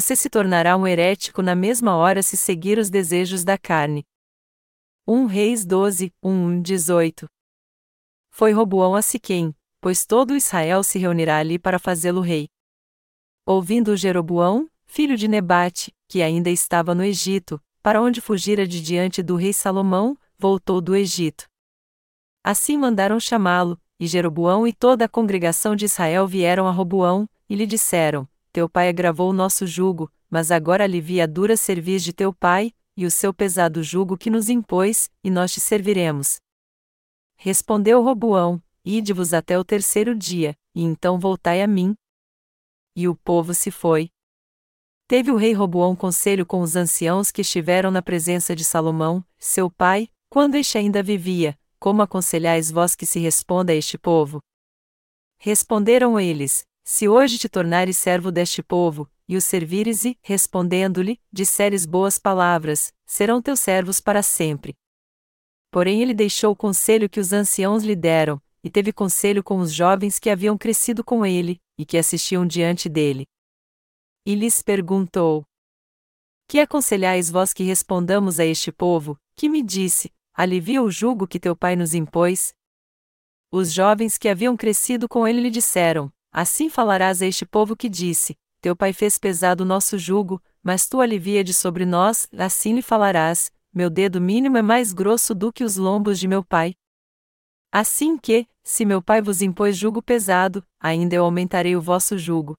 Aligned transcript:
você 0.00 0.14
se 0.14 0.30
tornará 0.30 0.76
um 0.76 0.86
herético 0.86 1.42
na 1.42 1.56
mesma 1.56 1.96
hora 1.96 2.22
se 2.22 2.36
seguir 2.36 2.78
os 2.78 2.88
desejos 2.88 3.42
da 3.42 3.58
carne. 3.58 4.06
1 5.08 5.26
Reis 5.26 5.66
12, 5.66 6.12
1, 6.22 6.62
18 6.62 7.26
Foi 8.30 8.52
Roboão 8.52 8.94
a 8.94 9.02
Siquém, 9.02 9.52
pois 9.80 10.06
todo 10.06 10.36
Israel 10.36 10.84
se 10.84 11.00
reunirá 11.00 11.38
ali 11.38 11.58
para 11.58 11.80
fazê-lo 11.80 12.20
rei. 12.20 12.46
Ouvindo 13.44 13.96
Jeroboão, 13.96 14.70
filho 14.86 15.16
de 15.16 15.26
Nebate, 15.26 15.92
que 16.06 16.22
ainda 16.22 16.48
estava 16.48 16.94
no 16.94 17.02
Egito, 17.02 17.60
para 17.82 18.00
onde 18.00 18.20
fugira 18.20 18.68
de 18.68 18.80
diante 18.80 19.20
do 19.20 19.34
rei 19.34 19.52
Salomão, 19.52 20.16
voltou 20.38 20.80
do 20.80 20.94
Egito. 20.94 21.48
Assim 22.44 22.78
mandaram 22.78 23.18
chamá-lo, 23.18 23.76
e 23.98 24.06
Jeroboão 24.06 24.64
e 24.64 24.72
toda 24.72 25.06
a 25.06 25.08
congregação 25.08 25.74
de 25.74 25.86
Israel 25.86 26.24
vieram 26.24 26.68
a 26.68 26.70
Roboão, 26.70 27.28
e 27.48 27.56
lhe 27.56 27.66
disseram: 27.66 28.28
Teu 28.58 28.68
pai 28.68 28.88
agravou 28.88 29.30
o 29.30 29.32
nosso 29.32 29.68
jugo, 29.68 30.10
mas 30.28 30.50
agora 30.50 30.82
alivia 30.82 31.22
a 31.22 31.26
dura 31.28 31.56
cerviz 31.56 32.02
de 32.02 32.12
teu 32.12 32.34
pai, 32.34 32.72
e 32.96 33.06
o 33.06 33.10
seu 33.10 33.32
pesado 33.32 33.84
jugo 33.84 34.18
que 34.18 34.28
nos 34.28 34.48
impôs, 34.48 35.08
e 35.22 35.30
nós 35.30 35.52
te 35.52 35.60
serviremos. 35.60 36.40
Respondeu 37.36 38.02
Roboão: 38.02 38.60
Ide-vos 38.84 39.32
até 39.32 39.56
o 39.56 39.64
terceiro 39.64 40.12
dia, 40.12 40.56
e 40.74 40.82
então 40.82 41.20
voltai 41.20 41.62
a 41.62 41.68
mim. 41.68 41.94
E 42.96 43.06
o 43.06 43.14
povo 43.14 43.54
se 43.54 43.70
foi. 43.70 44.10
Teve 45.06 45.30
o 45.30 45.36
rei 45.36 45.52
Roboão 45.52 45.94
conselho 45.94 46.44
com 46.44 46.60
os 46.60 46.74
anciãos 46.74 47.30
que 47.30 47.42
estiveram 47.42 47.92
na 47.92 48.02
presença 48.02 48.56
de 48.56 48.64
Salomão, 48.64 49.24
seu 49.38 49.70
pai, 49.70 50.08
quando 50.28 50.56
este 50.56 50.76
ainda 50.76 51.00
vivia, 51.00 51.56
como 51.78 52.02
aconselhais 52.02 52.72
vós 52.72 52.96
que 52.96 53.06
se 53.06 53.20
responda 53.20 53.70
a 53.70 53.76
este 53.76 53.96
povo? 53.96 54.40
Responderam 55.38 56.18
eles: 56.18 56.66
Se 56.90 57.06
hoje 57.06 57.36
te 57.36 57.50
tornares 57.50 57.98
servo 57.98 58.32
deste 58.32 58.62
povo, 58.62 59.06
e 59.28 59.36
o 59.36 59.42
servires 59.42 60.06
e, 60.06 60.18
respondendo-lhe, 60.22 61.20
disseres 61.30 61.84
boas 61.84 62.18
palavras, 62.18 62.94
serão 63.04 63.42
teus 63.42 63.60
servos 63.60 64.00
para 64.00 64.22
sempre. 64.22 64.74
Porém 65.70 66.00
ele 66.00 66.14
deixou 66.14 66.52
o 66.52 66.56
conselho 66.56 67.06
que 67.06 67.20
os 67.20 67.30
anciãos 67.30 67.84
lhe 67.84 67.94
deram, 67.94 68.40
e 68.64 68.70
teve 68.70 68.90
conselho 68.90 69.44
com 69.44 69.58
os 69.58 69.70
jovens 69.70 70.18
que 70.18 70.30
haviam 70.30 70.56
crescido 70.56 71.04
com 71.04 71.26
ele, 71.26 71.60
e 71.76 71.84
que 71.84 71.98
assistiam 71.98 72.46
diante 72.46 72.88
dele. 72.88 73.26
E 74.24 74.34
lhes 74.34 74.62
perguntou: 74.62 75.44
Que 76.48 76.58
aconselhais 76.58 77.28
vós 77.28 77.52
que 77.52 77.64
respondamos 77.64 78.40
a 78.40 78.46
este 78.46 78.72
povo, 78.72 79.18
que 79.36 79.46
me 79.46 79.62
disse: 79.62 80.10
Alivia 80.32 80.82
o 80.82 80.90
jugo 80.90 81.28
que 81.28 81.38
teu 81.38 81.54
pai 81.54 81.76
nos 81.76 81.92
impôs? 81.92 82.54
Os 83.52 83.74
jovens 83.74 84.16
que 84.16 84.26
haviam 84.26 84.56
crescido 84.56 85.06
com 85.06 85.28
ele 85.28 85.42
lhe 85.42 85.50
disseram: 85.50 86.10
Assim 86.40 86.70
falarás 86.70 87.20
a 87.20 87.26
este 87.26 87.44
povo 87.44 87.74
que 87.74 87.88
disse: 87.88 88.36
Teu 88.60 88.76
pai 88.76 88.92
fez 88.92 89.18
pesado 89.18 89.64
o 89.64 89.66
nosso 89.66 89.98
jugo, 89.98 90.40
mas 90.62 90.88
tu 90.88 91.00
alivia 91.00 91.42
de 91.42 91.52
sobre 91.52 91.84
nós, 91.84 92.28
assim 92.38 92.76
lhe 92.76 92.80
falarás: 92.80 93.50
Meu 93.74 93.90
dedo 93.90 94.20
mínimo 94.20 94.56
é 94.56 94.62
mais 94.62 94.92
grosso 94.92 95.34
do 95.34 95.52
que 95.52 95.64
os 95.64 95.76
lombos 95.76 96.16
de 96.16 96.28
meu 96.28 96.44
pai. 96.44 96.76
Assim 97.72 98.16
que, 98.16 98.46
se 98.62 98.84
meu 98.84 99.02
pai 99.02 99.20
vos 99.20 99.42
impôs 99.42 99.76
jugo 99.76 100.00
pesado, 100.00 100.64
ainda 100.78 101.16
eu 101.16 101.24
aumentarei 101.24 101.74
o 101.74 101.80
vosso 101.80 102.16
jugo. 102.16 102.54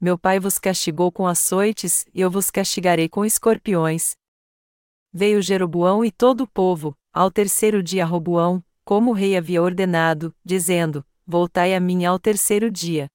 Meu 0.00 0.16
pai 0.16 0.38
vos 0.38 0.56
castigou 0.56 1.10
com 1.10 1.26
açoites, 1.26 2.06
e 2.14 2.20
eu 2.20 2.30
vos 2.30 2.52
castigarei 2.52 3.08
com 3.08 3.24
escorpiões. 3.24 4.14
Veio 5.12 5.42
Jeroboão 5.42 6.04
e 6.04 6.12
todo 6.12 6.42
o 6.42 6.48
povo, 6.48 6.96
ao 7.12 7.32
terceiro 7.32 7.82
dia 7.82 8.04
Roboão, 8.04 8.62
como 8.84 9.10
o 9.10 9.14
rei 9.14 9.36
havia 9.36 9.60
ordenado, 9.60 10.32
dizendo: 10.44 11.04
Voltai 11.28 11.74
a 11.74 11.80
mim 11.80 12.04
ao 12.04 12.20
terceiro 12.20 12.70
dia. 12.70 13.08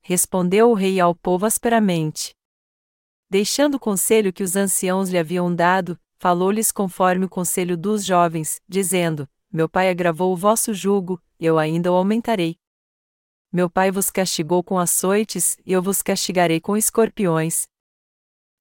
Respondeu 0.00 0.70
o 0.70 0.74
rei 0.74 0.98
ao 0.98 1.14
povo 1.14 1.46
asperamente. 1.46 2.34
Deixando 3.30 3.76
o 3.76 3.80
conselho 3.80 4.32
que 4.32 4.42
os 4.42 4.56
anciãos 4.56 5.08
lhe 5.08 5.16
haviam 5.16 5.54
dado, 5.54 5.96
falou-lhes 6.18 6.72
conforme 6.72 7.26
o 7.26 7.28
conselho 7.28 7.76
dos 7.76 8.04
jovens, 8.04 8.60
dizendo: 8.68 9.28
meu 9.52 9.68
pai 9.68 9.88
agravou 9.88 10.32
o 10.32 10.36
vosso 10.36 10.74
jugo, 10.74 11.22
eu 11.38 11.60
ainda 11.60 11.92
o 11.92 11.94
aumentarei. 11.94 12.56
Meu 13.52 13.70
pai 13.70 13.92
vos 13.92 14.10
castigou 14.10 14.64
com 14.64 14.76
açoites, 14.76 15.56
e 15.64 15.72
eu 15.72 15.80
vos 15.80 16.02
castigarei 16.02 16.60
com 16.60 16.76
escorpiões. 16.76 17.68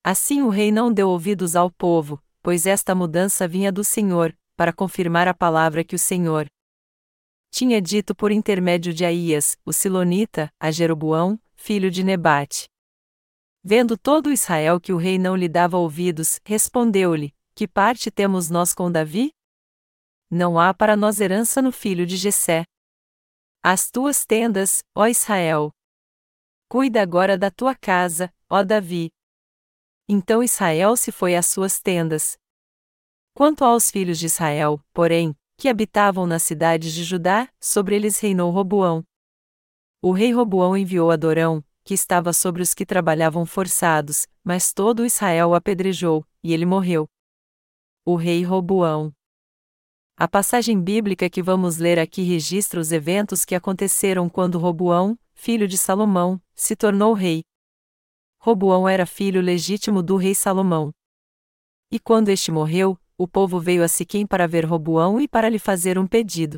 Assim 0.04 0.44
o 0.44 0.50
rei 0.50 0.72
não 0.72 0.94
deu 0.94 1.10
ouvidos 1.10 1.56
ao 1.56 1.72
povo, 1.72 2.22
pois 2.44 2.68
esta 2.68 2.94
mudança 2.94 3.48
vinha 3.48 3.72
do 3.72 3.84
Senhor, 3.84 4.38
para 4.56 4.72
confirmar 4.72 5.28
a 5.28 5.34
palavra 5.34 5.84
que 5.84 5.96
o 5.96 6.00
Senhor 6.00 6.48
tinha 7.52 7.80
dito 7.80 8.16
por 8.16 8.32
intermédio 8.32 8.94
de 8.94 9.06
Aías, 9.06 9.58
o 9.64 9.72
Silonita, 9.72 10.52
a 10.60 10.72
Jeroboão, 10.72 11.40
filho 11.54 11.92
de 11.92 12.04
Nebate. 12.04 12.68
Vendo 13.64 13.96
todo 13.96 14.32
Israel 14.32 14.80
que 14.80 14.92
o 14.92 14.98
rei 14.98 15.20
não 15.20 15.36
lhe 15.36 15.48
dava 15.48 15.78
ouvidos, 15.78 16.40
respondeu-lhe: 16.44 17.32
Que 17.54 17.68
parte 17.68 18.10
temos 18.10 18.50
nós 18.50 18.74
com 18.74 18.92
Davi? 18.92 19.32
não 20.32 20.58
há 20.58 20.74
para 20.74 20.96
nós 20.96 21.20
herança 21.20 21.62
no 21.62 21.74
filho 21.74 22.06
de 22.06 22.16
Jessé. 22.16 22.64
As 23.62 23.92
tuas 23.92 24.26
tendas, 24.26 24.82
ó 24.96 25.06
Israel. 25.06 25.74
Cuida 26.70 27.02
agora 27.02 27.38
da 27.38 27.52
tua 27.52 27.76
casa, 27.76 28.34
ó 28.50 28.64
Davi. 28.64 29.10
Então 30.08 30.42
Israel 30.42 30.96
se 30.96 31.12
foi 31.12 31.36
às 31.36 31.48
suas 31.48 31.82
tendas. 31.82 32.38
Quanto 33.34 33.66
aos 33.66 33.92
filhos 33.92 34.18
de 34.18 34.28
Israel, 34.28 34.80
porém, 34.94 35.36
que 35.62 35.70
habitavam 35.70 36.26
nas 36.26 36.42
cidades 36.42 36.92
de 36.92 37.04
Judá, 37.04 37.48
sobre 37.60 37.96
eles 37.96 38.20
reinou 38.20 38.50
Roboão. 38.50 39.04
O 40.02 40.12
rei 40.12 40.32
Roboão 40.32 40.76
enviou 40.76 41.12
Adorão, 41.12 41.64
que 41.84 41.94
estava 41.94 42.34
sobre 42.34 42.64
os 42.64 42.74
que 42.74 42.84
trabalhavam 42.84 43.46
forçados, 43.46 44.28
mas 44.44 44.74
todo 44.74 45.06
Israel 45.06 45.50
o 45.50 45.54
apedrejou, 45.54 46.26
e 46.44 46.52
ele 46.52 46.66
morreu. 46.66 47.08
O 48.04 48.16
rei 48.16 48.42
Roboão 48.42 49.14
a 50.18 50.28
passagem 50.28 50.82
bíblica 50.82 51.30
que 51.30 51.44
vamos 51.44 51.78
ler 51.78 52.00
aqui 52.00 52.24
registra 52.24 52.80
os 52.80 52.92
eventos 52.92 53.46
que 53.46 53.54
aconteceram 53.54 54.28
quando 54.28 54.58
Roboão, 54.58 55.16
filho 55.36 55.68
de 55.68 55.78
Salomão, 55.78 56.42
se 56.56 56.76
tornou 56.76 57.14
rei. 57.14 57.44
Roboão 58.40 58.90
era 58.90 59.06
filho 59.06 59.42
legítimo 59.42 60.02
do 60.02 60.16
rei 60.16 60.34
Salomão. 60.34 60.92
E 61.92 62.00
quando 62.00 62.30
este 62.30 62.52
morreu, 62.52 62.98
o 63.22 63.28
povo 63.28 63.60
veio 63.60 63.84
a 63.84 63.88
Siquém 63.88 64.26
para 64.26 64.48
ver 64.48 64.66
Roboão 64.66 65.22
e 65.22 65.28
para 65.28 65.48
lhe 65.48 65.60
fazer 65.60 66.00
um 66.00 66.08
pedido. 66.08 66.58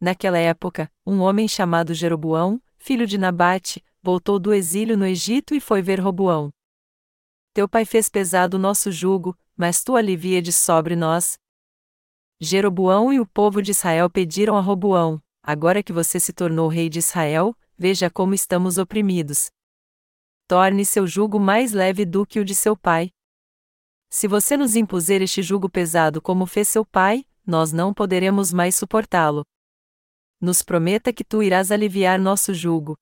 Naquela 0.00 0.38
época, 0.38 0.90
um 1.06 1.20
homem 1.20 1.48
chamado 1.48 1.94
Jeroboão, 1.94 2.60
filho 2.76 3.06
de 3.06 3.16
Nabate, 3.16 3.82
voltou 4.02 4.38
do 4.38 4.52
exílio 4.52 4.96
no 4.96 5.06
Egito 5.06 5.54
e 5.54 5.60
foi 5.60 5.80
ver 5.80 5.98
Roboão. 5.98 6.50
Teu 7.54 7.66
pai 7.66 7.84
fez 7.84 8.10
pesado 8.10 8.56
o 8.58 8.60
nosso 8.60 8.92
jugo, 8.92 9.34
mas 9.56 9.82
tu 9.82 9.96
alivia 9.96 10.42
de 10.42 10.52
sobre 10.52 10.94
nós, 10.94 11.38
Jeroboão 12.40 13.12
e 13.12 13.20
o 13.20 13.26
povo 13.26 13.62
de 13.62 13.70
Israel 13.70 14.10
pediram 14.10 14.56
a 14.56 14.60
Roboão: 14.60 15.18
Agora 15.42 15.82
que 15.82 15.92
você 15.92 16.20
se 16.20 16.32
tornou 16.32 16.68
rei 16.68 16.90
de 16.90 16.98
Israel, 16.98 17.56
veja 17.78 18.10
como 18.10 18.34
estamos 18.34 18.76
oprimidos. 18.76 19.50
Torne 20.46 20.84
seu 20.84 21.06
jugo 21.06 21.40
mais 21.40 21.72
leve 21.72 22.04
do 22.04 22.26
que 22.26 22.38
o 22.38 22.44
de 22.44 22.54
seu 22.54 22.76
pai. 22.76 23.10
Se 24.16 24.28
você 24.28 24.56
nos 24.56 24.76
impuser 24.76 25.22
este 25.22 25.42
jugo 25.42 25.68
pesado 25.68 26.22
como 26.22 26.46
fez 26.46 26.68
seu 26.68 26.86
pai, 26.86 27.26
nós 27.44 27.72
não 27.72 27.92
poderemos 27.92 28.52
mais 28.52 28.76
suportá-lo. 28.76 29.44
Nos 30.40 30.62
prometa 30.62 31.12
que 31.12 31.24
tu 31.24 31.42
irás 31.42 31.72
aliviar 31.72 32.16
nosso 32.16 32.54
jugo. 32.54 32.96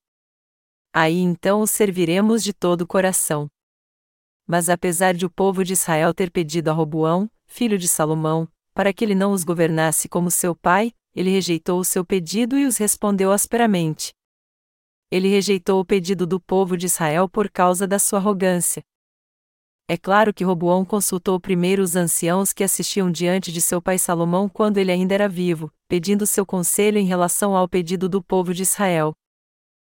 Aí 0.91 1.19
então 1.19 1.61
o 1.61 1.67
serviremos 1.67 2.43
de 2.43 2.51
todo 2.51 2.81
o 2.81 2.87
coração. 2.87 3.47
Mas 4.47 4.69
apesar 4.69 5.13
de 5.13 5.23
o 5.23 5.29
povo 5.29 5.63
de 5.63 5.73
Israel 5.73 6.15
ter 6.15 6.31
pedido 6.31 6.69
a 6.69 6.73
Roboão, 6.73 7.29
filho 7.45 7.77
de 7.77 7.87
Salomão, 7.87 8.47
para 8.73 8.91
que 8.91 9.05
ele 9.05 9.13
não 9.13 9.33
os 9.33 9.43
governasse 9.43 10.09
como 10.09 10.31
seu 10.31 10.55
pai, 10.55 10.91
ele 11.13 11.29
rejeitou 11.29 11.79
o 11.79 11.85
seu 11.85 12.03
pedido 12.03 12.57
e 12.57 12.65
os 12.65 12.77
respondeu 12.77 13.31
asperamente. 13.31 14.13
Ele 15.11 15.27
rejeitou 15.27 15.79
o 15.79 15.85
pedido 15.85 16.25
do 16.25 16.39
povo 16.39 16.75
de 16.75 16.87
Israel 16.87 17.29
por 17.29 17.51
causa 17.51 17.85
da 17.85 17.99
sua 17.99 18.17
arrogância. 18.17 18.81
É 19.85 19.97
claro 19.97 20.33
que 20.33 20.45
Roboão 20.45 20.85
consultou 20.85 21.37
primeiro 21.39 21.83
os 21.83 21.95
anciãos 21.95 22.53
que 22.53 22.63
assistiam 22.63 23.11
diante 23.11 23.51
de 23.51 23.61
seu 23.61 23.81
pai 23.81 23.97
Salomão 23.97 24.47
quando 24.47 24.77
ele 24.77 24.91
ainda 24.91 25.13
era 25.13 25.27
vivo, 25.27 25.69
pedindo 25.89 26.25
seu 26.25 26.45
conselho 26.45 26.97
em 26.97 27.05
relação 27.05 27.55
ao 27.55 27.67
pedido 27.67 28.07
do 28.07 28.23
povo 28.23 28.53
de 28.53 28.61
Israel. 28.61 29.13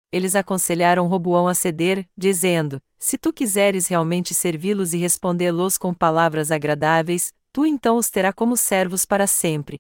Eles 0.10 0.36
aconselharam 0.36 1.08
Roboão 1.08 1.50
a 1.50 1.54
ceder, 1.54 2.08
dizendo: 2.16 2.82
Se 2.98 3.18
tu 3.18 3.34
quiseres 3.34 3.88
realmente 3.88 4.34
servi-los 4.34 4.94
e 4.94 4.98
respondê-los 4.98 5.78
com 5.78 5.94
palavras 5.94 6.50
agradáveis, 6.50 7.34
tu 7.52 7.66
então 7.66 7.98
os 7.98 8.10
terá 8.10 8.32
como 8.32 8.56
servos 8.56 9.04
para 9.04 9.28
sempre. 9.28 9.78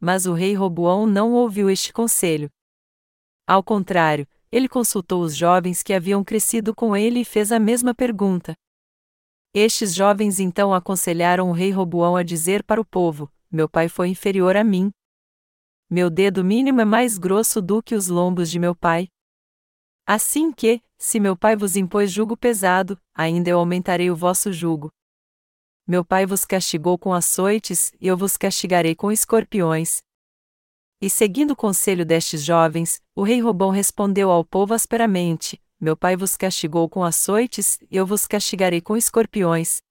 Mas 0.00 0.26
o 0.26 0.32
rei 0.32 0.54
Roboão 0.54 1.06
não 1.06 1.32
ouviu 1.32 1.70
este 1.70 1.92
conselho. 1.92 2.50
Ao 3.46 3.62
contrário, 3.62 4.26
ele 4.50 4.68
consultou 4.68 5.22
os 5.22 5.36
jovens 5.36 5.82
que 5.82 5.92
haviam 5.92 6.24
crescido 6.24 6.74
com 6.74 6.96
ele 6.96 7.20
e 7.20 7.24
fez 7.24 7.52
a 7.52 7.60
mesma 7.60 7.94
pergunta. 7.94 8.54
Estes 9.58 9.94
jovens 9.94 10.38
então 10.38 10.74
aconselharam 10.74 11.48
o 11.48 11.52
rei 11.52 11.70
Roboão 11.70 12.14
a 12.14 12.22
dizer 12.22 12.62
para 12.62 12.78
o 12.78 12.84
povo: 12.84 13.32
Meu 13.50 13.66
pai 13.66 13.88
foi 13.88 14.08
inferior 14.08 14.54
a 14.54 14.62
mim. 14.62 14.90
Meu 15.88 16.10
dedo 16.10 16.44
mínimo 16.44 16.82
é 16.82 16.84
mais 16.84 17.16
grosso 17.16 17.62
do 17.62 17.82
que 17.82 17.94
os 17.94 18.08
lombos 18.08 18.50
de 18.50 18.58
meu 18.58 18.74
pai. 18.74 19.08
Assim 20.06 20.52
que, 20.52 20.82
se 20.98 21.18
meu 21.18 21.34
pai 21.34 21.56
vos 21.56 21.74
impôs 21.74 22.12
jugo 22.12 22.36
pesado, 22.36 23.00
ainda 23.14 23.48
eu 23.48 23.58
aumentarei 23.58 24.10
o 24.10 24.14
vosso 24.14 24.52
jugo. 24.52 24.90
Meu 25.86 26.04
pai 26.04 26.26
vos 26.26 26.44
castigou 26.44 26.98
com 26.98 27.14
açoites, 27.14 27.92
e 27.98 28.08
eu 28.08 28.14
vos 28.14 28.36
castigarei 28.36 28.94
com 28.94 29.10
escorpiões. 29.10 30.02
E 31.00 31.08
seguindo 31.08 31.52
o 31.52 31.56
conselho 31.56 32.04
destes 32.04 32.44
jovens, 32.44 33.00
o 33.14 33.22
rei 33.22 33.40
Robão 33.40 33.70
respondeu 33.70 34.30
ao 34.30 34.44
povo 34.44 34.74
asperamente: 34.74 35.58
Meu 35.78 35.94
pai 35.94 36.16
vos 36.16 36.36
castigou 36.36 36.88
com 36.88 37.04
açoites, 37.04 37.78
eu 37.90 38.06
vos 38.06 38.26
castigarei 38.26 38.80
com 38.80 38.96
escorpiões. 38.96 39.82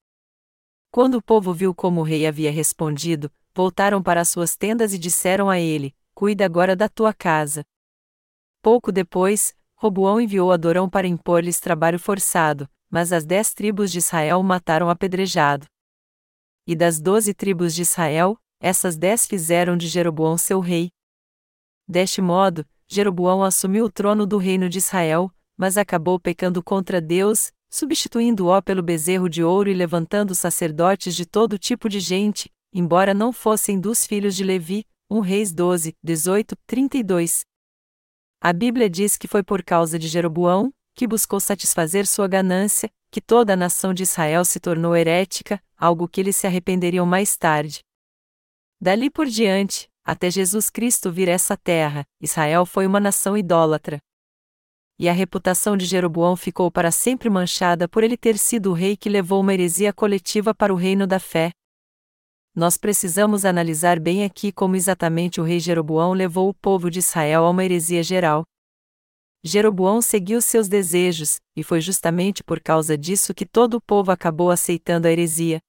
Quando 0.89 1.15
o 1.15 1.21
povo 1.21 1.53
viu 1.53 1.75
como 1.75 2.01
o 2.01 2.03
rei 2.03 2.25
havia 2.25 2.51
respondido, 2.51 3.31
voltaram 3.53 4.01
para 4.01 4.25
suas 4.25 4.55
tendas 4.55 4.93
e 4.93 4.97
disseram 4.97 5.47
a 5.49 5.59
ele: 5.59 5.95
Cuida 6.15 6.43
agora 6.43 6.75
da 6.75 6.89
tua 6.89 7.13
casa. 7.13 7.63
Pouco 8.63 8.91
depois, 8.91 9.55
Roboão 9.75 10.19
enviou 10.19 10.51
Adorão 10.51 10.89
para 10.89 11.05
impor-lhes 11.05 11.59
trabalho 11.59 11.99
forçado, 11.99 12.67
mas 12.89 13.13
as 13.13 13.23
dez 13.23 13.53
tribos 13.53 13.91
de 13.91 13.99
Israel 13.99 14.39
o 14.39 14.43
mataram 14.43 14.89
apedrejado. 14.89 15.67
E 16.65 16.75
das 16.75 16.99
doze 16.99 17.33
tribos 17.33 17.75
de 17.75 17.83
Israel, 17.83 18.39
essas 18.59 18.97
dez 18.97 19.27
fizeram 19.27 19.77
de 19.77 19.87
Jeroboão 19.87 20.35
seu 20.35 20.59
rei. 20.59 20.89
Deste 21.87 22.21
modo, 22.21 22.65
Jeroboão 22.87 23.43
assumiu 23.43 23.85
o 23.85 23.91
trono 23.91 24.25
do 24.25 24.37
reino 24.37 24.67
de 24.67 24.79
Israel, 24.79 25.31
mas 25.57 25.77
acabou 25.77 26.19
pecando 26.19 26.63
contra 26.63 26.99
Deus, 27.01 27.51
substituindo-o 27.69 28.61
pelo 28.61 28.83
bezerro 28.83 29.29
de 29.29 29.43
ouro 29.43 29.69
e 29.69 29.73
levantando 29.73 30.33
sacerdotes 30.33 31.15
de 31.15 31.25
todo 31.25 31.57
tipo 31.57 31.89
de 31.89 31.99
gente, 31.99 32.51
embora 32.73 33.13
não 33.13 33.31
fossem 33.31 33.79
dos 33.79 34.05
filhos 34.05 34.35
de 34.35 34.43
Levi, 34.43 34.85
1 35.09 35.19
Reis 35.19 35.53
12, 35.53 35.95
18, 36.03 36.55
32. 36.65 37.41
A 38.41 38.53
Bíblia 38.53 38.89
diz 38.89 39.17
que 39.17 39.27
foi 39.27 39.43
por 39.43 39.63
causa 39.63 39.97
de 39.97 40.07
Jeroboão, 40.07 40.73
que 40.93 41.07
buscou 41.07 41.39
satisfazer 41.39 42.07
sua 42.07 42.27
ganância, 42.27 42.89
que 43.11 43.21
toda 43.21 43.53
a 43.53 43.57
nação 43.57 43.93
de 43.93 44.03
Israel 44.03 44.43
se 44.45 44.59
tornou 44.59 44.95
herética, 44.95 45.61
algo 45.77 46.07
que 46.07 46.21
eles 46.21 46.35
se 46.35 46.47
arrependeriam 46.47 47.05
mais 47.05 47.37
tarde. 47.37 47.79
Dali 48.79 49.09
por 49.09 49.25
diante, 49.25 49.89
até 50.03 50.29
Jesus 50.29 50.69
Cristo 50.69 51.11
vir 51.11 51.27
essa 51.27 51.57
terra, 51.57 52.05
Israel 52.21 52.65
foi 52.65 52.85
uma 52.85 52.99
nação 52.99 53.37
idólatra. 53.37 53.99
E 54.97 55.09
a 55.09 55.13
reputação 55.13 55.75
de 55.75 55.85
Jeroboão 55.85 56.35
ficou 56.35 56.71
para 56.71 56.91
sempre 56.91 57.29
manchada 57.29 57.87
por 57.87 58.03
ele 58.03 58.15
ter 58.15 58.37
sido 58.37 58.71
o 58.71 58.73
rei 58.73 58.95
que 58.95 59.09
levou 59.09 59.41
uma 59.41 59.53
heresia 59.53 59.91
coletiva 59.91 60.53
para 60.53 60.73
o 60.73 60.77
reino 60.77 61.05
da 61.05 61.19
fé, 61.19 61.51
nós 62.55 62.77
precisamos 62.77 63.43
analisar 63.43 63.99
bem 63.99 64.23
aqui 64.23 64.49
como 64.49 64.77
exatamente 64.77 65.41
o 65.41 65.43
rei 65.43 65.59
Jeroboão 65.59 66.13
levou 66.13 66.47
o 66.47 66.53
povo 66.53 66.89
de 66.89 66.99
Israel 66.99 67.43
a 67.43 67.49
uma 67.49 67.65
heresia 67.65 68.01
geral. 68.01 68.45
Jeroboão 69.43 70.01
seguiu 70.01 70.41
seus 70.41 70.69
desejos, 70.69 71.35
e 71.53 71.61
foi 71.63 71.81
justamente 71.81 72.41
por 72.45 72.61
causa 72.61 72.97
disso 72.97 73.33
que 73.33 73.45
todo 73.45 73.73
o 73.75 73.81
povo 73.81 74.09
acabou 74.09 74.49
aceitando 74.49 75.05
a 75.05 75.11
heresia. 75.11 75.59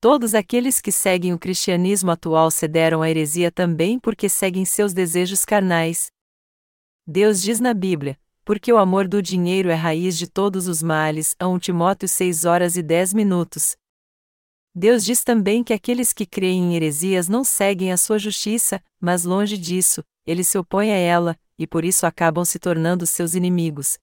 Todos 0.00 0.36
aqueles 0.36 0.80
que 0.80 0.92
seguem 0.92 1.32
o 1.32 1.38
cristianismo 1.38 2.12
atual 2.12 2.48
cederam 2.48 3.02
à 3.02 3.10
heresia 3.10 3.50
também 3.50 3.98
porque 3.98 4.28
seguem 4.28 4.64
seus 4.64 4.94
desejos 4.94 5.44
carnais. 5.44 6.06
Deus 7.04 7.42
diz 7.42 7.58
na 7.58 7.74
Bíblia: 7.74 8.16
porque 8.48 8.72
o 8.72 8.78
amor 8.78 9.06
do 9.06 9.20
dinheiro 9.20 9.68
é 9.68 9.74
raiz 9.74 10.16
de 10.16 10.26
todos 10.26 10.68
os 10.68 10.82
males. 10.82 11.36
A 11.38 11.46
1 11.46 11.58
Timóteo 11.58 12.08
6 12.08 12.46
horas 12.46 12.78
e 12.78 12.82
10 12.82 13.12
minutos. 13.12 13.76
Deus 14.74 15.04
diz 15.04 15.22
também 15.22 15.62
que 15.62 15.74
aqueles 15.74 16.14
que 16.14 16.24
creem 16.24 16.72
em 16.72 16.74
heresias 16.74 17.28
não 17.28 17.44
seguem 17.44 17.92
a 17.92 17.98
sua 17.98 18.18
justiça, 18.18 18.82
mas 18.98 19.24
longe 19.24 19.58
disso, 19.58 20.02
eles 20.26 20.48
se 20.48 20.56
opõem 20.56 20.90
a 20.92 20.96
ela, 20.96 21.38
e 21.58 21.66
por 21.66 21.84
isso 21.84 22.06
acabam 22.06 22.42
se 22.42 22.58
tornando 22.58 23.06
seus 23.06 23.34
inimigos. 23.34 23.98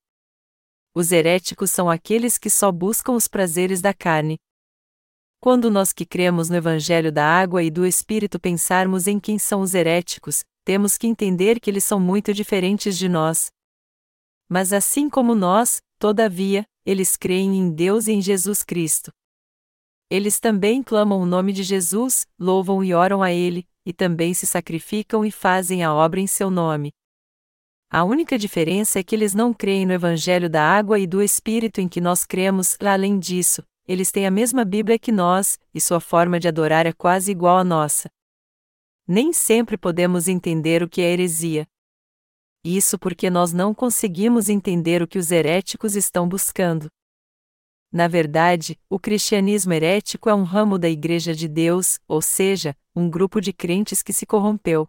Os 0.94 1.12
heréticos 1.12 1.72
são 1.72 1.90
aqueles 1.90 2.38
que 2.38 2.52
só 2.52 2.72
buscam 2.72 3.14
os 3.14 3.28
prazeres 3.28 3.82
da 3.82 3.96
carne. 3.96 4.38
Quando 5.40 5.72
nós 5.72 5.92
que 5.92 6.06
cremos 6.06 6.52
no 6.52 6.56
Evangelho 6.56 7.12
da 7.12 7.26
água 7.26 7.64
e 7.64 7.72
do 7.72 7.84
Espírito 7.84 8.40
pensarmos 8.40 9.08
em 9.08 9.20
quem 9.20 9.40
são 9.40 9.62
os 9.62 9.74
heréticos, 9.74 10.44
temos 10.64 11.00
que 11.00 11.08
entender 11.08 11.60
que 11.60 11.68
eles 11.68 11.84
são 11.84 12.00
muito 12.00 12.32
diferentes 12.32 12.96
de 12.96 13.10
nós. 13.10 13.55
Mas 14.48 14.72
assim 14.72 15.10
como 15.10 15.34
nós, 15.34 15.82
todavia, 16.00 16.66
eles 16.86 17.18
creem 17.18 17.58
em 17.58 17.72
Deus 17.72 18.08
e 18.08 18.14
em 18.14 18.22
Jesus 18.22 18.64
Cristo. 18.64 19.12
Eles 20.10 20.40
também 20.40 20.84
clamam 20.84 21.20
o 21.20 21.26
nome 21.26 21.52
de 21.52 21.64
Jesus, 21.64 22.28
louvam 22.38 22.84
e 22.84 22.94
oram 22.94 23.24
a 23.24 23.32
Ele, 23.32 23.68
e 23.86 23.92
também 23.92 24.34
se 24.34 24.46
sacrificam 24.46 25.26
e 25.26 25.32
fazem 25.32 25.84
a 25.84 25.94
obra 25.94 26.20
em 26.20 26.28
seu 26.28 26.50
nome. 26.50 26.92
A 27.90 28.04
única 28.04 28.38
diferença 28.38 29.00
é 29.00 29.04
que 29.04 29.16
eles 29.16 29.34
não 29.34 29.54
creem 29.54 29.86
no 29.86 29.94
Evangelho 29.94 30.50
da 30.50 30.62
água 30.62 31.00
e 31.00 31.08
do 31.08 31.22
Espírito 31.22 31.80
em 31.82 31.88
que 31.88 32.02
nós 32.02 32.26
cremos, 32.26 32.78
além 32.82 33.18
disso, 33.18 33.64
eles 33.88 34.12
têm 34.12 34.26
a 34.26 34.32
mesma 34.32 34.66
Bíblia 34.66 34.98
que 34.98 35.12
nós, 35.12 35.60
e 35.74 35.80
sua 35.80 36.00
forma 36.00 36.40
de 36.40 36.48
adorar 36.48 36.86
é 36.86 36.92
quase 36.92 37.32
igual 37.32 37.58
à 37.58 37.64
nossa. 37.64 38.10
Nem 39.08 39.32
sempre 39.32 39.78
podemos 39.78 40.28
entender 40.28 40.82
o 40.82 40.90
que 40.90 41.02
é 41.02 41.12
heresia. 41.12 41.68
Isso 42.68 42.98
porque 42.98 43.30
nós 43.30 43.54
não 43.54 43.76
conseguimos 43.76 44.50
entender 44.50 45.00
o 45.04 45.08
que 45.08 45.20
os 45.20 45.30
heréticos 45.30 45.96
estão 45.96 46.28
buscando. 46.28 46.90
Na 47.92 48.08
verdade, 48.08 48.76
o 48.90 48.98
cristianismo 49.00 49.72
herético 49.72 50.32
é 50.32 50.34
um 50.34 50.42
ramo 50.42 50.80
da 50.80 50.90
Igreja 50.90 51.36
de 51.36 51.48
Deus, 51.48 52.00
ou 52.08 52.24
seja, 52.24 52.76
um 52.96 53.08
grupo 53.08 53.40
de 53.40 53.54
crentes 53.54 54.02
que 54.02 54.12
se 54.12 54.26
corrompeu. 54.26 54.88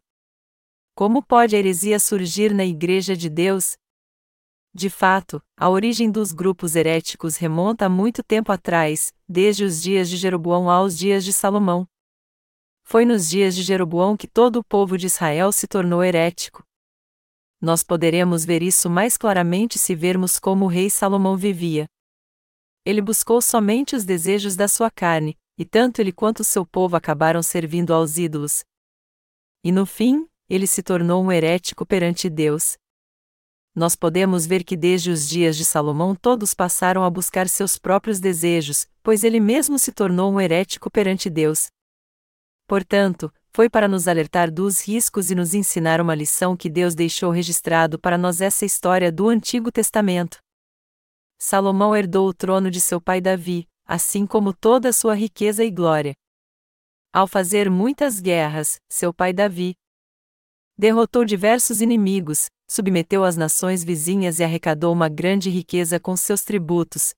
Como 0.94 1.22
pode 1.22 1.54
a 1.54 1.58
heresia 1.58 2.00
surgir 2.00 2.54
na 2.54 2.64
Igreja 2.64 3.14
de 3.14 3.28
Deus? 3.28 3.76
De 4.72 4.88
fato, 4.88 5.42
a 5.54 5.68
origem 5.68 6.10
dos 6.10 6.32
grupos 6.32 6.76
heréticos 6.76 7.36
remonta 7.36 7.84
a 7.84 7.90
muito 7.90 8.22
tempo 8.22 8.52
atrás, 8.52 9.12
desde 9.28 9.64
os 9.64 9.82
dias 9.82 10.08
de 10.08 10.16
Jeroboão 10.16 10.70
aos 10.70 10.96
dias 10.96 11.26
de 11.26 11.32
Salomão. 11.32 11.86
Foi 12.84 13.04
nos 13.04 13.28
dias 13.28 13.54
de 13.54 13.62
Jeroboão 13.62 14.16
que 14.16 14.26
todo 14.26 14.60
o 14.60 14.64
povo 14.64 14.96
de 14.96 15.04
Israel 15.04 15.52
se 15.52 15.66
tornou 15.66 16.02
herético. 16.02 16.64
Nós 17.60 17.82
poderemos 17.82 18.44
ver 18.44 18.62
isso 18.62 18.88
mais 18.90 19.16
claramente 19.16 19.78
se 19.78 19.94
vermos 19.94 20.38
como 20.38 20.66
o 20.66 20.68
rei 20.68 20.90
Salomão 20.90 21.36
vivia 21.36 21.86
ele 22.86 23.02
buscou 23.02 23.42
somente 23.42 23.96
os 23.96 24.04
desejos 24.04 24.54
da 24.54 24.68
sua 24.68 24.88
carne, 24.88 25.36
e 25.58 25.64
tanto 25.64 26.00
ele 26.00 26.12
quanto 26.12 26.44
seu 26.44 26.64
povo 26.64 26.94
acabaram 26.94 27.42
servindo 27.42 27.92
aos 27.92 28.16
ídolos. 28.16 28.64
E 29.64 29.72
no 29.72 29.84
fim, 29.84 30.28
ele 30.48 30.68
se 30.68 30.84
tornou 30.84 31.24
um 31.24 31.32
herético 31.32 31.84
perante 31.84 32.30
Deus. 32.30 32.78
Nós 33.74 33.96
podemos 33.96 34.46
ver 34.46 34.62
que 34.62 34.76
desde 34.76 35.10
os 35.10 35.28
dias 35.28 35.56
de 35.56 35.64
Salomão 35.64 36.14
todos 36.14 36.54
passaram 36.54 37.02
a 37.02 37.10
buscar 37.10 37.48
seus 37.48 37.76
próprios 37.76 38.20
desejos, 38.20 38.86
pois 39.02 39.24
ele 39.24 39.40
mesmo 39.40 39.80
se 39.80 39.90
tornou 39.90 40.32
um 40.32 40.40
herético 40.40 40.88
perante 40.88 41.28
Deus. 41.28 41.66
Portanto, 42.68 43.34
foi 43.56 43.70
para 43.70 43.88
nos 43.88 44.06
alertar 44.06 44.52
dos 44.52 44.86
riscos 44.86 45.30
e 45.30 45.34
nos 45.34 45.54
ensinar 45.54 45.98
uma 45.98 46.14
lição 46.14 46.54
que 46.54 46.68
Deus 46.68 46.94
deixou 46.94 47.30
registrado 47.30 47.98
para 47.98 48.18
nós 48.18 48.42
essa 48.42 48.66
história 48.66 49.10
do 49.10 49.30
Antigo 49.30 49.72
Testamento. 49.72 50.36
Salomão 51.38 51.96
herdou 51.96 52.28
o 52.28 52.34
trono 52.34 52.70
de 52.70 52.82
seu 52.82 53.00
pai 53.00 53.18
Davi, 53.18 53.66
assim 53.86 54.26
como 54.26 54.52
toda 54.52 54.90
a 54.90 54.92
sua 54.92 55.14
riqueza 55.14 55.64
e 55.64 55.70
glória. 55.70 56.12
Ao 57.14 57.26
fazer 57.26 57.70
muitas 57.70 58.20
guerras, 58.20 58.78
seu 58.92 59.10
pai 59.10 59.32
Davi 59.32 59.72
derrotou 60.76 61.24
diversos 61.24 61.80
inimigos, 61.80 62.50
submeteu 62.68 63.24
as 63.24 63.38
nações 63.38 63.82
vizinhas 63.82 64.38
e 64.38 64.44
arrecadou 64.44 64.92
uma 64.92 65.08
grande 65.08 65.48
riqueza 65.48 65.98
com 65.98 66.14
seus 66.14 66.42
tributos. 66.42 67.14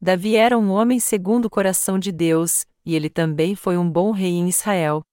Davi 0.00 0.36
era 0.36 0.56
um 0.56 0.70
homem 0.70 0.98
segundo 0.98 1.44
o 1.44 1.50
coração 1.50 1.98
de 1.98 2.10
Deus, 2.10 2.64
e 2.82 2.94
ele 2.94 3.10
também 3.10 3.54
foi 3.54 3.76
um 3.76 3.90
bom 3.90 4.10
rei 4.10 4.32
em 4.32 4.48
Israel. 4.48 5.04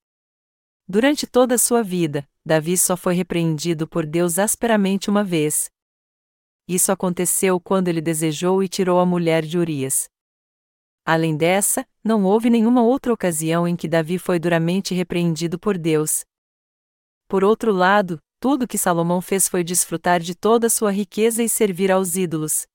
Durante 0.91 1.25
toda 1.25 1.55
a 1.55 1.57
sua 1.57 1.81
vida, 1.81 2.27
Davi 2.45 2.77
só 2.77 2.97
foi 2.97 3.13
repreendido 3.13 3.87
por 3.87 4.05
Deus 4.05 4.37
asperamente 4.37 5.09
uma 5.09 5.23
vez, 5.23 5.69
isso 6.67 6.91
aconteceu 6.91 7.59
quando 7.59 7.89
ele 7.89 8.01
desejou 8.01 8.63
e 8.63 8.67
tirou 8.69 8.99
a 8.99 9.05
mulher 9.05 9.43
de 9.43 9.57
Urias. 9.57 10.09
Além 11.05 11.35
dessa, 11.35 11.85
não 12.03 12.23
houve 12.23 12.49
nenhuma 12.49 12.81
outra 12.81 13.11
ocasião 13.11 13.67
em 13.67 13.75
que 13.75 13.87
Davi 13.87 14.17
foi 14.17 14.39
duramente 14.39 14.93
repreendido 14.93 15.59
por 15.59 15.77
Deus. 15.77 16.23
Por 17.27 17.43
outro 17.43 17.71
lado, 17.71 18.19
tudo 18.39 18.67
que 18.67 18.77
Salomão 18.77 19.21
fez 19.21 19.47
foi 19.47 19.63
desfrutar 19.63 20.19
de 20.19 20.35
toda 20.35 20.67
a 20.67 20.69
sua 20.69 20.91
riqueza 20.91 21.43
e 21.43 21.49
servir 21.49 21.91
aos 21.91 22.15
ídolos. 22.15 22.65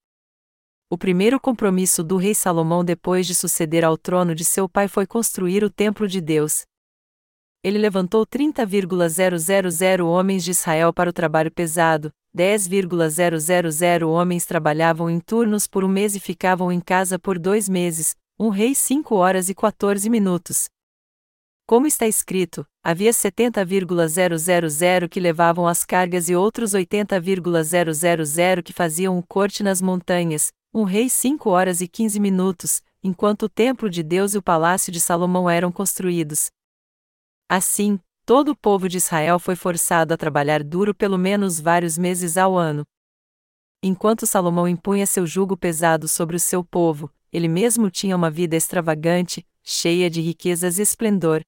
O 0.91 0.99
primeiro 0.99 1.41
compromisso 1.41 2.05
do 2.05 2.17
rei 2.17 2.35
Salomão 2.35 2.85
depois 2.85 3.27
de 3.27 3.35
suceder 3.35 3.85
ao 3.85 3.97
trono 3.97 4.35
de 4.35 4.45
seu 4.45 4.69
pai 4.69 4.89
foi 4.89 5.07
construir 5.07 5.65
o 5.65 5.71
templo 5.71 6.07
de 6.07 6.21
Deus. 6.21 6.67
Ele 7.67 7.79
levantou 7.79 8.25
30,000 8.25 10.07
homens 10.07 10.45
de 10.45 10.53
Israel 10.53 10.93
para 10.93 11.11
o 11.11 11.13
trabalho 11.13 11.51
pesado, 11.51 12.13
10,000 12.33 14.09
homens 14.09 14.47
trabalhavam 14.47 15.11
em 15.11 15.19
turnos 15.19 15.67
por 15.67 15.83
um 15.83 15.89
mês 15.89 16.15
e 16.15 16.21
ficavam 16.21 16.71
em 16.71 16.79
casa 16.79 17.19
por 17.19 17.41
dois 17.41 17.69
meses, 17.69 18.15
um 18.39 18.51
rei 18.51 18.73
5 18.73 19.17
horas 19.17 19.49
e 19.49 19.55
14 19.55 20.09
minutos. 20.09 20.67
Como 21.67 21.89
está 21.89 22.07
escrito, 22.07 22.65
havia 22.85 23.13
70,000 23.13 25.09
que 25.11 25.19
levavam 25.19 25.67
as 25.67 25.85
cargas 25.85 26.29
e 26.29 26.37
outros 26.37 26.73
80,000 26.73 27.43
que 28.65 28.73
faziam 28.73 29.19
o 29.19 29.27
corte 29.27 29.65
nas 29.65 29.83
montanhas, 29.83 30.53
um 30.73 30.85
rei 30.85 31.09
5 31.09 31.51
horas 31.51 31.81
e 31.81 31.89
15 31.89 32.21
minutos, 32.21 32.81
enquanto 33.03 33.47
o 33.47 33.49
templo 33.49 33.91
de 33.91 34.05
Deus 34.05 34.35
e 34.35 34.39
o 34.39 34.43
palácio 34.43 34.93
de 34.93 35.01
Salomão 35.01 35.51
eram 35.51 35.73
construídos. 35.73 36.49
Assim, 37.49 38.01
todo 38.25 38.51
o 38.51 38.57
povo 38.57 38.89
de 38.89 38.97
Israel 38.97 39.39
foi 39.39 39.55
forçado 39.55 40.13
a 40.13 40.17
trabalhar 40.17 40.65
duro 40.65 40.93
pelo 40.93 41.17
menos 41.17 41.61
vários 41.61 41.97
meses 41.97 42.37
ao 42.37 42.57
ano. 42.57 42.85
Enquanto 43.81 44.27
Salomão 44.27 44.67
impunha 44.67 45.07
seu 45.07 45.25
jugo 45.25 45.57
pesado 45.57 46.09
sobre 46.09 46.35
o 46.35 46.41
seu 46.41 46.65
povo, 46.65 47.09
ele 47.33 47.47
mesmo 47.47 47.89
tinha 47.89 48.17
uma 48.17 48.31
vida 48.31 48.57
extravagante, 48.57 49.47
cheia 49.63 50.11
de 50.11 50.21
riquezas 50.21 50.79
e 50.79 50.83
esplendor. 50.83 51.41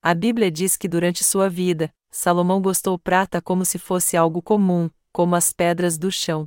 A 0.00 0.14
Bíblia 0.14 0.52
diz 0.52 0.76
que 0.76 0.86
durante 0.86 1.24
sua 1.24 1.48
vida, 1.48 1.92
Salomão 2.08 2.62
gostou 2.62 2.96
prata 2.96 3.42
como 3.42 3.64
se 3.64 3.78
fosse 3.78 4.16
algo 4.16 4.40
comum, 4.40 4.88
como 5.12 5.34
as 5.34 5.52
pedras 5.52 5.98
do 5.98 6.12
chão. 6.12 6.46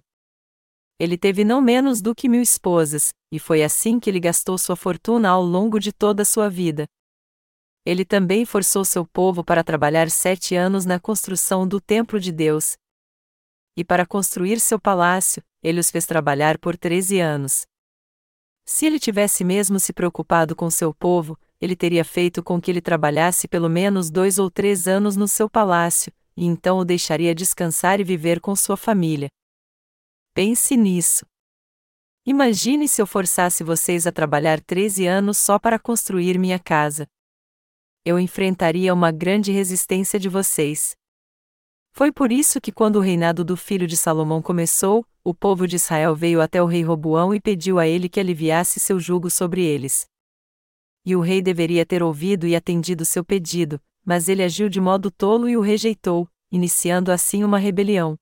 Ele 0.98 1.18
teve 1.18 1.44
não 1.44 1.60
menos 1.60 2.02
do 2.02 2.16
que 2.16 2.30
mil 2.30 2.42
esposas, 2.42 3.10
e 3.30 3.38
foi 3.38 3.64
assim 3.64 4.00
que 4.00 4.10
ele 4.10 4.20
gastou 4.20 4.58
sua 4.58 4.78
fortuna 4.78 5.28
ao 5.28 5.44
longo 5.44 5.78
de 5.78 5.92
toda 5.92 6.22
a 6.22 6.26
sua 6.26 6.50
vida. 6.50 6.86
Ele 7.86 8.04
também 8.04 8.46
forçou 8.46 8.84
seu 8.84 9.06
povo 9.06 9.44
para 9.44 9.64
trabalhar 9.64 10.10
sete 10.10 10.56
anos 10.56 10.86
na 10.86 11.00
construção 11.00 11.68
do 11.68 11.80
templo 11.80 12.20
de 12.20 12.32
Deus. 12.32 12.76
E 13.78 13.84
para 13.84 14.06
construir 14.06 14.60
seu 14.60 14.80
palácio, 14.80 15.44
ele 15.62 15.80
os 15.80 15.92
fez 15.92 16.06
trabalhar 16.06 16.58
por 16.58 16.76
treze 16.76 17.20
anos. 17.20 17.68
Se 18.66 18.88
ele 18.88 19.00
tivesse 19.00 19.44
mesmo 19.44 19.80
se 19.80 19.94
preocupado 19.94 20.56
com 20.56 20.72
seu 20.72 20.94
povo, 20.94 21.38
ele 21.62 21.76
teria 21.76 22.04
feito 22.04 22.42
com 22.42 22.60
que 22.60 22.72
ele 22.72 22.82
trabalhasse 22.82 23.48
pelo 23.48 23.70
menos 23.70 24.10
dois 24.10 24.40
ou 24.40 24.50
três 24.50 24.88
anos 24.88 25.16
no 25.16 25.28
seu 25.28 25.48
palácio, 25.48 26.12
e 26.36 26.46
então 26.46 26.80
o 26.80 26.86
deixaria 26.86 27.36
descansar 27.36 28.00
e 28.00 28.04
viver 28.04 28.42
com 28.42 28.56
sua 28.56 28.76
família. 28.76 29.30
Pense 30.34 30.76
nisso. 30.76 31.26
Imagine 32.26 32.88
se 32.88 33.02
eu 33.02 33.06
forçasse 33.06 33.64
vocês 33.64 34.08
a 34.08 34.12
trabalhar 34.12 34.60
13 34.60 35.06
anos 35.06 35.38
só 35.38 35.60
para 35.60 35.78
construir 35.78 36.40
minha 36.40 36.58
casa. 36.58 37.08
Eu 38.06 38.20
enfrentaria 38.20 38.94
uma 38.94 39.12
grande 39.12 39.52
resistência 39.52 40.20
de 40.20 40.30
vocês. 40.30 40.96
Foi 41.92 42.12
por 42.12 42.32
isso 42.32 42.62
que, 42.62 42.72
quando 42.72 42.98
o 42.98 43.00
reinado 43.00 43.44
do 43.44 43.58
filho 43.58 43.88
de 43.88 43.98
Salomão 43.98 44.42
começou, 44.42 45.06
o 45.24 45.34
povo 45.34 45.68
de 45.68 45.78
Israel 45.78 46.16
veio 46.16 46.40
até 46.40 46.62
o 46.62 46.66
rei 46.66 46.84
Roboão 46.84 47.34
e 47.34 47.42
pediu 47.42 47.80
a 47.80 47.88
ele 47.88 48.08
que 48.08 48.20
aliviasse 48.20 48.80
seu 48.80 49.00
jugo 49.00 49.30
sobre 49.30 49.64
eles. 49.64 50.06
E 51.04 51.16
o 51.16 51.20
rei 51.20 51.42
deveria 51.42 51.86
ter 51.86 52.04
ouvido 52.04 52.48
e 52.48 52.56
atendido 52.56 53.04
seu 53.04 53.26
pedido, 53.26 53.82
mas 54.06 54.30
ele 54.30 54.44
agiu 54.44 54.70
de 54.70 54.80
modo 54.80 55.10
tolo 55.10 55.50
e 55.50 55.58
o 55.58 55.62
rejeitou, 55.62 56.30
iniciando 56.52 57.12
assim 57.12 57.44
uma 57.44 57.58
rebelião 57.58 58.18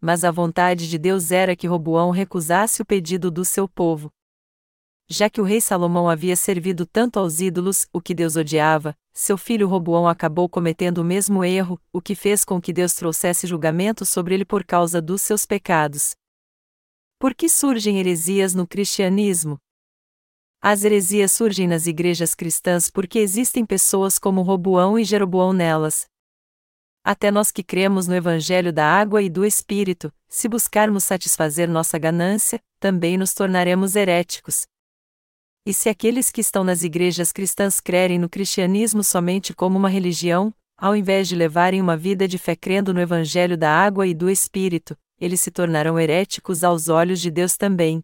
mas 0.00 0.24
a 0.24 0.30
vontade 0.30 0.88
de 0.88 0.98
Deus 0.98 1.30
era 1.30 1.54
que 1.54 1.66
Roboão 1.66 2.10
recusasse 2.10 2.80
o 2.80 2.86
pedido 2.86 3.30
do 3.30 3.44
seu 3.44 3.68
povo. 3.68 4.10
Já 5.12 5.28
que 5.28 5.40
o 5.40 5.44
rei 5.44 5.60
Salomão 5.60 6.08
havia 6.08 6.36
servido 6.36 6.86
tanto 6.86 7.18
aos 7.18 7.40
ídolos, 7.40 7.88
o 7.92 8.00
que 8.00 8.14
Deus 8.14 8.36
odiava, 8.36 8.96
seu 9.12 9.36
filho 9.36 9.66
Roboão 9.66 10.06
acabou 10.06 10.48
cometendo 10.48 10.98
o 10.98 11.04
mesmo 11.04 11.44
erro, 11.44 11.80
o 11.92 12.00
que 12.00 12.14
fez 12.14 12.44
com 12.44 12.60
que 12.60 12.72
Deus 12.72 12.94
trouxesse 12.94 13.44
julgamento 13.44 14.06
sobre 14.06 14.34
ele 14.34 14.44
por 14.44 14.64
causa 14.64 15.02
dos 15.02 15.20
seus 15.20 15.44
pecados. 15.44 16.14
Por 17.18 17.34
que 17.34 17.48
surgem 17.48 17.98
heresias 17.98 18.54
no 18.54 18.68
cristianismo? 18.68 19.58
As 20.62 20.84
heresias 20.84 21.32
surgem 21.32 21.66
nas 21.66 21.88
igrejas 21.88 22.32
cristãs 22.32 22.88
porque 22.88 23.18
existem 23.18 23.66
pessoas 23.66 24.16
como 24.16 24.42
Roboão 24.42 24.96
e 24.96 25.02
Jeroboão 25.02 25.52
nelas, 25.52 26.06
até 27.02 27.30
nós 27.30 27.50
que 27.50 27.62
cremos 27.62 28.06
no 28.06 28.14
Evangelho 28.14 28.72
da 28.72 28.84
água 28.84 29.22
e 29.22 29.30
do 29.30 29.44
Espírito, 29.44 30.12
se 30.28 30.48
buscarmos 30.48 31.02
satisfazer 31.02 31.68
nossa 31.68 31.98
ganância, 31.98 32.60
também 32.78 33.16
nos 33.16 33.32
tornaremos 33.32 33.96
heréticos. 33.96 34.69
E 35.66 35.74
se 35.74 35.88
aqueles 35.88 36.30
que 36.30 36.40
estão 36.40 36.64
nas 36.64 36.82
igrejas 36.82 37.32
cristãs 37.32 37.80
crerem 37.80 38.18
no 38.18 38.28
cristianismo 38.28 39.04
somente 39.04 39.52
como 39.52 39.78
uma 39.78 39.90
religião, 39.90 40.54
ao 40.76 40.96
invés 40.96 41.28
de 41.28 41.36
levarem 41.36 41.80
uma 41.80 41.96
vida 41.96 42.26
de 42.26 42.38
fé 42.38 42.56
crendo 42.56 42.94
no 42.94 43.00
Evangelho 43.00 43.58
da 43.58 43.70
água 43.70 44.06
e 44.06 44.14
do 44.14 44.30
Espírito, 44.30 44.96
eles 45.20 45.42
se 45.42 45.50
tornarão 45.50 46.00
heréticos 46.00 46.64
aos 46.64 46.88
olhos 46.88 47.20
de 47.20 47.30
Deus 47.30 47.58
também. 47.58 48.00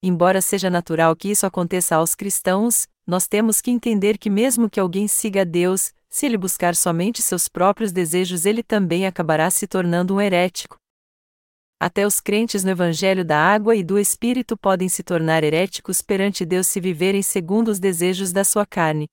Embora 0.00 0.40
seja 0.40 0.70
natural 0.70 1.16
que 1.16 1.28
isso 1.28 1.44
aconteça 1.44 1.96
aos 1.96 2.14
cristãos, 2.14 2.86
nós 3.04 3.26
temos 3.26 3.60
que 3.60 3.70
entender 3.70 4.16
que, 4.16 4.30
mesmo 4.30 4.70
que 4.70 4.78
alguém 4.78 5.08
siga 5.08 5.40
a 5.40 5.44
Deus, 5.44 5.92
se 6.08 6.26
ele 6.26 6.38
buscar 6.38 6.76
somente 6.76 7.20
seus 7.20 7.48
próprios 7.48 7.90
desejos, 7.90 8.46
ele 8.46 8.62
também 8.62 9.06
acabará 9.06 9.50
se 9.50 9.66
tornando 9.66 10.14
um 10.14 10.20
herético. 10.20 10.76
Até 11.84 12.06
os 12.06 12.20
crentes 12.20 12.62
no 12.62 12.70
Evangelho 12.70 13.24
da 13.24 13.36
Água 13.36 13.74
e 13.74 13.82
do 13.82 13.98
Espírito 13.98 14.56
podem 14.56 14.88
se 14.88 15.02
tornar 15.02 15.42
heréticos 15.42 16.00
perante 16.00 16.46
Deus 16.46 16.68
se 16.68 16.80
viverem 16.80 17.24
segundo 17.24 17.72
os 17.72 17.80
desejos 17.80 18.30
da 18.30 18.44
sua 18.44 18.64
carne. 18.64 19.08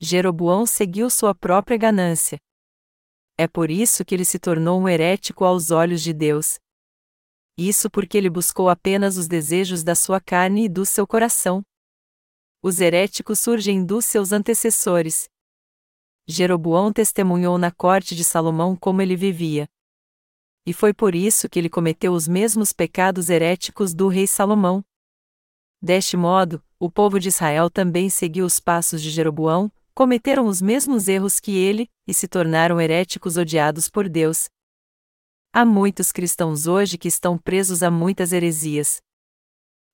Jeroboão 0.00 0.64
seguiu 0.64 1.10
sua 1.10 1.34
própria 1.34 1.76
ganância. 1.76 2.38
É 3.36 3.46
por 3.46 3.70
isso 3.70 4.06
que 4.06 4.14
ele 4.14 4.24
se 4.24 4.38
tornou 4.38 4.80
um 4.80 4.88
herético 4.88 5.44
aos 5.44 5.70
olhos 5.70 6.00
de 6.00 6.14
Deus. 6.14 6.58
Isso 7.58 7.90
porque 7.90 8.16
ele 8.16 8.30
buscou 8.30 8.70
apenas 8.70 9.18
os 9.18 9.28
desejos 9.28 9.82
da 9.82 9.94
sua 9.94 10.18
carne 10.18 10.64
e 10.64 10.68
do 10.70 10.86
seu 10.86 11.06
coração. 11.06 11.60
Os 12.62 12.80
heréticos 12.80 13.38
surgem 13.38 13.84
dos 13.84 14.06
seus 14.06 14.32
antecessores. 14.32 15.28
Jeroboão 16.26 16.90
testemunhou 16.90 17.58
na 17.58 17.70
corte 17.70 18.16
de 18.16 18.24
Salomão 18.24 18.74
como 18.74 19.02
ele 19.02 19.14
vivia. 19.14 19.68
E 20.66 20.72
foi 20.72 20.92
por 20.92 21.14
isso 21.14 21.48
que 21.48 21.60
ele 21.60 21.70
cometeu 21.70 22.12
os 22.12 22.26
mesmos 22.26 22.72
pecados 22.72 23.30
heréticos 23.30 23.94
do 23.94 24.08
rei 24.08 24.26
Salomão. 24.26 24.84
Deste 25.80 26.16
modo, 26.16 26.60
o 26.76 26.90
povo 26.90 27.20
de 27.20 27.28
Israel 27.28 27.70
também 27.70 28.10
seguiu 28.10 28.44
os 28.44 28.58
passos 28.58 29.00
de 29.00 29.08
Jeroboão, 29.10 29.70
cometeram 29.94 30.46
os 30.46 30.60
mesmos 30.60 31.06
erros 31.06 31.38
que 31.38 31.56
ele, 31.56 31.88
e 32.04 32.12
se 32.12 32.26
tornaram 32.26 32.80
heréticos 32.80 33.36
odiados 33.36 33.88
por 33.88 34.08
Deus. 34.08 34.48
Há 35.52 35.64
muitos 35.64 36.10
cristãos 36.10 36.66
hoje 36.66 36.98
que 36.98 37.08
estão 37.08 37.38
presos 37.38 37.82
a 37.82 37.90
muitas 37.90 38.32
heresias. 38.32 39.00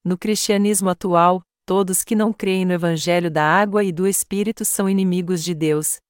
No 0.02 0.16
cristianismo 0.16 0.88
atual, 0.88 1.42
todos 1.66 2.02
que 2.02 2.16
não 2.16 2.32
creem 2.32 2.64
no 2.64 2.72
Evangelho 2.72 3.30
da 3.30 3.44
água 3.44 3.84
e 3.84 3.92
do 3.92 4.08
Espírito 4.08 4.64
são 4.64 4.88
inimigos 4.88 5.44
de 5.44 5.54
Deus. 5.54 6.00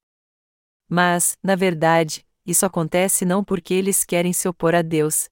Mas, 0.89 1.37
na 1.43 1.55
verdade, 1.55 2.25
isso 2.47 2.67
acontece 2.67 3.25
não 3.25 3.45
porque 3.45 3.73
eles 3.75 4.05
querem 4.05 4.33
se 4.33 4.49
opor 4.49 4.75
a 4.75 4.83
Deus. 4.83 5.29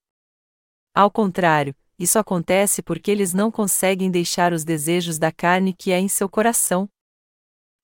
Ao 0.95 1.11
contrário, 1.11 1.75
isso 1.99 2.19
acontece 2.19 2.83
porque 2.83 3.11
eles 3.11 3.35
não 3.35 3.51
conseguem 3.51 4.11
deixar 4.11 4.53
os 4.53 4.65
desejos 4.65 5.19
da 5.19 5.31
carne 5.31 5.75
que 5.75 5.93
é 5.93 5.99
em 5.99 6.09
seu 6.09 6.29
coração. 6.29 6.89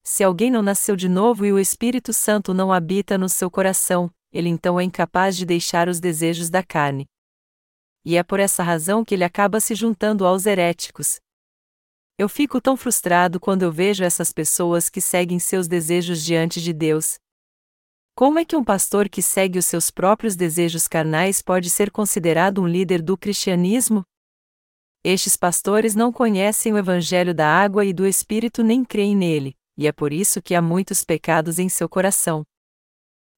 Se 0.02 0.22
alguém 0.22 0.50
não 0.50 0.62
nasceu 0.62 0.96
de 0.96 1.08
novo 1.08 1.44
e 1.44 1.52
o 1.52 1.58
Espírito 1.58 2.12
Santo 2.12 2.54
não 2.54 2.72
habita 2.72 3.18
no 3.18 3.28
seu 3.28 3.50
coração, 3.50 4.10
ele 4.32 4.48
então 4.48 4.78
é 4.78 4.84
incapaz 4.84 5.36
de 5.36 5.44
deixar 5.44 5.88
os 5.88 5.98
desejos 6.00 6.48
da 6.48 6.62
carne. 6.62 7.06
E 8.04 8.16
é 8.16 8.22
por 8.22 8.38
essa 8.38 8.62
razão 8.62 9.04
que 9.04 9.14
ele 9.14 9.24
acaba 9.24 9.58
se 9.58 9.74
juntando 9.74 10.24
aos 10.24 10.46
heréticos. 10.46 11.18
Eu 12.16 12.28
fico 12.28 12.60
tão 12.60 12.76
frustrado 12.76 13.38
quando 13.40 13.62
eu 13.62 13.72
vejo 13.72 14.04
essas 14.04 14.32
pessoas 14.32 14.88
que 14.88 15.00
seguem 15.00 15.38
seus 15.38 15.68
desejos 15.68 16.24
diante 16.24 16.62
de 16.62 16.72
Deus. 16.72 17.18
Como 18.18 18.38
é 18.38 18.46
que 18.46 18.56
um 18.56 18.64
pastor 18.64 19.10
que 19.10 19.20
segue 19.20 19.58
os 19.58 19.66
seus 19.66 19.90
próprios 19.90 20.34
desejos 20.34 20.88
carnais 20.88 21.42
pode 21.42 21.68
ser 21.68 21.90
considerado 21.90 22.62
um 22.62 22.66
líder 22.66 23.02
do 23.02 23.14
cristianismo? 23.14 24.02
Estes 25.04 25.36
pastores 25.36 25.94
não 25.94 26.10
conhecem 26.10 26.72
o 26.72 26.78
Evangelho 26.78 27.34
da 27.34 27.46
água 27.46 27.84
e 27.84 27.92
do 27.92 28.06
Espírito 28.06 28.64
nem 28.64 28.82
creem 28.82 29.14
nele, 29.14 29.54
e 29.76 29.86
é 29.86 29.92
por 29.92 30.14
isso 30.14 30.40
que 30.40 30.54
há 30.54 30.62
muitos 30.62 31.04
pecados 31.04 31.58
em 31.58 31.68
seu 31.68 31.90
coração. 31.90 32.42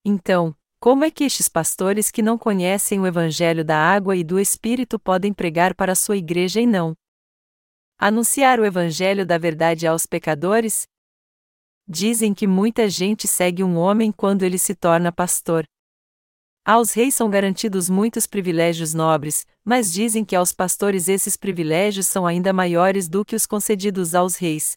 Então, 0.05 0.55
como 0.79 1.03
é 1.03 1.11
que 1.11 1.25
estes 1.25 1.49
pastores 1.49 2.09
que 2.09 2.23
não 2.23 2.39
conhecem 2.39 3.01
o 3.01 3.07
Evangelho 3.09 3.65
da 3.65 3.77
água 3.77 4.15
e 4.15 4.23
do 4.23 4.39
Espírito 4.39 4.97
podem 4.97 5.33
pregar 5.33 5.75
para 5.75 5.97
sua 5.97 6.17
igreja 6.17 6.61
e 6.61 6.67
não 6.69 6.95
anunciar 7.99 8.61
o 8.61 8.65
Evangelho 8.65 9.27
da 9.27 9.39
verdade 9.39 9.89
aos 9.89 10.07
pecadores? 10.07 10.87
Dizem 11.91 12.35
que 12.35 12.47
muita 12.47 12.87
gente 12.87 13.27
segue 13.27 13.65
um 13.65 13.79
homem 13.79 14.13
quando 14.13 14.43
ele 14.43 14.59
se 14.59 14.75
torna 14.75 15.11
pastor. 15.11 15.65
Aos 16.63 16.93
reis 16.93 17.15
são 17.15 17.31
garantidos 17.31 17.89
muitos 17.89 18.27
privilégios 18.27 18.93
nobres, 18.93 19.47
mas 19.65 19.91
dizem 19.91 20.23
que 20.23 20.37
aos 20.37 20.53
pastores 20.53 21.09
esses 21.09 21.35
privilégios 21.35 22.07
são 22.07 22.27
ainda 22.27 22.53
maiores 22.53 23.09
do 23.09 23.25
que 23.25 23.35
os 23.35 23.47
concedidos 23.47 24.15
aos 24.15 24.37
reis. 24.37 24.77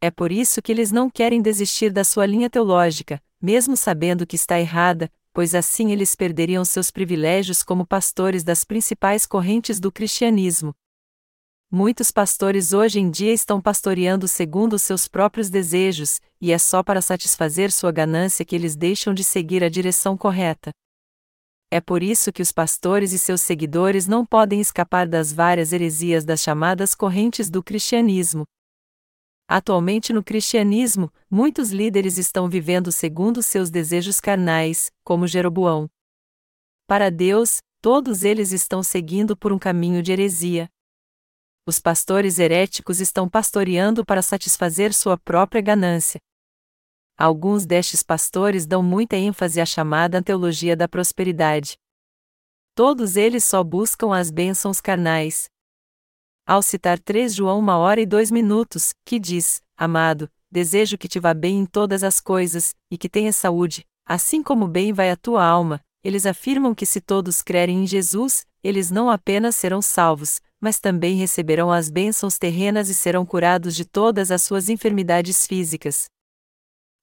É 0.00 0.08
por 0.08 0.30
isso 0.30 0.62
que 0.62 0.70
eles 0.70 0.92
não 0.92 1.10
querem 1.10 1.42
desistir 1.42 1.90
da 1.90 2.04
sua 2.04 2.26
linha 2.26 2.48
teológica, 2.48 3.20
mesmo 3.42 3.76
sabendo 3.76 4.24
que 4.24 4.36
está 4.36 4.60
errada, 4.60 5.10
pois 5.32 5.52
assim 5.52 5.90
eles 5.90 6.14
perderiam 6.14 6.64
seus 6.64 6.92
privilégios 6.92 7.64
como 7.64 7.84
pastores 7.84 8.44
das 8.44 8.62
principais 8.62 9.26
correntes 9.26 9.80
do 9.80 9.90
cristianismo. 9.90 10.76
Muitos 11.76 12.12
pastores 12.12 12.72
hoje 12.72 13.00
em 13.00 13.10
dia 13.10 13.32
estão 13.32 13.60
pastoreando 13.60 14.28
segundo 14.28 14.74
os 14.74 14.82
seus 14.82 15.08
próprios 15.08 15.50
desejos, 15.50 16.20
e 16.40 16.52
é 16.52 16.56
só 16.56 16.84
para 16.84 17.02
satisfazer 17.02 17.72
sua 17.72 17.90
ganância 17.90 18.44
que 18.44 18.54
eles 18.54 18.76
deixam 18.76 19.12
de 19.12 19.24
seguir 19.24 19.64
a 19.64 19.68
direção 19.68 20.16
correta. 20.16 20.70
É 21.72 21.80
por 21.80 22.00
isso 22.00 22.32
que 22.32 22.40
os 22.40 22.52
pastores 22.52 23.12
e 23.12 23.18
seus 23.18 23.40
seguidores 23.40 24.06
não 24.06 24.24
podem 24.24 24.60
escapar 24.60 25.08
das 25.08 25.32
várias 25.32 25.72
heresias 25.72 26.24
das 26.24 26.42
chamadas 26.42 26.94
correntes 26.94 27.50
do 27.50 27.60
cristianismo. 27.60 28.44
Atualmente 29.48 30.12
no 30.12 30.22
cristianismo, 30.22 31.12
muitos 31.28 31.72
líderes 31.72 32.18
estão 32.18 32.48
vivendo 32.48 32.92
segundo 32.92 33.42
seus 33.42 33.68
desejos 33.68 34.20
carnais, 34.20 34.92
como 35.02 35.26
Jeroboão. 35.26 35.88
Para 36.86 37.10
Deus, 37.10 37.58
todos 37.82 38.22
eles 38.22 38.52
estão 38.52 38.80
seguindo 38.80 39.36
por 39.36 39.52
um 39.52 39.58
caminho 39.58 40.04
de 40.04 40.12
heresia. 40.12 40.70
Os 41.66 41.78
pastores 41.78 42.38
heréticos 42.38 43.00
estão 43.00 43.26
pastoreando 43.26 44.04
para 44.04 44.20
satisfazer 44.20 44.92
sua 44.92 45.16
própria 45.16 45.62
ganância. 45.62 46.20
Alguns 47.16 47.64
destes 47.64 48.02
pastores 48.02 48.66
dão 48.66 48.82
muita 48.82 49.16
ênfase 49.16 49.60
à 49.60 49.64
chamada 49.64 50.22
teologia 50.22 50.76
da 50.76 50.86
prosperidade. 50.86 51.78
Todos 52.74 53.16
eles 53.16 53.44
só 53.44 53.64
buscam 53.64 54.14
as 54.14 54.30
bênçãos 54.30 54.80
carnais. 54.80 55.48
Ao 56.46 56.60
citar 56.60 56.98
3 56.98 57.34
João 57.34 57.60
1 57.60 57.68
hora 57.68 58.00
e 58.00 58.06
2 58.06 58.30
minutos, 58.30 58.92
que 59.02 59.18
diz: 59.18 59.62
Amado, 59.74 60.30
desejo 60.50 60.98
que 60.98 61.08
te 61.08 61.18
vá 61.18 61.32
bem 61.32 61.60
em 61.60 61.66
todas 61.66 62.04
as 62.04 62.20
coisas, 62.20 62.74
e 62.90 62.98
que 62.98 63.08
tenha 63.08 63.32
saúde, 63.32 63.86
assim 64.04 64.42
como 64.42 64.68
bem 64.68 64.92
vai 64.92 65.10
a 65.10 65.16
tua 65.16 65.42
alma, 65.42 65.80
eles 66.04 66.26
afirmam 66.26 66.74
que 66.74 66.84
se 66.84 67.00
todos 67.00 67.40
crerem 67.40 67.82
em 67.82 67.86
Jesus, 67.86 68.46
eles 68.62 68.90
não 68.90 69.08
apenas 69.08 69.56
serão 69.56 69.80
salvos, 69.80 70.40
mas 70.60 70.78
também 70.78 71.16
receberão 71.16 71.72
as 71.72 71.88
bênçãos 71.90 72.38
terrenas 72.38 72.90
e 72.90 72.94
serão 72.94 73.24
curados 73.24 73.74
de 73.74 73.84
todas 73.84 74.30
as 74.30 74.42
suas 74.42 74.68
enfermidades 74.68 75.46
físicas. 75.46 76.06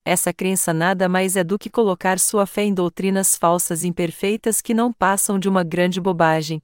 Essa 0.05 0.33
crença 0.33 0.73
nada 0.73 1.09
mais 1.09 1.35
é 1.35 1.43
do 1.43 1.59
que 1.59 1.69
colocar 1.69 2.19
sua 2.19 2.45
fé 2.45 2.63
em 2.63 2.73
doutrinas 2.73 3.35
falsas 3.35 3.83
e 3.83 3.87
imperfeitas 3.87 4.61
que 4.61 4.73
não 4.73 4.93
passam 4.93 5.37
de 5.37 5.49
uma 5.49 5.63
grande 5.63 5.99
bobagem. 5.99 6.61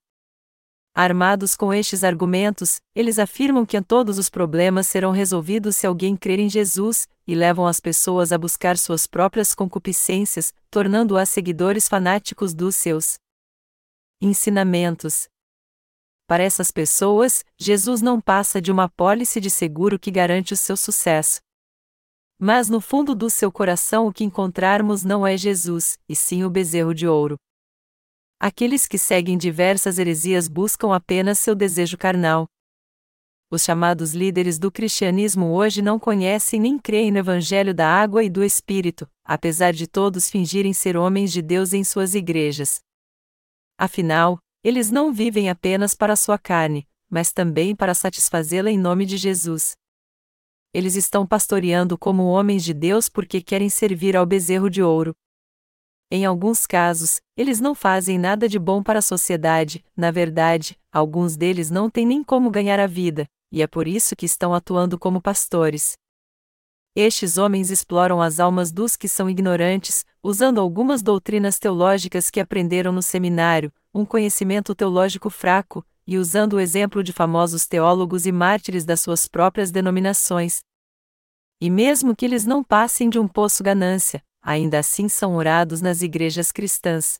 Armados 1.00 1.56
com 1.56 1.72
estes 1.72 2.04
argumentos, 2.04 2.82
eles 2.96 3.20
afirmam 3.20 3.68
que 3.68 3.80
todos 3.84 4.18
os 4.18 4.32
problemas 4.32 4.88
serão 4.88 5.12
resolvidos 5.12 5.76
se 5.76 5.86
alguém 5.86 6.18
crer 6.18 6.40
em 6.40 6.50
Jesus, 6.50 7.08
e 7.28 7.36
levam 7.36 7.68
as 7.68 7.80
pessoas 7.80 8.32
a 8.32 8.38
buscar 8.38 8.80
suas 8.80 9.06
próprias 9.06 9.54
concupiscências, 9.54 10.52
tornando-as 10.72 11.30
seguidores 11.30 11.88
fanáticos 11.88 12.52
dos 12.56 12.76
seus 12.76 13.20
ensinamentos. 14.20 15.28
Para 16.26 16.42
essas 16.42 16.72
pessoas, 16.72 17.46
Jesus 17.60 18.02
não 18.02 18.20
passa 18.20 18.60
de 18.60 18.72
uma 18.72 18.86
apólice 18.86 19.40
de 19.40 19.52
seguro 19.52 20.00
que 20.00 20.10
garante 20.10 20.54
o 20.54 20.58
seu 20.58 20.76
sucesso. 20.76 21.40
Mas 22.40 22.70
no 22.70 22.82
fundo 22.82 23.14
do 23.14 23.30
seu 23.30 23.52
coração 23.52 24.08
o 24.08 24.12
que 24.12 24.24
encontrarmos 24.24 25.04
não 25.04 25.28
é 25.28 25.38
Jesus, 25.38 26.00
e 26.10 26.16
sim 26.16 26.44
o 26.44 26.50
bezerro 26.50 26.96
de 26.96 27.08
ouro. 27.08 27.38
Aqueles 28.40 28.86
que 28.86 29.00
seguem 29.00 29.36
diversas 29.36 29.98
heresias 29.98 30.48
buscam 30.48 30.94
apenas 30.94 31.40
seu 31.40 31.56
desejo 31.56 31.98
carnal. 31.98 32.48
Os 33.50 33.64
chamados 33.64 34.14
líderes 34.14 34.60
do 34.60 34.72
cristianismo 34.72 35.54
hoje 35.54 35.82
não 35.82 35.98
conhecem 35.98 36.60
nem 36.60 36.78
creem 36.78 37.12
no 37.12 37.18
Evangelho 37.18 37.74
da 37.74 37.88
água 37.88 38.24
e 38.24 38.30
do 38.30 38.44
Espírito, 38.44 39.10
apesar 39.24 39.74
de 39.74 39.88
todos 39.88 40.30
fingirem 40.30 40.72
ser 40.72 40.96
homens 40.96 41.32
de 41.32 41.42
Deus 41.42 41.74
em 41.74 41.84
suas 41.84 42.14
igrejas. 42.14 42.80
Afinal, 43.76 44.38
eles 44.64 44.92
não 44.92 45.12
vivem 45.12 45.50
apenas 45.50 45.96
para 45.96 46.16
sua 46.16 46.38
carne, 46.38 46.88
mas 47.10 47.32
também 47.32 47.76
para 47.76 47.96
satisfazê-la 47.96 48.70
em 48.70 48.78
nome 48.78 49.06
de 49.06 49.18
Jesus. 49.18 49.76
Eles 50.74 50.96
estão 50.96 51.26
pastoreando 51.26 51.98
como 51.98 52.26
homens 52.26 52.64
de 52.64 52.74
Deus 52.74 53.10
porque 53.10 53.42
querem 53.42 53.70
servir 53.70 54.16
ao 54.16 54.28
bezerro 54.28 54.70
de 54.70 54.84
ouro. 54.84 55.16
Em 56.10 56.26
alguns 56.26 56.66
casos, 56.66 57.20
eles 57.36 57.60
não 57.60 57.76
fazem 57.76 58.18
nada 58.18 58.48
de 58.48 58.58
bom 58.58 58.82
para 58.82 59.00
a 59.00 59.02
sociedade, 59.02 59.84
na 59.96 60.10
verdade, 60.10 60.80
alguns 60.90 61.36
deles 61.36 61.70
não 61.70 61.90
têm 61.90 62.06
nem 62.06 62.24
como 62.24 62.50
ganhar 62.50 62.80
a 62.80 62.88
vida, 62.88 63.28
e 63.52 63.62
é 63.62 63.68
por 63.68 63.88
isso 63.88 64.16
que 64.16 64.26
estão 64.26 64.54
atuando 64.54 64.98
como 64.98 65.22
pastores. 65.22 65.98
Estes 66.96 67.38
homens 67.38 67.70
exploram 67.70 68.22
as 68.22 68.40
almas 68.40 68.72
dos 68.72 68.96
que 68.96 69.10
são 69.10 69.30
ignorantes, 69.30 70.06
usando 70.24 70.62
algumas 70.62 71.02
doutrinas 71.02 71.60
teológicas 71.60 72.30
que 72.32 72.40
aprenderam 72.40 72.94
no 72.94 73.04
seminário, 73.04 73.72
um 73.94 74.06
conhecimento 74.06 74.74
teológico 74.74 75.30
fraco, 75.30 75.86
e 76.08 76.18
usando 76.18 76.54
o 76.54 76.60
exemplo 76.60 77.04
de 77.04 77.12
famosos 77.12 77.68
teólogos 77.68 78.26
e 78.26 78.32
mártires 78.32 78.86
das 78.86 79.02
suas 79.02 79.28
próprias 79.28 79.72
denominações. 79.72 80.62
E 81.60 81.70
mesmo 81.70 82.16
que 82.16 82.24
eles 82.24 82.46
não 82.46 82.64
passem 82.64 83.10
de 83.10 83.20
um 83.20 83.28
poço 83.28 83.62
ganância, 83.62 84.24
ainda 84.48 84.80
assim 84.80 85.10
são 85.10 85.36
orados 85.36 85.82
nas 85.82 86.02
igrejas 86.02 86.54
cristãs. 86.54 87.20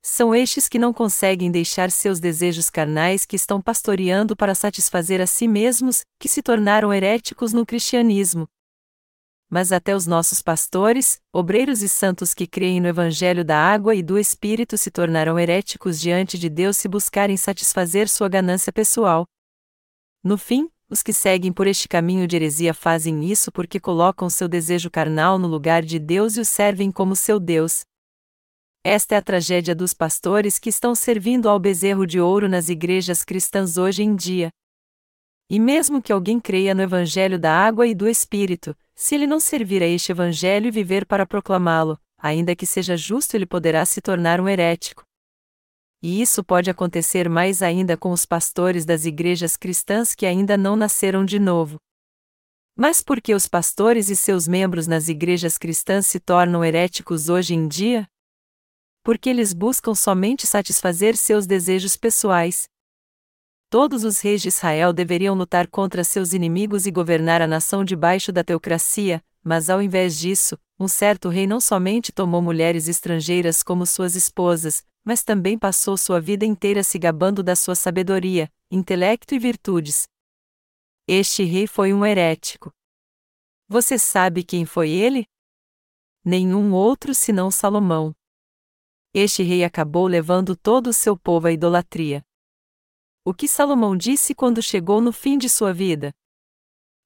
São 0.00 0.34
estes 0.34 0.66
que 0.66 0.78
não 0.78 0.92
conseguem 0.92 1.50
deixar 1.50 1.90
seus 1.90 2.18
desejos 2.18 2.70
carnais 2.70 3.26
que 3.26 3.36
estão 3.36 3.60
pastoreando 3.60 4.34
para 4.34 4.54
satisfazer 4.54 5.20
a 5.20 5.26
si 5.26 5.46
mesmos, 5.46 6.00
que 6.18 6.28
se 6.28 6.42
tornaram 6.42 6.92
heréticos 6.92 7.52
no 7.52 7.66
cristianismo, 7.66 8.48
mas 9.52 9.70
até 9.70 9.94
os 9.94 10.06
nossos 10.06 10.40
pastores, 10.40 11.20
obreiros 11.30 11.82
e 11.82 11.88
santos 11.88 12.32
que 12.32 12.46
creem 12.46 12.80
no 12.80 12.88
Evangelho 12.88 13.44
da 13.44 13.58
água 13.58 13.94
e 13.94 14.02
do 14.02 14.18
Espírito 14.18 14.78
se 14.78 14.90
tornarão 14.90 15.38
heréticos 15.38 16.00
diante 16.00 16.38
de 16.38 16.48
Deus 16.48 16.78
se 16.78 16.88
buscarem 16.88 17.36
satisfazer 17.36 18.08
sua 18.08 18.30
ganância 18.30 18.72
pessoal. 18.72 19.26
No 20.24 20.38
fim, 20.38 20.70
os 20.92 21.02
que 21.02 21.12
seguem 21.14 21.50
por 21.50 21.66
este 21.66 21.88
caminho 21.88 22.28
de 22.28 22.36
heresia 22.36 22.74
fazem 22.74 23.24
isso 23.24 23.50
porque 23.50 23.80
colocam 23.80 24.28
seu 24.28 24.46
desejo 24.46 24.90
carnal 24.90 25.38
no 25.38 25.48
lugar 25.48 25.82
de 25.82 25.98
Deus 25.98 26.36
e 26.36 26.40
o 26.40 26.44
servem 26.44 26.92
como 26.92 27.16
seu 27.16 27.40
Deus. 27.40 27.80
Esta 28.84 29.14
é 29.14 29.18
a 29.18 29.22
tragédia 29.22 29.74
dos 29.74 29.94
pastores 29.94 30.58
que 30.58 30.68
estão 30.68 30.94
servindo 30.94 31.48
ao 31.48 31.58
bezerro 31.58 32.06
de 32.06 32.20
ouro 32.20 32.46
nas 32.46 32.68
igrejas 32.68 33.24
cristãs 33.24 33.78
hoje 33.78 34.02
em 34.02 34.14
dia. 34.14 34.50
E 35.48 35.58
mesmo 35.58 36.02
que 36.02 36.12
alguém 36.12 36.38
creia 36.38 36.74
no 36.74 36.82
Evangelho 36.82 37.38
da 37.38 37.56
água 37.56 37.86
e 37.86 37.94
do 37.94 38.06
Espírito, 38.06 38.76
se 38.94 39.14
ele 39.14 39.26
não 39.26 39.40
servir 39.40 39.82
a 39.82 39.86
este 39.86 40.12
Evangelho 40.12 40.66
e 40.66 40.70
viver 40.70 41.06
para 41.06 41.24
proclamá-lo, 41.24 41.98
ainda 42.18 42.54
que 42.54 42.66
seja 42.66 42.98
justo, 42.98 43.34
ele 43.34 43.46
poderá 43.46 43.86
se 43.86 44.02
tornar 44.02 44.42
um 44.42 44.48
herético. 44.48 45.04
E 46.02 46.20
isso 46.20 46.42
pode 46.42 46.68
acontecer 46.68 47.28
mais 47.28 47.62
ainda 47.62 47.96
com 47.96 48.10
os 48.10 48.26
pastores 48.26 48.84
das 48.84 49.04
igrejas 49.04 49.56
cristãs 49.56 50.14
que 50.14 50.26
ainda 50.26 50.56
não 50.56 50.74
nasceram 50.74 51.24
de 51.24 51.38
novo. 51.38 51.78
Mas 52.74 53.00
por 53.00 53.20
que 53.20 53.34
os 53.34 53.46
pastores 53.46 54.08
e 54.08 54.16
seus 54.16 54.48
membros 54.48 54.86
nas 54.86 55.08
igrejas 55.08 55.56
cristãs 55.56 56.06
se 56.06 56.18
tornam 56.18 56.64
heréticos 56.64 57.28
hoje 57.28 57.54
em 57.54 57.68
dia? 57.68 58.08
Porque 59.04 59.30
eles 59.30 59.52
buscam 59.52 59.94
somente 59.94 60.46
satisfazer 60.46 61.16
seus 61.16 61.46
desejos 61.46 61.96
pessoais, 61.96 62.68
Todos 63.72 64.04
os 64.04 64.20
reis 64.20 64.42
de 64.42 64.48
Israel 64.48 64.92
deveriam 64.92 65.34
lutar 65.34 65.66
contra 65.66 66.04
seus 66.04 66.34
inimigos 66.34 66.84
e 66.84 66.90
governar 66.90 67.40
a 67.40 67.46
nação 67.46 67.82
debaixo 67.82 68.30
da 68.30 68.44
teocracia, 68.44 69.24
mas 69.42 69.70
ao 69.70 69.80
invés 69.80 70.18
disso, 70.18 70.58
um 70.78 70.86
certo 70.86 71.30
rei 71.30 71.46
não 71.46 71.58
somente 71.58 72.12
tomou 72.12 72.42
mulheres 72.42 72.86
estrangeiras 72.86 73.62
como 73.62 73.86
suas 73.86 74.14
esposas, 74.14 74.84
mas 75.04 75.22
também 75.22 75.58
passou 75.58 75.96
sua 75.96 76.20
vida 76.20 76.44
inteira 76.44 76.82
se 76.82 76.98
gabando 76.98 77.42
da 77.42 77.56
sua 77.56 77.74
sabedoria, 77.74 78.50
intelecto 78.70 79.34
e 79.34 79.38
virtudes. 79.38 80.08
Este 81.06 81.42
rei 81.42 81.66
foi 81.66 81.92
um 81.92 82.06
herético. 82.06 82.72
Você 83.68 83.98
sabe 83.98 84.44
quem 84.44 84.64
foi 84.64 84.90
ele? 84.90 85.26
Nenhum 86.24 86.72
outro 86.72 87.14
senão 87.14 87.50
Salomão. 87.50 88.14
Este 89.12 89.42
rei 89.42 89.64
acabou 89.64 90.06
levando 90.06 90.56
todo 90.56 90.88
o 90.88 90.92
seu 90.92 91.18
povo 91.18 91.48
à 91.48 91.52
idolatria. 91.52 92.24
O 93.24 93.34
que 93.34 93.46
Salomão 93.48 93.96
disse 93.96 94.34
quando 94.34 94.62
chegou 94.62 95.00
no 95.00 95.12
fim 95.12 95.36
de 95.36 95.48
sua 95.48 95.72
vida? 95.72 96.12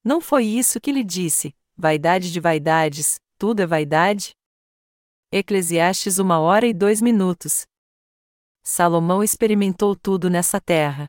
Não 0.04 0.20
foi 0.20 0.44
isso 0.44 0.80
que 0.80 0.92
lhe 0.92 1.02
disse: 1.02 1.54
vaidade 1.76 2.32
de 2.32 2.40
vaidades, 2.40 3.18
tudo 3.38 3.60
é 3.60 3.66
vaidade? 3.66 4.34
Eclesiastes 5.32 6.18
uma 6.18 6.38
hora 6.38 6.66
e 6.66 6.72
dois 6.72 7.02
minutos. 7.02 7.66
Salomão 8.68 9.22
experimentou 9.22 9.94
tudo 9.94 10.28
nessa 10.28 10.60
terra. 10.60 11.06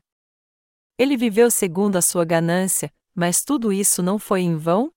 Ele 0.96 1.16
viveu 1.16 1.50
segundo 1.50 1.96
a 1.96 2.00
sua 2.00 2.24
ganância, 2.24 2.88
mas 3.12 3.42
tudo 3.42 3.72
isso 3.72 4.00
não 4.00 4.16
foi 4.16 4.42
em 4.42 4.56
vão? 4.56 4.92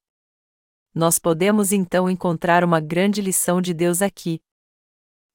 Nós 0.94 1.18
podemos 1.18 1.72
então 1.72 2.08
encontrar 2.08 2.64
uma 2.64 2.80
grande 2.80 3.20
lição 3.20 3.64
de 3.64 3.74
Deus 3.74 4.00
aqui. 4.00 4.40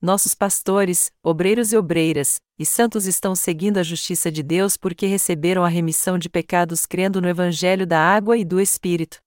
Nossos 0.01 0.37
pastores, 0.37 1.11
obreiros 1.21 1.73
e 1.73 1.77
obreiras, 1.77 2.41
e 2.57 2.65
santos 2.65 3.07
estão 3.07 3.35
seguindo 3.35 3.79
a 3.79 3.83
justiça 3.83 4.31
de 4.31 4.45
Deus 4.45 4.77
porque 4.77 5.07
receberam 5.07 5.65
a 5.65 5.69
remissão 5.69 6.17
de 6.17 6.29
pecados 6.31 6.87
crendo 6.87 7.21
no 7.21 7.29
Evangelho 7.29 7.89
da 7.89 7.99
água 7.99 8.39
e 8.39 8.45
do 8.45 8.61
Espírito. 8.61 9.21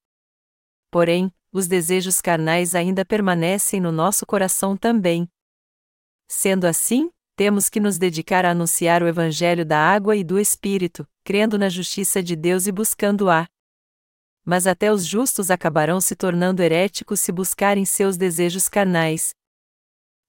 Porém, 0.90 1.30
os 1.52 1.68
desejos 1.68 2.22
carnais 2.22 2.76
ainda 2.76 3.04
permanecem 3.04 3.82
no 3.82 3.92
nosso 3.92 4.26
coração 4.26 4.78
também. 4.78 5.28
Sendo 6.30 6.66
assim, 6.66 7.12
temos 7.40 7.70
que 7.70 7.80
nos 7.80 7.98
dedicar 7.98 8.44
a 8.44 8.52
anunciar 8.52 9.02
o 9.02 9.08
Evangelho 9.08 9.66
da 9.66 9.80
água 9.80 10.14
e 10.14 10.26
do 10.26 10.38
Espírito, 10.38 11.08
crendo 11.24 11.58
na 11.58 11.70
justiça 11.70 12.22
de 12.22 12.36
Deus 12.36 12.68
e 12.68 12.72
buscando-a. 12.74 13.48
Mas 14.44 14.68
até 14.68 14.92
os 14.92 15.06
justos 15.06 15.50
acabarão 15.50 16.02
se 16.02 16.18
tornando 16.18 16.62
heréticos 16.62 17.22
se 17.22 17.32
buscarem 17.32 17.86
seus 17.86 18.18
desejos 18.18 18.68
carnais. 18.68 19.34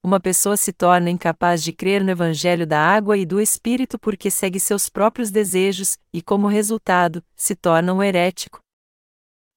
Uma 0.01 0.21
pessoa 0.21 0.55
se 0.55 0.71
torna 0.71 1.09
incapaz 1.09 1.61
de 1.61 1.73
crer 1.73 2.01
no 2.01 2.11
Evangelho 2.11 2.65
da 2.65 2.79
água 2.79 3.17
e 3.17 3.25
do 3.25 3.41
Espírito 3.41 3.99
porque 3.99 4.31
segue 4.31 4.57
seus 4.57 4.87
próprios 4.87 5.29
desejos, 5.29 5.97
e 6.13 6.21
como 6.21 6.47
resultado, 6.47 7.21
se 7.35 7.57
torna 7.57 7.93
um 7.93 8.01
herético. 8.01 8.61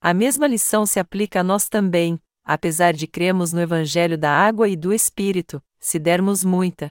A 0.00 0.12
mesma 0.12 0.48
lição 0.48 0.84
se 0.84 0.98
aplica 0.98 1.38
a 1.38 1.44
nós 1.44 1.68
também, 1.68 2.20
apesar 2.42 2.92
de 2.92 3.06
cremos 3.06 3.52
no 3.52 3.60
Evangelho 3.60 4.18
da 4.18 4.32
água 4.32 4.68
e 4.68 4.74
do 4.74 4.92
Espírito, 4.92 5.62
se 5.78 6.00
dermos 6.00 6.42
muita 6.42 6.90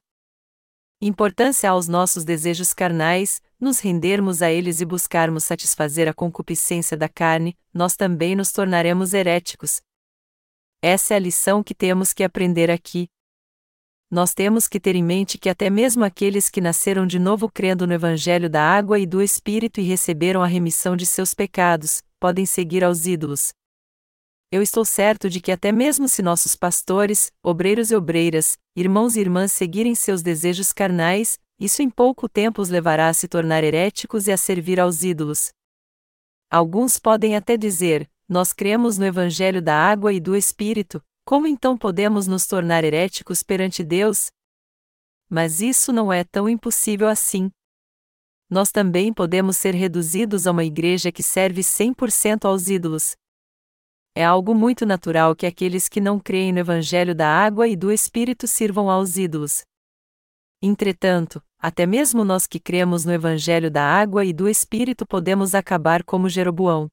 importância 1.08 1.70
aos 1.70 1.88
nossos 1.88 2.24
desejos 2.24 2.74
carnais, 2.74 3.42
nos 3.60 3.80
rendermos 3.80 4.42
a 4.42 4.52
eles 4.52 4.82
e 4.82 4.86
buscarmos 4.86 5.44
satisfazer 5.44 6.08
a 6.08 6.14
concupiscência 6.14 6.96
da 6.96 7.10
carne, 7.10 7.58
nós 7.74 7.96
também 7.96 8.36
nos 8.36 8.52
tornaremos 8.52 9.14
heréticos. 9.14 9.82
Essa 10.82 11.14
é 11.14 11.18
a 11.18 11.20
lição 11.20 11.64
que 11.64 11.74
temos 11.74 12.14
que 12.14 12.24
aprender 12.24 12.70
aqui. 12.70 13.08
Nós 14.12 14.34
temos 14.34 14.68
que 14.68 14.80
ter 14.80 14.96
em 14.96 15.04
mente 15.04 15.38
que 15.38 15.50
até 15.50 15.70
mesmo 15.70 16.04
aqueles 16.04 16.50
que 16.50 16.62
nasceram 16.62 17.08
de 17.08 17.18
novo 17.18 17.50
crendo 17.50 17.88
no 17.88 17.94
Evangelho 17.94 18.50
da 18.50 18.62
água 18.62 19.00
e 19.00 19.06
do 19.06 19.22
Espírito 19.22 19.80
e 19.80 19.84
receberam 19.84 20.44
a 20.44 20.48
remissão 20.48 20.96
de 20.96 21.06
seus 21.06 21.34
pecados, 21.34 22.04
podem 22.20 22.46
seguir 22.46 22.84
aos 22.84 23.08
ídolos. 23.08 23.54
Eu 24.52 24.62
estou 24.62 24.86
certo 24.86 25.32
de 25.32 25.42
que 25.42 25.52
até 25.52 25.72
mesmo 25.72 26.08
se 26.08 26.22
nossos 26.22 26.56
pastores, 26.56 27.32
obreiros 27.42 27.90
e 27.90 27.96
obreiras, 27.96 28.56
irmãos 28.76 29.16
e 29.16 29.20
irmãs 29.20 29.52
seguirem 29.52 29.96
seus 29.96 30.22
desejos 30.22 30.74
carnais, 30.74 31.40
isso 31.60 31.82
em 31.82 31.90
pouco 31.90 32.28
tempo 32.28 32.62
os 32.62 32.70
levará 32.70 33.08
a 33.08 33.14
se 33.14 33.28
tornar 33.28 33.64
heréticos 33.64 34.28
e 34.28 34.32
a 34.32 34.38
servir 34.38 34.80
aos 34.80 35.04
ídolos. 35.04 35.52
Alguns 36.50 37.00
podem 37.00 37.36
até 37.36 37.56
dizer: 37.56 38.10
Nós 38.28 38.54
cremos 38.54 38.98
no 38.98 39.06
Evangelho 39.06 39.62
da 39.62 39.76
água 39.76 40.12
e 40.14 40.20
do 40.20 40.36
Espírito, 40.36 41.04
como 41.26 41.48
então 41.48 41.78
podemos 41.78 42.28
nos 42.28 42.46
tornar 42.46 42.84
heréticos 42.84 43.42
perante 43.42 43.84
Deus? 43.84 44.30
Mas 45.30 45.62
isso 45.62 45.94
não 45.94 46.12
é 46.12 46.24
tão 46.24 46.50
impossível 46.50 47.08
assim. 47.08 47.50
Nós 48.50 48.72
também 48.72 49.14
podemos 49.14 49.58
ser 49.58 49.74
reduzidos 49.74 50.46
a 50.46 50.52
uma 50.52 50.64
igreja 50.64 51.12
que 51.12 51.24
serve 51.24 51.62
100% 51.62 52.46
aos 52.46 52.68
ídolos. 52.68 53.16
É 54.16 54.24
algo 54.24 54.54
muito 54.54 54.86
natural 54.86 55.36
que 55.36 55.46
aqueles 55.46 55.90
que 55.90 56.00
não 56.00 56.20
creem 56.20 56.52
no 56.52 56.60
Evangelho 56.60 57.16
da 57.16 57.28
água 57.28 57.68
e 57.68 57.76
do 57.76 57.92
Espírito 57.92 58.48
sirvam 58.48 58.88
aos 58.88 59.18
ídolos. 59.18 59.64
Entretanto, 60.62 61.44
até 61.58 61.88
mesmo 61.88 62.24
nós 62.24 62.46
que 62.46 62.60
cremos 62.60 63.06
no 63.06 63.12
Evangelho 63.12 63.72
da 63.72 63.84
água 63.84 64.24
e 64.24 64.32
do 64.32 64.48
Espírito 64.48 65.04
podemos 65.04 65.56
acabar 65.56 66.04
como 66.04 66.30
Jeroboão. 66.30 66.88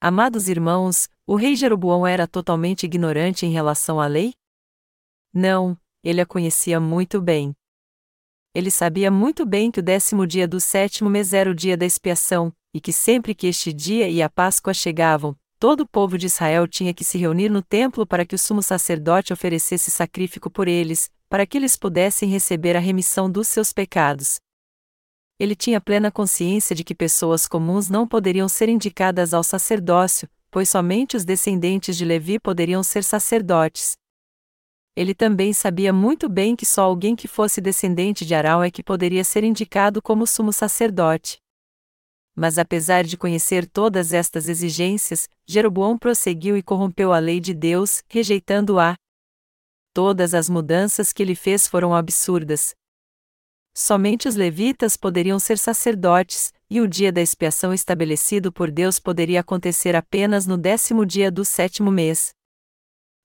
Amados 0.00 0.48
irmãos, 0.48 1.08
o 1.26 1.34
rei 1.34 1.56
Jeroboão 1.56 2.06
era 2.06 2.28
totalmente 2.28 2.84
ignorante 2.84 3.44
em 3.44 3.50
relação 3.50 4.00
à 4.00 4.06
lei? 4.06 4.32
Não, 5.34 5.76
ele 6.04 6.20
a 6.20 6.26
conhecia 6.26 6.78
muito 6.78 7.20
bem. 7.20 7.52
Ele 8.54 8.70
sabia 8.70 9.10
muito 9.10 9.44
bem 9.44 9.72
que 9.72 9.80
o 9.80 9.82
décimo 9.82 10.24
dia 10.24 10.46
do 10.46 10.60
sétimo 10.60 11.10
mês 11.10 11.32
era 11.32 11.50
o 11.50 11.54
dia 11.54 11.76
da 11.76 11.86
expiação, 11.86 12.52
e 12.72 12.80
que 12.80 12.92
sempre 12.92 13.34
que 13.34 13.46
este 13.48 13.72
dia 13.72 14.08
e 14.08 14.22
a 14.22 14.28
Páscoa 14.28 14.74
chegavam, 14.74 15.36
todo 15.62 15.82
o 15.82 15.86
povo 15.86 16.18
de 16.18 16.26
Israel 16.26 16.66
tinha 16.66 16.92
que 16.92 17.04
se 17.04 17.16
reunir 17.16 17.48
no 17.48 17.62
templo 17.62 18.04
para 18.04 18.26
que 18.26 18.34
o 18.34 18.38
sumo 18.38 18.60
sacerdote 18.60 19.32
oferecesse 19.32 19.92
sacrifício 19.92 20.50
por 20.50 20.66
eles, 20.66 21.08
para 21.28 21.46
que 21.46 21.56
eles 21.56 21.76
pudessem 21.76 22.28
receber 22.28 22.76
a 22.76 22.80
remissão 22.80 23.30
dos 23.30 23.46
seus 23.46 23.72
pecados. 23.72 24.40
Ele 25.38 25.54
tinha 25.54 25.80
plena 25.80 26.10
consciência 26.10 26.74
de 26.74 26.82
que 26.82 26.96
pessoas 26.96 27.46
comuns 27.46 27.88
não 27.88 28.08
poderiam 28.08 28.48
ser 28.48 28.68
indicadas 28.68 29.32
ao 29.32 29.44
sacerdócio, 29.44 30.28
pois 30.50 30.68
somente 30.68 31.16
os 31.16 31.24
descendentes 31.24 31.96
de 31.96 32.04
Levi 32.04 32.40
poderiam 32.40 32.82
ser 32.82 33.04
sacerdotes. 33.04 33.92
Ele 34.96 35.14
também 35.14 35.52
sabia 35.52 35.92
muito 35.92 36.28
bem 36.28 36.56
que 36.56 36.66
só 36.66 36.82
alguém 36.82 37.14
que 37.14 37.28
fosse 37.28 37.60
descendente 37.60 38.26
de 38.26 38.34
Arão 38.34 38.64
é 38.64 38.68
que 38.68 38.82
poderia 38.82 39.22
ser 39.22 39.44
indicado 39.44 40.02
como 40.02 40.26
sumo 40.26 40.52
sacerdote. 40.52 41.38
Mas 42.34 42.56
apesar 42.58 43.04
de 43.04 43.16
conhecer 43.16 43.66
todas 43.66 44.12
estas 44.12 44.48
exigências, 44.48 45.28
Jeroboão 45.44 45.98
prosseguiu 45.98 46.56
e 46.56 46.62
corrompeu 46.62 47.12
a 47.12 47.18
lei 47.18 47.40
de 47.40 47.52
Deus, 47.52 48.02
rejeitando-a. 48.08 48.94
Todas 49.92 50.32
as 50.32 50.48
mudanças 50.48 51.12
que 51.12 51.22
ele 51.22 51.34
fez 51.34 51.66
foram 51.66 51.94
absurdas. 51.94 52.74
Somente 53.74 54.28
os 54.28 54.34
levitas 54.34 54.96
poderiam 54.96 55.38
ser 55.38 55.58
sacerdotes, 55.58 56.52
e 56.68 56.80
o 56.80 56.88
dia 56.88 57.12
da 57.12 57.20
expiação 57.20 57.72
estabelecido 57.72 58.50
por 58.50 58.70
Deus 58.70 58.98
poderia 58.98 59.40
acontecer 59.40 59.94
apenas 59.94 60.46
no 60.46 60.56
décimo 60.56 61.04
dia 61.04 61.30
do 61.30 61.44
sétimo 61.44 61.90
mês. 61.90 62.34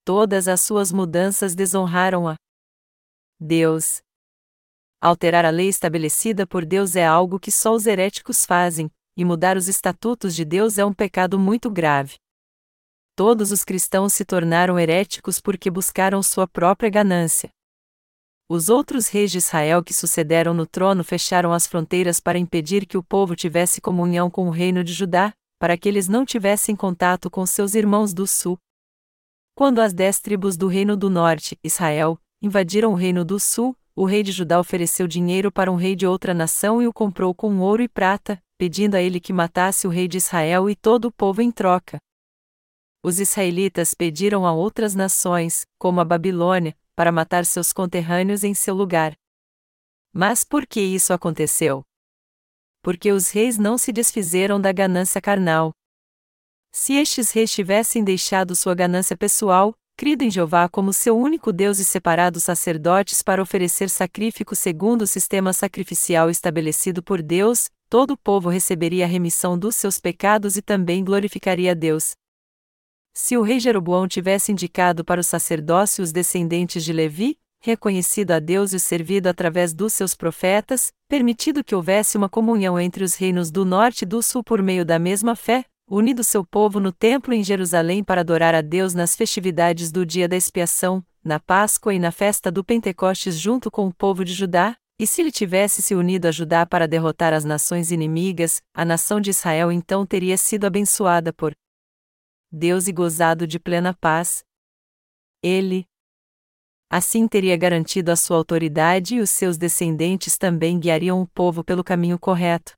Todas 0.04 0.48
as 0.48 0.62
suas 0.62 0.92
mudanças 0.92 1.56
desonraram 1.56 2.28
a 2.28 2.36
Deus. 3.40 4.02
Alterar 5.02 5.46
a 5.46 5.50
lei 5.50 5.68
estabelecida 5.68 6.48
por 6.48 6.66
Deus 6.66 6.96
é 6.96 7.06
algo 7.06 7.40
que 7.40 7.52
só 7.52 7.74
os 7.74 7.86
heréticos 7.86 8.46
fazem, 8.46 8.90
e 9.18 9.26
mudar 9.26 9.58
os 9.58 9.68
estatutos 9.68 10.36
de 10.36 10.46
Deus 10.46 10.78
é 10.78 10.86
um 10.86 10.94
pecado 10.94 11.40
muito 11.40 11.72
grave. 11.72 12.18
Todos 13.16 13.52
os 13.52 13.66
cristãos 13.66 14.14
se 14.14 14.24
tornaram 14.24 14.78
heréticos 14.78 15.42
porque 15.42 15.72
buscaram 15.72 16.22
sua 16.22 16.48
própria 16.48 16.88
ganância. 16.88 17.50
Os 18.48 18.70
outros 18.70 19.08
reis 19.08 19.32
de 19.32 19.40
Israel 19.40 19.84
que 19.84 19.94
sucederam 19.94 20.54
no 20.54 20.68
trono 20.68 21.04
fecharam 21.04 21.52
as 21.52 21.66
fronteiras 21.66 22.20
para 22.20 22.38
impedir 22.38 22.86
que 22.86 22.96
o 22.96 23.04
povo 23.04 23.36
tivesse 23.36 23.82
comunhão 23.82 24.30
com 24.30 24.48
o 24.48 24.52
reino 24.52 24.84
de 24.84 24.94
Judá, 24.94 25.34
para 25.60 25.76
que 25.76 25.90
eles 25.90 26.08
não 26.08 26.24
tivessem 26.24 26.76
contato 26.76 27.28
com 27.28 27.44
seus 27.44 27.74
irmãos 27.74 28.14
do 28.14 28.28
sul. 28.28 28.58
Quando 29.56 29.82
as 29.82 29.92
dez 29.94 30.20
tribos 30.20 30.56
do 30.56 30.68
reino 30.68 30.96
do 30.96 31.10
norte, 31.10 31.58
Israel, 31.64 32.20
invadiram 32.40 32.92
o 32.92 32.96
reino 32.96 33.26
do 33.26 33.40
sul, 33.40 33.76
o 33.96 34.06
rei 34.06 34.22
de 34.22 34.32
Judá 34.32 34.60
ofereceu 34.60 35.08
dinheiro 35.08 35.52
para 35.52 35.72
um 35.72 35.76
rei 35.76 35.96
de 35.96 36.06
outra 36.06 36.36
nação 36.36 36.80
e 36.80 36.88
o 36.88 36.94
comprou 36.94 37.34
com 37.34 37.58
ouro 37.58 37.82
e 37.82 37.88
prata, 37.88 38.40
pedindo 38.58 38.96
a 38.96 39.02
ele 39.02 39.20
que 39.20 39.32
matasse 39.32 39.86
o 39.86 39.90
rei 39.90 40.08
de 40.08 40.18
Israel 40.18 40.70
e 40.70 40.76
todo 40.76 41.06
o 41.06 41.12
povo 41.12 41.42
em 41.42 41.52
troca. 41.52 42.00
Os 43.04 43.20
israelitas 43.20 43.94
pediram 43.94 44.46
a 44.46 44.52
outras 44.52 44.96
nações, 44.96 45.66
como 45.78 46.02
a 46.02 46.06
Babilônia, 46.06 46.76
para 46.96 47.12
matar 47.12 47.46
seus 47.46 47.72
conterrâneos 47.72 48.44
em 48.44 48.54
seu 48.54 48.74
lugar. 48.74 49.16
Mas 50.12 50.44
por 50.44 50.66
que 50.66 50.82
isso 50.82 51.14
aconteceu? 51.14 51.84
Porque 52.82 53.12
os 53.12 53.30
reis 53.30 53.58
não 53.58 53.78
se 53.78 53.92
desfizeram 53.92 54.60
da 54.60 54.72
ganância 54.72 55.22
carnal. 55.22 55.72
Se 56.72 56.94
estes 56.94 57.32
reis 57.32 57.52
tivessem 57.52 58.04
deixado 58.04 58.56
sua 58.56 58.74
ganância 58.74 59.16
pessoal, 59.16 59.76
crido 59.96 60.24
em 60.24 60.32
Jeová 60.32 60.68
como 60.68 60.94
seu 60.94 61.18
único 61.18 61.52
Deus 61.54 61.80
e 61.80 61.86
separado 61.86 62.40
sacerdotes 62.40 63.22
para 63.22 63.42
oferecer 63.42 63.90
sacrifício 63.90 64.56
segundo 64.56 65.04
o 65.04 65.08
sistema 65.08 65.54
sacrificial 65.54 66.30
estabelecido 66.30 67.02
por 67.02 67.22
Deus, 67.22 67.70
todo 67.90 68.12
o 68.12 68.18
povo 68.18 68.50
receberia 68.50 69.06
a 69.06 69.08
remissão 69.08 69.58
dos 69.58 69.76
seus 69.76 70.00
pecados 70.00 70.58
e 70.58 70.62
também 70.62 71.04
glorificaria 71.04 71.72
a 71.72 71.74
Deus. 71.74 72.16
Se 73.14 73.36
o 73.36 73.42
rei 73.42 73.60
Jeroboão 73.60 74.08
tivesse 74.08 74.52
indicado 74.52 75.04
para 75.04 75.20
o 75.20 75.24
sacerdócio 75.24 76.04
os 76.04 76.12
descendentes 76.12 76.84
de 76.84 76.94
Levi, 76.94 77.38
reconhecido 77.60 78.32
a 78.32 78.40
Deus 78.40 78.74
e 78.74 78.80
servido 78.80 79.28
através 79.28 79.74
dos 79.74 79.94
seus 79.94 80.14
profetas, 80.14 80.92
permitido 81.08 81.64
que 81.64 81.74
houvesse 81.74 82.18
uma 82.18 82.30
comunhão 82.30 82.80
entre 82.80 83.04
os 83.04 83.16
reinos 83.16 83.50
do 83.50 83.66
norte 83.66 84.04
e 84.04 84.06
do 84.06 84.22
sul 84.22 84.44
por 84.44 84.62
meio 84.62 84.86
da 84.86 85.00
mesma 85.00 85.36
fé, 85.36 85.66
unido 85.90 86.24
seu 86.24 86.46
povo 86.46 86.80
no 86.80 86.92
templo 86.92 87.34
em 87.34 87.44
Jerusalém 87.44 88.04
para 88.04 88.22
adorar 88.22 88.54
a 88.54 88.62
Deus 88.62 88.94
nas 88.94 89.16
festividades 89.16 89.92
do 89.92 90.06
dia 90.06 90.28
da 90.28 90.36
expiação, 90.36 91.04
na 91.24 91.40
Páscoa 91.40 91.94
e 91.94 92.00
na 92.00 92.12
festa 92.12 92.52
do 92.52 92.64
Pentecostes 92.64 93.36
junto 93.36 93.72
com 93.72 93.88
o 93.88 93.94
povo 93.94 94.24
de 94.24 94.34
Judá, 94.34 94.78
e 95.00 95.06
se 95.06 95.22
ele 95.22 95.32
tivesse 95.32 95.82
se 95.82 95.94
unido 95.94 96.26
a 96.26 96.32
Judá 96.32 96.66
para 96.66 96.88
derrotar 96.88 97.32
as 97.32 97.46
nações 97.46 97.92
inimigas, 97.92 98.62
a 98.74 98.84
nação 98.84 99.22
de 99.22 99.30
Israel 99.30 99.72
então 99.72 100.06
teria 100.06 100.38
sido 100.38 100.66
abençoada 100.66 101.32
por 101.32 101.54
Deus 102.52 102.88
e 102.88 102.92
gozado 102.92 103.46
de 103.46 103.60
plena 103.60 103.94
paz. 103.94 104.44
Ele, 105.44 105.86
assim 106.90 107.28
teria 107.28 107.56
garantido 107.56 108.12
a 108.12 108.16
sua 108.16 108.38
autoridade 108.38 109.16
e 109.16 109.20
os 109.20 109.30
seus 109.30 109.58
descendentes 109.58 110.38
também 110.38 110.80
guiariam 110.80 111.22
o 111.22 111.28
povo 111.28 111.64
pelo 111.64 111.84
caminho 111.84 112.18
correto. 112.18 112.74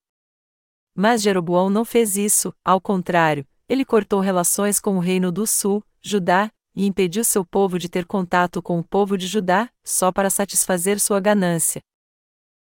Mas 0.94 1.22
Jeroboão 1.22 1.70
não 1.70 1.86
fez 1.86 2.18
isso, 2.18 2.54
ao 2.66 2.82
contrário, 2.82 3.48
ele 3.70 3.86
cortou 3.86 4.20
relações 4.20 4.80
com 4.80 4.98
o 4.98 5.00
reino 5.00 5.32
do 5.32 5.48
sul, 5.48 5.82
Judá, 6.02 6.52
e 6.76 6.86
impediu 6.86 7.24
seu 7.24 7.46
povo 7.46 7.80
de 7.80 7.88
ter 7.88 8.06
contato 8.06 8.62
com 8.62 8.80
o 8.80 8.84
povo 8.84 9.18
de 9.18 9.28
Judá, 9.28 9.70
só 9.86 10.12
para 10.12 10.30
satisfazer 10.30 11.00
sua 11.00 11.20
ganância. 11.20 11.82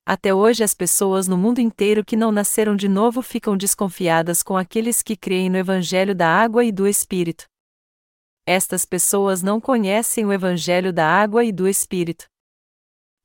Até 0.06 0.34
hoje 0.34 0.64
as 0.64 0.74
pessoas 0.74 1.28
no 1.28 1.38
mundo 1.38 1.60
inteiro 1.60 2.04
que 2.04 2.16
não 2.16 2.32
nasceram 2.32 2.76
de 2.76 2.90
novo 2.90 3.22
ficam 3.22 3.56
desconfiadas 3.56 4.42
com 4.42 4.58
aqueles 4.58 5.04
que 5.04 5.16
creem 5.16 5.50
no 5.50 5.58
Evangelho 5.58 6.16
da 6.16 6.28
água 6.28 6.66
e 6.66 6.72
do 6.72 6.88
Espírito. 6.88 7.46
Estas 8.46 8.84
pessoas 8.84 9.44
não 9.44 9.62
conhecem 9.62 10.26
o 10.26 10.34
Evangelho 10.34 10.92
da 10.92 11.08
água 11.08 11.46
e 11.46 11.52
do 11.52 11.68
Espírito. 11.68 12.26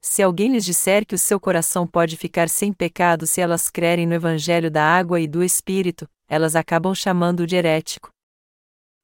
Se 0.03 0.23
alguém 0.23 0.53
lhes 0.53 0.65
disser 0.65 1.07
que 1.07 1.15
o 1.15 1.19
seu 1.19 1.41
coração 1.41 1.87
pode 1.87 2.17
ficar 2.17 2.49
sem 2.49 2.73
pecado 2.73 3.27
se 3.27 3.41
elas 3.41 3.71
crerem 3.71 4.07
no 4.07 4.15
Evangelho 4.15 4.71
da 4.71 4.85
água 4.85 5.19
e 5.19 5.27
do 5.27 5.43
Espírito, 5.43 6.07
elas 6.29 6.55
acabam 6.55 6.95
chamando-o 6.95 7.47
de 7.47 7.57
herético. 7.57 8.11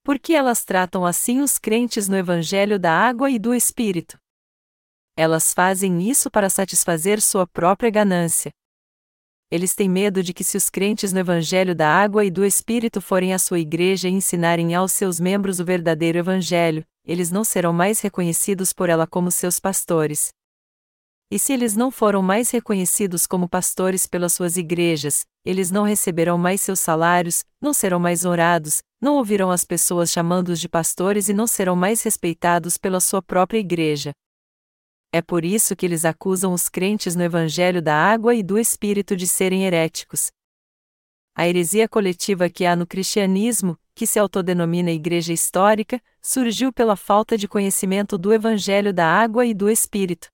Por 0.05 0.19
que 0.19 0.35
elas 0.35 0.65
tratam 0.65 1.07
assim 1.07 1.41
os 1.41 1.59
crentes 1.59 2.09
no 2.09 2.17
Evangelho 2.17 2.79
da 2.79 2.93
água 2.93 3.31
e 3.31 3.39
do 3.39 3.55
Espírito? 3.55 4.22
Elas 5.17 5.53
fazem 5.53 6.09
isso 6.09 6.31
para 6.31 6.49
satisfazer 6.49 7.21
sua 7.21 7.47
própria 7.47 7.91
ganância. 7.91 8.51
Eles 9.51 9.75
têm 9.75 9.87
medo 9.87 10.23
de 10.23 10.33
que, 10.33 10.43
se 10.43 10.57
os 10.57 10.71
crentes 10.71 11.13
no 11.13 11.19
Evangelho 11.19 11.75
da 11.75 11.87
água 11.87 12.25
e 12.25 12.31
do 12.31 12.43
Espírito 12.43 13.03
forem 13.03 13.35
à 13.35 13.39
sua 13.39 13.59
igreja 13.59 14.09
e 14.09 14.13
ensinarem 14.13 14.75
aos 14.75 14.93
seus 14.93 15.21
membros 15.21 15.61
o 15.61 15.65
verdadeiro 15.65 16.19
Evangelho, 16.19 16.83
eles 17.05 17.31
não 17.31 17.45
serão 17.45 17.75
mais 17.75 18.01
reconhecidos 18.01 18.73
por 18.73 18.89
ela 18.89 19.07
como 19.07 19.31
seus 19.31 19.61
pastores. 19.61 20.31
E 21.31 21.39
se 21.39 21.53
eles 21.53 21.77
não 21.77 21.91
foram 21.91 22.23
mais 22.23 22.51
reconhecidos 22.51 23.27
como 23.27 23.47
pastores 23.47 24.07
pelas 24.07 24.33
suas 24.33 24.57
igrejas, 24.57 25.27
eles 25.45 25.71
não 25.71 25.83
receberão 25.83 26.39
mais 26.39 26.63
seus 26.63 26.81
salários, 26.81 27.45
não 27.61 27.75
serão 27.75 27.99
mais 27.99 28.25
honrados, 28.25 28.81
não 29.01 29.17
ouvirão 29.17 29.51
as 29.51 29.65
pessoas 29.65 30.11
chamando-os 30.11 30.61
de 30.61 30.69
pastores 30.69 31.29
e 31.29 31.35
não 31.35 31.47
serão 31.47 31.77
mais 31.77 32.03
respeitados 32.03 32.79
pela 32.79 33.01
sua 33.01 33.21
própria 33.21 33.59
igreja. 33.59 34.13
É 35.13 35.21
por 35.21 35.45
isso 35.45 35.77
que 35.77 35.85
eles 35.85 36.05
acusam 36.05 36.53
os 36.53 36.69
crentes 36.69 37.15
no 37.15 37.23
Evangelho 37.23 37.83
da 37.83 37.95
água 37.95 38.35
e 38.35 38.43
do 38.43 38.59
Espírito 38.59 39.15
de 39.15 39.29
serem 39.29 39.65
heréticos. 39.65 40.31
A 41.35 41.47
heresia 41.47 41.89
coletiva 41.89 42.49
que 42.49 42.65
há 42.65 42.75
no 42.75 42.87
cristianismo, 42.87 43.79
que 43.95 44.07
se 44.07 44.19
autodenomina 44.19 44.91
Igreja 44.91 45.33
Histórica, 45.33 46.01
surgiu 46.21 46.73
pela 46.73 46.97
falta 46.97 47.37
de 47.37 47.47
conhecimento 47.47 48.17
do 48.17 48.33
Evangelho 48.33 48.93
da 48.93 49.07
água 49.07 49.45
e 49.45 49.53
do 49.53 49.69
Espírito 49.69 50.33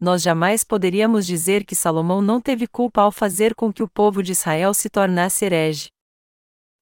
nós 0.00 0.22
jamais 0.22 0.64
poderíamos 0.64 1.26
dizer 1.26 1.62
que 1.62 1.74
Salomão 1.74 2.22
não 2.22 2.40
teve 2.40 2.66
culpa 2.66 3.02
ao 3.02 3.12
fazer 3.12 3.54
com 3.54 3.70
que 3.70 3.82
o 3.82 3.88
povo 3.88 4.22
de 4.22 4.32
Israel 4.32 4.72
se 4.72 4.88
tornasse 4.88 5.44
herege. 5.44 5.90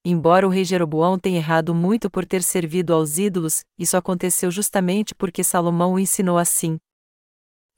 Embora 0.04 0.46
o 0.46 0.50
rei 0.50 0.64
Jeroboão 0.64 1.18
tenha 1.18 1.38
errado 1.38 1.74
muito 1.74 2.08
por 2.08 2.24
ter 2.24 2.44
servido 2.44 2.94
aos 2.94 3.18
ídolos, 3.18 3.64
isso 3.76 3.96
aconteceu 3.96 4.52
justamente 4.52 5.16
porque 5.16 5.42
Salomão 5.42 5.94
o 5.94 5.98
ensinou 5.98 6.38
assim. 6.38 6.78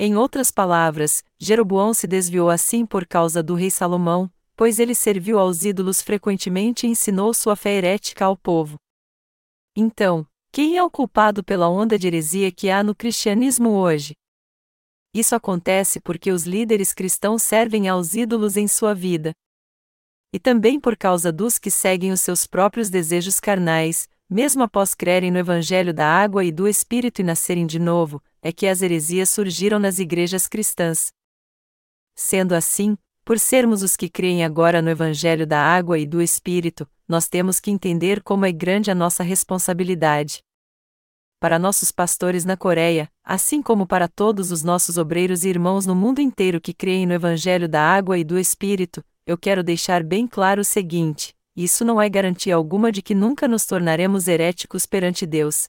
Em 0.03 0.17
outras 0.17 0.51
palavras, 0.51 1.23
Jeroboão 1.39 1.93
se 1.93 2.07
desviou 2.07 2.49
assim 2.49 2.87
por 2.87 3.07
causa 3.07 3.43
do 3.43 3.55
rei 3.55 3.71
Salomão, 3.71 4.33
pois 4.57 4.79
ele 4.79 4.95
serviu 4.95 5.39
aos 5.39 5.63
ídolos 5.63 6.01
frequentemente 6.01 6.87
e 6.87 6.91
ensinou 6.91 7.35
sua 7.35 7.55
fé 7.55 7.75
herética 7.75 8.25
ao 8.25 8.35
povo. 8.35 8.79
Então, 9.77 10.27
quem 10.51 10.79
é 10.79 10.83
o 10.83 10.91
culpado 10.91 11.45
pela 11.45 11.69
onda 11.69 11.99
de 11.99 12.07
heresia 12.07 12.51
que 12.51 12.71
há 12.71 12.83
no 12.83 12.95
cristianismo 12.95 13.73
hoje? 13.73 14.15
Isso 15.13 15.35
acontece 15.35 16.01
porque 16.01 16.33
os 16.33 16.45
líderes 16.45 16.95
cristãos 16.95 17.43
servem 17.43 17.87
aos 17.87 18.15
ídolos 18.15 18.57
em 18.57 18.67
sua 18.67 18.95
vida. 18.95 19.33
E 20.33 20.39
também 20.39 20.81
por 20.81 20.97
causa 20.97 21.31
dos 21.31 21.59
que 21.59 21.71
seguem 21.71 22.11
os 22.11 22.23
seus 22.23 22.47
próprios 22.47 22.89
desejos 22.89 23.39
carnais, 23.39 24.09
mesmo 24.31 24.63
após 24.63 24.95
crerem 24.95 25.31
no 25.31 25.37
Evangelho 25.37 25.93
da 25.93 26.07
água 26.07 26.43
e 26.43 26.51
do 26.51 26.67
Espírito 26.67 27.21
e 27.21 27.25
nascerem 27.25 27.67
de 27.67 27.79
novo, 27.79 28.23
é 28.43 28.53
que 28.53 28.67
as 28.67 28.83
heresias 28.83 29.31
surgiram 29.31 29.79
nas 29.79 29.99
igrejas 29.99 30.47
cristãs. 30.47 31.13
Sendo 32.15 32.55
assim, 32.55 32.97
por 33.25 33.39
sermos 33.39 33.83
os 33.83 33.97
que 33.97 34.09
creem 34.09 34.45
agora 34.45 34.81
no 34.81 34.91
Evangelho 34.91 35.47
da 35.47 35.61
água 35.61 35.99
e 35.99 36.07
do 36.07 36.21
Espírito, 36.21 36.89
nós 37.09 37.29
temos 37.29 37.61
que 37.61 37.71
entender 37.71 38.23
como 38.23 38.45
é 38.45 38.53
grande 38.53 38.91
a 38.91 38.95
nossa 38.95 39.23
responsabilidade 39.23 40.43
para 41.41 41.59
nossos 41.59 41.91
pastores 41.91 42.45
na 42.45 42.55
Coreia, 42.55 43.11
assim 43.25 43.63
como 43.63 43.87
para 43.87 44.07
todos 44.07 44.53
os 44.53 44.63
nossos 44.63 44.99
obreiros 44.99 45.43
e 45.43 45.49
irmãos 45.49 45.87
no 45.87 45.95
mundo 45.95 46.21
inteiro 46.21 46.61
que 46.61 46.75
creem 46.75 47.07
no 47.07 47.15
Evangelho 47.15 47.67
da 47.67 47.81
Água 47.81 48.19
e 48.19 48.23
do 48.23 48.39
Espírito, 48.39 49.03
eu 49.27 49.39
quero 49.39 49.63
deixar 49.63 50.05
bem 50.05 50.27
claro 50.27 50.61
o 50.61 50.65
seguinte: 50.65 51.35
isso 51.57 51.83
não 51.83 52.01
é 52.01 52.11
garantia 52.11 52.55
alguma 52.55 52.93
de 52.93 53.01
que 53.01 53.15
nunca 53.15 53.49
nos 53.49 53.65
tornaremos 53.65 54.29
heréticos 54.29 54.85
perante 54.85 55.25
Deus. 55.25 55.67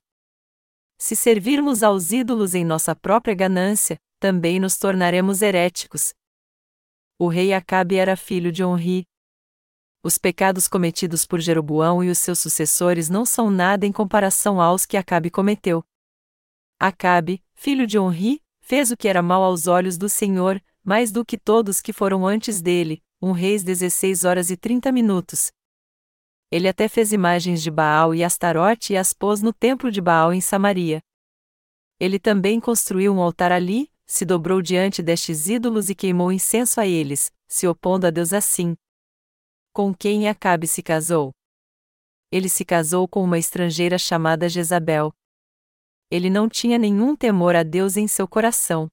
Se 1.03 1.15
servirmos 1.15 1.81
aos 1.81 2.11
ídolos 2.11 2.53
em 2.53 2.63
nossa 2.63 2.95
própria 2.95 3.33
ganância, 3.33 3.97
também 4.19 4.59
nos 4.59 4.77
tornaremos 4.77 5.41
heréticos. 5.41 6.13
O 7.17 7.27
rei 7.27 7.53
Acabe 7.53 7.95
era 7.95 8.15
filho 8.15 8.51
de 8.51 8.63
Onri, 8.63 9.07
os 10.03 10.19
pecados 10.19 10.67
cometidos 10.67 11.25
por 11.25 11.39
Jeroboão 11.39 12.03
e 12.03 12.11
os 12.11 12.19
seus 12.19 12.37
sucessores 12.37 13.09
não 13.09 13.25
são 13.25 13.49
nada 13.49 13.83
em 13.83 13.91
comparação 13.91 14.61
aos 14.61 14.85
que 14.85 14.95
Acabe 14.95 15.31
cometeu. 15.31 15.83
Acabe, 16.79 17.43
filho 17.55 17.87
de 17.87 17.97
Onri, 17.97 18.39
fez 18.59 18.91
o 18.91 18.95
que 18.95 19.07
era 19.07 19.23
mal 19.23 19.41
aos 19.41 19.65
olhos 19.65 19.97
do 19.97 20.07
Senhor, 20.07 20.61
mais 20.83 21.11
do 21.11 21.25
que 21.25 21.35
todos 21.35 21.81
que 21.81 21.91
foram 21.91 22.27
antes 22.27 22.61
dele, 22.61 23.01
um 23.19 23.31
reis 23.31 23.63
16 23.63 24.23
horas 24.23 24.51
e 24.51 24.55
30 24.55 24.91
minutos. 24.91 25.51
Ele 26.51 26.67
até 26.67 26.87
fez 26.87 27.13
imagens 27.13 27.63
de 27.63 27.71
Baal 27.71 28.13
e 28.13 28.23
Astarote 28.23 28.93
e 28.93 28.97
as 28.97 29.13
pôs 29.13 29.41
no 29.41 29.53
templo 29.53 29.89
de 29.89 30.01
Baal 30.01 30.33
em 30.33 30.41
Samaria. 30.41 31.01
Ele 31.99 32.19
também 32.19 32.59
construiu 32.59 33.13
um 33.13 33.21
altar 33.21 33.51
ali, 33.51 33.89
se 34.05 34.25
dobrou 34.25 34.61
diante 34.61 35.01
destes 35.01 35.47
ídolos 35.47 35.89
e 35.89 35.95
queimou 35.95 36.31
incenso 36.31 36.81
a 36.81 36.85
eles, 36.85 37.31
se 37.47 37.67
opondo 37.67 38.05
a 38.05 38.09
Deus 38.09 38.33
assim, 38.33 38.75
com 39.73 39.93
quem 39.93 40.27
Acabe 40.27 40.67
se 40.67 40.83
casou? 40.83 41.31
Ele 42.29 42.49
se 42.49 42.65
casou 42.65 43.07
com 43.07 43.23
uma 43.23 43.39
estrangeira 43.39 43.97
chamada 43.97 44.49
Jezabel. 44.49 45.13
Ele 46.09 46.29
não 46.29 46.49
tinha 46.49 46.77
nenhum 46.77 47.15
temor 47.15 47.55
a 47.55 47.63
Deus 47.63 47.95
em 47.95 48.05
seu 48.05 48.27
coração. 48.27 48.89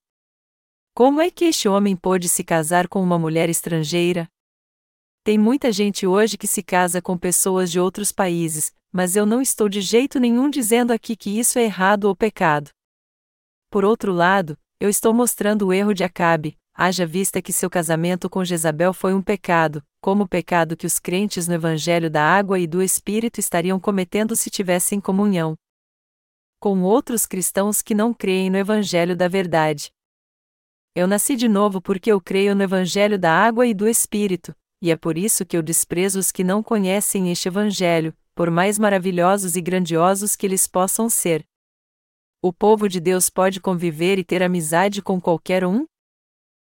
Como 0.94 1.20
é 1.20 1.32
que 1.32 1.46
este 1.46 1.68
homem 1.68 1.96
pôde 1.96 2.28
se 2.28 2.44
casar 2.44 2.86
com 2.86 3.02
uma 3.02 3.18
mulher 3.18 3.48
estrangeira? 3.48 4.28
Tem 5.28 5.36
muita 5.36 5.70
gente 5.70 6.06
hoje 6.06 6.38
que 6.38 6.46
se 6.46 6.62
casa 6.62 7.02
com 7.02 7.14
pessoas 7.14 7.70
de 7.70 7.78
outros 7.78 8.10
países, 8.10 8.72
mas 8.90 9.14
eu 9.14 9.26
não 9.26 9.42
estou 9.42 9.68
de 9.68 9.82
jeito 9.82 10.18
nenhum 10.18 10.48
dizendo 10.48 10.90
aqui 10.90 11.14
que 11.14 11.38
isso 11.38 11.58
é 11.58 11.64
errado 11.64 12.04
ou 12.04 12.16
pecado. 12.16 12.70
Por 13.70 13.84
outro 13.84 14.10
lado, 14.10 14.56
eu 14.80 14.88
estou 14.88 15.12
mostrando 15.12 15.66
o 15.66 15.72
erro 15.74 15.92
de 15.92 16.02
Acabe, 16.02 16.56
haja 16.74 17.04
vista 17.04 17.42
que 17.42 17.52
seu 17.52 17.68
casamento 17.68 18.30
com 18.30 18.42
Jezabel 18.42 18.94
foi 18.94 19.12
um 19.12 19.20
pecado, 19.20 19.84
como 20.00 20.24
o 20.24 20.26
pecado 20.26 20.74
que 20.74 20.86
os 20.86 20.98
crentes 20.98 21.46
no 21.46 21.52
Evangelho 21.52 22.10
da 22.10 22.22
Água 22.22 22.58
e 22.58 22.66
do 22.66 22.82
Espírito 22.82 23.38
estariam 23.38 23.78
cometendo 23.78 24.34
se 24.34 24.48
tivessem 24.48 24.98
comunhão 24.98 25.56
com 26.58 26.80
outros 26.80 27.26
cristãos 27.26 27.82
que 27.82 27.94
não 27.94 28.14
creem 28.14 28.48
no 28.48 28.56
Evangelho 28.56 29.14
da 29.14 29.28
Verdade. 29.28 29.90
Eu 30.94 31.06
nasci 31.06 31.36
de 31.36 31.50
novo 31.50 31.82
porque 31.82 32.10
eu 32.10 32.18
creio 32.18 32.54
no 32.54 32.62
Evangelho 32.62 33.18
da 33.18 33.30
Água 33.30 33.66
e 33.66 33.74
do 33.74 33.86
Espírito, 33.86 34.56
e 34.80 34.90
é 34.90 34.96
por 34.96 35.18
isso 35.18 35.44
que 35.44 35.56
eu 35.56 35.62
desprezo 35.62 36.18
os 36.18 36.30
que 36.30 36.44
não 36.44 36.62
conhecem 36.62 37.30
este 37.30 37.48
Evangelho, 37.48 38.16
por 38.34 38.50
mais 38.50 38.78
maravilhosos 38.78 39.56
e 39.56 39.60
grandiosos 39.60 40.36
que 40.36 40.46
eles 40.46 40.66
possam 40.66 41.08
ser. 41.08 41.44
O 42.40 42.52
povo 42.52 42.88
de 42.88 43.00
Deus 43.00 43.28
pode 43.28 43.60
conviver 43.60 44.18
e 44.18 44.24
ter 44.24 44.42
amizade 44.42 45.02
com 45.02 45.20
qualquer 45.20 45.64
um? 45.64 45.84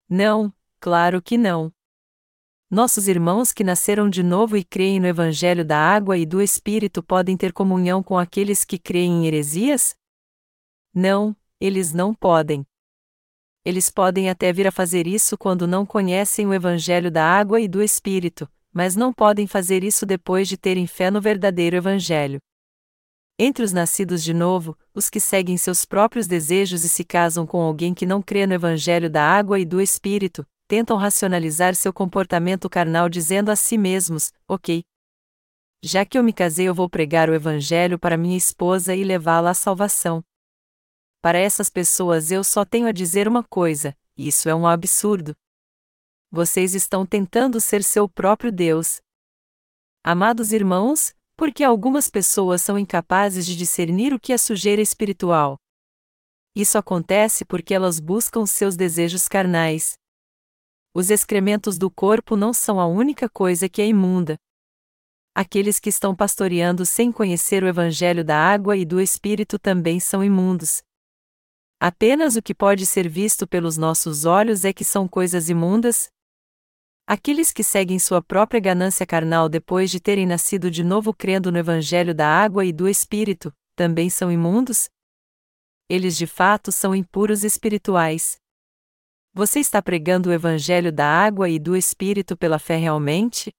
Não, 0.08 0.52
claro 0.80 1.22
que 1.22 1.38
não. 1.38 1.72
Nossos 2.68 3.06
irmãos 3.06 3.52
que 3.52 3.62
nasceram 3.62 4.10
de 4.10 4.22
novo 4.22 4.56
e 4.56 4.64
creem 4.64 4.98
no 4.98 5.06
Evangelho 5.06 5.64
da 5.64 5.78
água 5.78 6.18
e 6.18 6.26
do 6.26 6.42
Espírito 6.42 7.02
podem 7.02 7.36
ter 7.36 7.52
comunhão 7.52 8.02
com 8.02 8.18
aqueles 8.18 8.64
que 8.64 8.78
creem 8.78 9.22
em 9.22 9.26
heresias? 9.26 9.94
Não, 10.92 11.36
eles 11.60 11.92
não 11.92 12.12
podem. 12.12 12.66
Eles 13.64 13.88
podem 13.88 14.28
até 14.28 14.52
vir 14.52 14.66
a 14.66 14.72
fazer 14.72 15.06
isso 15.06 15.38
quando 15.38 15.66
não 15.68 15.86
conhecem 15.86 16.46
o 16.46 16.54
Evangelho 16.54 17.10
da 17.10 17.24
água 17.24 17.60
e 17.60 17.68
do 17.68 17.80
Espírito, 17.80 18.48
mas 18.72 18.96
não 18.96 19.12
podem 19.12 19.46
fazer 19.46 19.84
isso 19.84 20.04
depois 20.04 20.48
de 20.48 20.56
terem 20.56 20.86
fé 20.86 21.10
no 21.10 21.20
verdadeiro 21.20 21.76
Evangelho. 21.76 22.40
Entre 23.38 23.64
os 23.64 23.72
nascidos 23.72 24.22
de 24.22 24.34
novo, 24.34 24.76
os 24.92 25.08
que 25.08 25.20
seguem 25.20 25.56
seus 25.56 25.84
próprios 25.84 26.26
desejos 26.26 26.84
e 26.84 26.88
se 26.88 27.04
casam 27.04 27.46
com 27.46 27.60
alguém 27.60 27.94
que 27.94 28.04
não 28.04 28.20
crê 28.20 28.46
no 28.46 28.54
Evangelho 28.54 29.08
da 29.08 29.22
água 29.22 29.60
e 29.60 29.64
do 29.64 29.80
Espírito, 29.80 30.44
tentam 30.66 30.96
racionalizar 30.96 31.74
seu 31.74 31.92
comportamento 31.92 32.68
carnal 32.68 33.08
dizendo 33.08 33.50
a 33.50 33.56
si 33.56 33.78
mesmos: 33.78 34.32
Ok. 34.48 34.82
Já 35.84 36.04
que 36.04 36.18
eu 36.18 36.22
me 36.22 36.32
casei, 36.32 36.68
eu 36.68 36.74
vou 36.74 36.88
pregar 36.88 37.28
o 37.28 37.34
Evangelho 37.34 37.98
para 37.98 38.16
minha 38.16 38.36
esposa 38.36 38.94
e 38.94 39.04
levá-la 39.04 39.50
à 39.50 39.54
salvação. 39.54 40.22
Para 41.22 41.38
essas 41.38 41.70
pessoas 41.70 42.32
eu 42.32 42.42
só 42.42 42.64
tenho 42.64 42.88
a 42.88 42.92
dizer 42.92 43.28
uma 43.28 43.44
coisa: 43.44 43.96
isso 44.16 44.48
é 44.48 44.54
um 44.54 44.66
absurdo. 44.66 45.36
Vocês 46.32 46.74
estão 46.74 47.06
tentando 47.06 47.60
ser 47.60 47.84
seu 47.84 48.08
próprio 48.08 48.50
Deus. 48.50 49.00
Amados 50.02 50.52
irmãos, 50.52 51.14
porque 51.36 51.62
algumas 51.62 52.10
pessoas 52.10 52.60
são 52.60 52.76
incapazes 52.76 53.46
de 53.46 53.54
discernir 53.54 54.12
o 54.12 54.18
que 54.18 54.32
é 54.32 54.38
sujeira 54.38 54.82
espiritual. 54.82 55.56
Isso 56.56 56.76
acontece 56.76 57.44
porque 57.44 57.72
elas 57.72 58.00
buscam 58.00 58.44
seus 58.44 58.74
desejos 58.76 59.28
carnais. 59.28 59.94
Os 60.92 61.08
excrementos 61.08 61.78
do 61.78 61.88
corpo 61.88 62.34
não 62.34 62.52
são 62.52 62.80
a 62.80 62.86
única 62.86 63.28
coisa 63.28 63.68
que 63.68 63.80
é 63.80 63.86
imunda. 63.86 64.36
Aqueles 65.34 65.78
que 65.78 65.88
estão 65.88 66.16
pastoreando 66.16 66.84
sem 66.84 67.12
conhecer 67.12 67.62
o 67.62 67.68
Evangelho 67.68 68.24
da 68.24 68.36
água 68.36 68.76
e 68.76 68.84
do 68.84 69.00
Espírito 69.00 69.56
também 69.56 70.00
são 70.00 70.24
imundos. 70.24 70.82
Apenas 71.84 72.36
o 72.36 72.42
que 72.42 72.54
pode 72.54 72.86
ser 72.86 73.08
visto 73.08 73.44
pelos 73.44 73.76
nossos 73.76 74.24
olhos 74.24 74.64
é 74.64 74.72
que 74.72 74.84
são 74.84 75.08
coisas 75.08 75.48
imundas? 75.48 76.08
Aqueles 77.04 77.50
que 77.50 77.64
seguem 77.64 77.98
sua 77.98 78.22
própria 78.22 78.60
ganância 78.60 79.04
carnal 79.04 79.48
depois 79.48 79.90
de 79.90 79.98
terem 79.98 80.24
nascido 80.24 80.70
de 80.70 80.84
novo 80.84 81.12
crendo 81.12 81.50
no 81.50 81.58
Evangelho 81.58 82.14
da 82.14 82.28
água 82.28 82.64
e 82.64 82.72
do 82.72 82.88
Espírito, 82.88 83.52
também 83.74 84.08
são 84.08 84.30
imundos? 84.30 84.88
Eles 85.88 86.16
de 86.16 86.24
fato 86.24 86.70
são 86.70 86.94
impuros 86.94 87.42
espirituais. 87.42 88.36
Você 89.34 89.58
está 89.58 89.82
pregando 89.82 90.28
o 90.28 90.32
Evangelho 90.32 90.92
da 90.92 91.08
água 91.08 91.48
e 91.48 91.58
do 91.58 91.76
Espírito 91.76 92.36
pela 92.36 92.60
fé 92.60 92.76
realmente? 92.76 93.50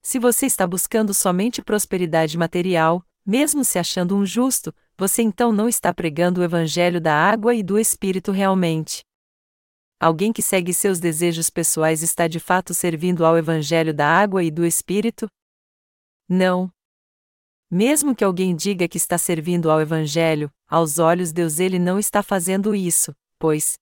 Se 0.00 0.18
você 0.18 0.46
está 0.46 0.66
buscando 0.66 1.12
somente 1.12 1.60
prosperidade 1.60 2.38
material, 2.38 3.04
mesmo 3.26 3.62
se 3.62 3.78
achando 3.78 4.16
um 4.16 4.24
justo, 4.24 4.74
você 4.98 5.22
então 5.22 5.52
não 5.52 5.68
está 5.68 5.92
pregando 5.92 6.40
o 6.40 6.44
Evangelho 6.44 7.00
da 7.00 7.14
água 7.14 7.54
e 7.54 7.62
do 7.62 7.78
Espírito 7.78 8.32
realmente. 8.32 9.02
Alguém 10.00 10.32
que 10.32 10.42
segue 10.42 10.74
seus 10.74 10.98
desejos 10.98 11.48
pessoais 11.48 12.02
está 12.02 12.28
de 12.28 12.38
fato 12.38 12.74
servindo 12.74 13.24
ao 13.24 13.36
Evangelho 13.36 13.94
da 13.94 14.06
água 14.06 14.42
e 14.42 14.50
do 14.50 14.64
Espírito? 14.64 15.26
Não. 16.28 16.70
Mesmo 17.70 18.14
que 18.14 18.24
alguém 18.24 18.54
diga 18.54 18.88
que 18.88 18.98
está 18.98 19.18
servindo 19.18 19.70
ao 19.70 19.80
Evangelho, 19.80 20.50
aos 20.68 20.98
olhos 20.98 21.28
de 21.28 21.34
Deus 21.34 21.58
ele 21.58 21.78
não 21.78 21.98
está 21.98 22.22
fazendo 22.22 22.74
isso, 22.74 23.14
pois 23.38 23.76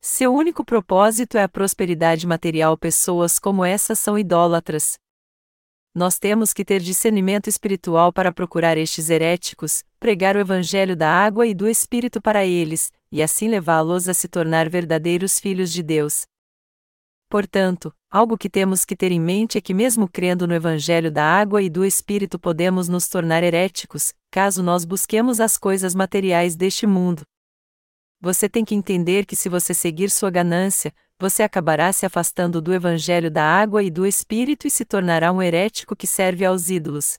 seu 0.00 0.32
único 0.32 0.64
propósito 0.64 1.36
é 1.36 1.42
a 1.42 1.48
prosperidade 1.48 2.26
material. 2.28 2.78
Pessoas 2.78 3.40
como 3.40 3.64
essas 3.64 3.98
são 3.98 4.16
idólatras, 4.16 4.96
nós 5.96 6.18
temos 6.18 6.52
que 6.52 6.62
ter 6.62 6.82
discernimento 6.82 7.48
espiritual 7.48 8.12
para 8.12 8.30
procurar 8.30 8.76
estes 8.76 9.08
heréticos, 9.08 9.82
pregar 9.98 10.36
o 10.36 10.38
evangelho 10.38 10.94
da 10.94 11.10
água 11.10 11.46
e 11.46 11.54
do 11.54 11.66
Espírito 11.66 12.20
para 12.20 12.44
eles, 12.44 12.92
e 13.10 13.22
assim 13.22 13.48
levá-los 13.48 14.06
a 14.06 14.12
se 14.12 14.28
tornar 14.28 14.68
verdadeiros 14.68 15.40
filhos 15.40 15.72
de 15.72 15.82
Deus. 15.82 16.26
Portanto, 17.30 17.94
algo 18.10 18.36
que 18.36 18.50
temos 18.50 18.84
que 18.84 18.94
ter 18.94 19.10
em 19.10 19.18
mente 19.18 19.56
é 19.56 19.60
que, 19.62 19.72
mesmo 19.72 20.06
crendo 20.06 20.46
no 20.46 20.52
Evangelho 20.52 21.10
da 21.10 21.24
água 21.24 21.62
e 21.62 21.70
do 21.70 21.82
Espírito, 21.82 22.38
podemos 22.38 22.90
nos 22.90 23.08
tornar 23.08 23.42
heréticos, 23.42 24.12
caso 24.30 24.62
nós 24.62 24.84
busquemos 24.84 25.40
as 25.40 25.56
coisas 25.56 25.94
materiais 25.94 26.54
deste 26.54 26.86
mundo. 26.86 27.22
Você 28.20 28.50
tem 28.50 28.66
que 28.66 28.74
entender 28.74 29.24
que, 29.24 29.34
se 29.34 29.48
você 29.48 29.72
seguir 29.72 30.10
sua 30.10 30.28
ganância, 30.30 30.92
você 31.18 31.42
acabará 31.42 31.92
se 31.92 32.04
afastando 32.04 32.60
do 32.60 32.74
Evangelho 32.74 33.30
da 33.30 33.42
água 33.42 33.82
e 33.82 33.90
do 33.90 34.06
Espírito 34.06 34.66
e 34.66 34.70
se 34.70 34.84
tornará 34.84 35.32
um 35.32 35.42
herético 35.42 35.96
que 35.96 36.06
serve 36.06 36.44
aos 36.44 36.68
ídolos. 36.68 37.18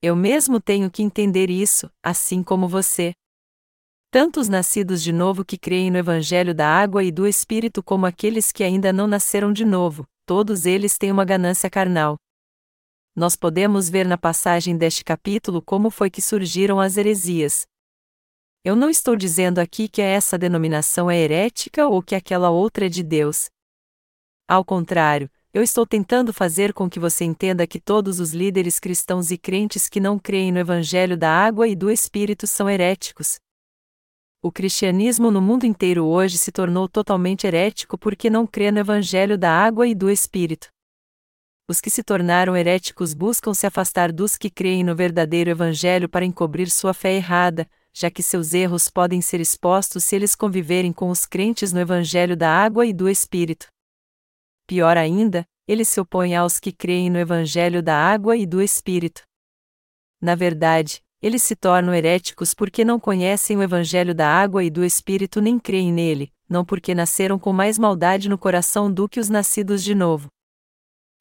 Eu 0.00 0.14
mesmo 0.14 0.60
tenho 0.60 0.90
que 0.90 1.02
entender 1.02 1.50
isso, 1.50 1.90
assim 2.02 2.42
como 2.42 2.68
você. 2.68 3.12
Tanto 4.10 4.40
os 4.40 4.48
nascidos 4.48 5.02
de 5.02 5.12
novo 5.12 5.44
que 5.44 5.56
creem 5.56 5.90
no 5.90 5.98
Evangelho 5.98 6.54
da 6.54 6.68
água 6.68 7.02
e 7.02 7.10
do 7.10 7.26
Espírito, 7.26 7.82
como 7.82 8.04
aqueles 8.04 8.52
que 8.52 8.62
ainda 8.62 8.92
não 8.92 9.06
nasceram 9.06 9.52
de 9.52 9.64
novo, 9.64 10.06
todos 10.26 10.66
eles 10.66 10.98
têm 10.98 11.10
uma 11.10 11.24
ganância 11.24 11.70
carnal. 11.70 12.16
Nós 13.16 13.36
podemos 13.36 13.88
ver 13.88 14.06
na 14.06 14.16
passagem 14.16 14.76
deste 14.76 15.04
capítulo 15.04 15.60
como 15.60 15.90
foi 15.90 16.10
que 16.10 16.22
surgiram 16.22 16.80
as 16.80 16.96
heresias, 16.96 17.66
eu 18.64 18.76
não 18.76 18.88
estou 18.88 19.16
dizendo 19.16 19.58
aqui 19.58 19.88
que 19.88 20.00
essa 20.00 20.38
denominação 20.38 21.10
é 21.10 21.18
herética 21.18 21.88
ou 21.88 22.00
que 22.00 22.14
aquela 22.14 22.50
outra 22.50 22.86
é 22.86 22.88
de 22.88 23.02
Deus. 23.02 23.50
Ao 24.48 24.64
contrário, 24.64 25.28
eu 25.52 25.62
estou 25.62 25.84
tentando 25.84 26.32
fazer 26.32 26.72
com 26.72 26.88
que 26.88 27.00
você 27.00 27.24
entenda 27.24 27.66
que 27.66 27.80
todos 27.80 28.20
os 28.20 28.32
líderes 28.32 28.78
cristãos 28.78 29.30
e 29.30 29.36
crentes 29.36 29.88
que 29.88 29.98
não 29.98 30.18
creem 30.18 30.52
no 30.52 30.60
Evangelho 30.60 31.16
da 31.16 31.30
água 31.30 31.66
e 31.66 31.74
do 31.74 31.90
Espírito 31.90 32.46
são 32.46 32.70
heréticos. 32.70 33.38
O 34.40 34.50
cristianismo 34.50 35.30
no 35.30 35.42
mundo 35.42 35.66
inteiro 35.66 36.06
hoje 36.06 36.38
se 36.38 36.52
tornou 36.52 36.88
totalmente 36.88 37.46
herético 37.46 37.98
porque 37.98 38.30
não 38.30 38.46
crê 38.46 38.70
no 38.70 38.78
Evangelho 38.78 39.36
da 39.36 39.50
água 39.50 39.86
e 39.86 39.94
do 39.94 40.08
Espírito. 40.08 40.68
Os 41.68 41.80
que 41.80 41.90
se 41.90 42.02
tornaram 42.02 42.56
heréticos 42.56 43.12
buscam 43.12 43.54
se 43.54 43.66
afastar 43.66 44.12
dos 44.12 44.36
que 44.36 44.50
creem 44.50 44.84
no 44.84 44.94
verdadeiro 44.94 45.50
Evangelho 45.50 46.08
para 46.08 46.24
encobrir 46.24 46.70
sua 46.70 46.94
fé 46.94 47.14
errada, 47.14 47.68
já 47.92 48.10
que 48.10 48.22
seus 48.22 48.54
erros 48.54 48.88
podem 48.88 49.20
ser 49.20 49.40
expostos 49.40 50.04
se 50.04 50.16
eles 50.16 50.34
conviverem 50.34 50.92
com 50.92 51.10
os 51.10 51.26
crentes 51.26 51.72
no 51.72 51.80
Evangelho 51.80 52.36
da 52.36 52.50
água 52.50 52.86
e 52.86 52.92
do 52.92 53.08
Espírito. 53.08 53.66
Pior 54.66 54.96
ainda, 54.96 55.44
eles 55.68 55.88
se 55.88 56.00
opõem 56.00 56.34
aos 56.34 56.58
que 56.58 56.72
creem 56.72 57.10
no 57.10 57.18
Evangelho 57.18 57.82
da 57.82 57.96
água 57.96 58.36
e 58.36 58.46
do 58.46 58.62
Espírito. 58.62 59.22
Na 60.20 60.34
verdade, 60.34 61.02
eles 61.20 61.42
se 61.42 61.54
tornam 61.54 61.94
heréticos 61.94 62.52
porque 62.52 62.84
não 62.84 62.98
conhecem 62.98 63.56
o 63.56 63.62
Evangelho 63.62 64.14
da 64.14 64.28
água 64.28 64.64
e 64.64 64.70
do 64.70 64.84
Espírito 64.84 65.40
nem 65.40 65.58
creem 65.58 65.92
nele, 65.92 66.32
não 66.48 66.64
porque 66.64 66.94
nasceram 66.94 67.38
com 67.38 67.52
mais 67.52 67.78
maldade 67.78 68.28
no 68.28 68.36
coração 68.36 68.92
do 68.92 69.08
que 69.08 69.20
os 69.20 69.28
nascidos 69.28 69.84
de 69.84 69.94
novo. 69.94 70.28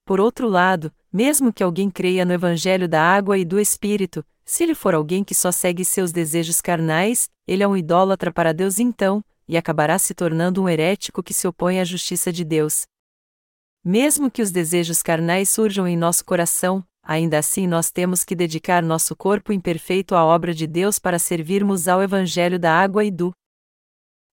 Por 0.06 0.20
outro 0.20 0.50
lado, 0.50 0.92
mesmo 1.14 1.54
que 1.54 1.64
alguém 1.64 1.90
creia 1.90 2.26
no 2.26 2.34
Evangelho 2.34 2.88
da 2.88 3.02
água 3.02 3.38
e 3.38 3.46
do 3.46 3.60
Espírito, 3.60 4.26
se 4.52 4.64
ele 4.64 4.76
for 4.76 4.94
alguém 4.94 5.24
que 5.24 5.34
só 5.34 5.50
segue 5.50 5.86
seus 5.86 6.12
desejos 6.12 6.60
carnais, 6.60 7.30
ele 7.48 7.64
é 7.64 7.68
um 7.70 7.78
idólatra 7.78 8.34
para 8.34 8.54
Deus 8.54 8.80
então, 8.80 9.24
e 9.48 9.56
acabará 9.56 9.98
se 9.98 10.14
tornando 10.14 10.62
um 10.62 10.68
herético 10.68 11.24
que 11.24 11.34
se 11.34 11.48
opõe 11.48 11.80
à 11.80 11.86
justiça 11.86 12.34
de 12.34 12.44
Deus. 12.44 12.86
Mesmo 13.82 14.30
que 14.30 14.42
os 14.42 14.52
desejos 14.52 15.02
carnais 15.02 15.50
surjam 15.50 15.88
em 15.88 15.96
nosso 15.96 16.26
coração, 16.26 16.86
ainda 17.02 17.40
assim 17.40 17.66
nós 17.66 17.92
temos 17.92 18.26
que 18.26 18.36
dedicar 18.36 18.84
nosso 18.84 19.16
corpo 19.16 19.54
imperfeito 19.54 20.16
à 20.16 20.26
obra 20.26 20.54
de 20.54 20.68
Deus 20.68 21.00
para 21.00 21.18
servirmos 21.18 21.88
ao 21.88 22.04
Evangelho 22.04 22.60
da 22.60 22.78
água 22.78 23.06
e 23.06 23.10
do 23.10 23.32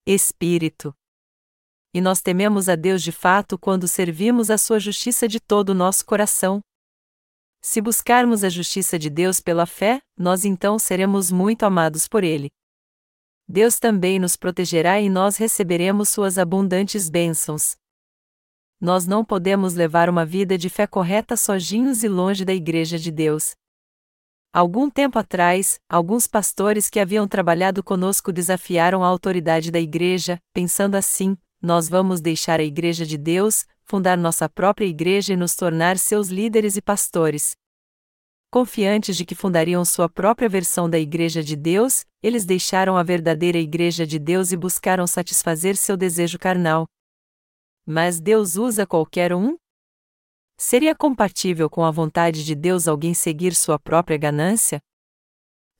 Espírito. 0.05 0.93
E 1.93 2.01
nós 2.01 2.21
tememos 2.21 2.67
a 2.67 2.75
Deus 2.75 3.01
de 3.01 3.13
fato 3.13 3.57
quando 3.57 3.87
servimos 3.87 4.51
a 4.51 4.57
sua 4.57 4.81
justiça 4.81 5.29
de 5.29 5.39
todo 5.39 5.69
o 5.69 5.73
nosso 5.73 6.05
coração, 6.05 6.59
se 7.61 7.81
buscarmos 7.81 8.43
a 8.43 8.49
justiça 8.49 8.97
de 8.97 9.09
Deus 9.09 9.39
pela 9.39 9.65
fé, 9.65 10.01
nós 10.17 10.45
então 10.45 10.79
seremos 10.79 11.31
muito 11.31 11.63
amados 11.63 12.07
por 12.07 12.23
Ele. 12.23 12.49
Deus 13.47 13.79
também 13.79 14.19
nos 14.19 14.35
protegerá 14.35 15.01
e 15.01 15.09
nós 15.09 15.35
receberemos 15.37 16.09
suas 16.09 16.37
abundantes 16.37 17.09
bênçãos. 17.09 17.75
Nós 18.79 19.05
não 19.05 19.25
podemos 19.25 19.73
levar 19.73 20.09
uma 20.09 20.25
vida 20.25 20.57
de 20.57 20.69
fé 20.69 20.87
correta 20.87 21.35
sozinhos 21.35 22.03
e 22.03 22.07
longe 22.07 22.45
da 22.45 22.53
Igreja 22.53 22.97
de 22.97 23.11
Deus. 23.11 23.55
Algum 24.53 24.89
tempo 24.89 25.19
atrás, 25.19 25.79
alguns 25.89 26.25
pastores 26.25 26.89
que 26.89 26.99
haviam 26.99 27.27
trabalhado 27.27 27.83
conosco 27.83 28.31
desafiaram 28.31 29.03
a 29.03 29.07
autoridade 29.07 29.69
da 29.69 29.79
Igreja, 29.79 30.39
pensando 30.53 30.95
assim: 30.95 31.37
nós 31.61 31.89
vamos 31.89 32.21
deixar 32.21 32.59
a 32.59 32.63
Igreja 32.63 33.05
de 33.05 33.17
Deus, 33.17 33.65
fundar 33.89 34.15
nossa 34.15 34.47
própria 34.47 34.85
igreja 34.85 35.33
e 35.33 35.35
nos 35.35 35.55
tornar 35.55 35.97
seus 35.97 36.27
líderes 36.27 36.77
e 36.77 36.81
pastores. 36.81 37.53
Confiantes 38.51 39.17
de 39.17 39.25
que 39.25 39.33
fundariam 39.33 39.83
sua 39.83 40.07
própria 40.07 40.47
versão 40.47 40.87
da 40.87 40.99
Igreja 40.99 41.43
de 41.43 41.55
Deus, 41.55 42.05
eles 42.21 42.45
deixaram 42.45 42.97
a 42.97 43.03
verdadeira 43.03 43.57
Igreja 43.57 44.05
de 44.05 44.19
Deus 44.19 44.51
e 44.51 44.57
buscaram 44.57 45.07
satisfazer 45.07 45.75
seu 45.75 45.97
desejo 45.97 46.37
carnal. 46.37 46.85
Mas 47.83 48.19
Deus 48.19 48.55
usa 48.55 48.85
qualquer 48.85 49.33
um? 49.33 49.57
Seria 50.55 50.93
compatível 50.95 51.67
com 51.67 51.83
a 51.83 51.89
vontade 51.89 52.45
de 52.45 52.53
Deus 52.53 52.87
alguém 52.87 53.15
seguir 53.15 53.55
sua 53.55 53.79
própria 53.79 54.17
ganância? 54.17 54.79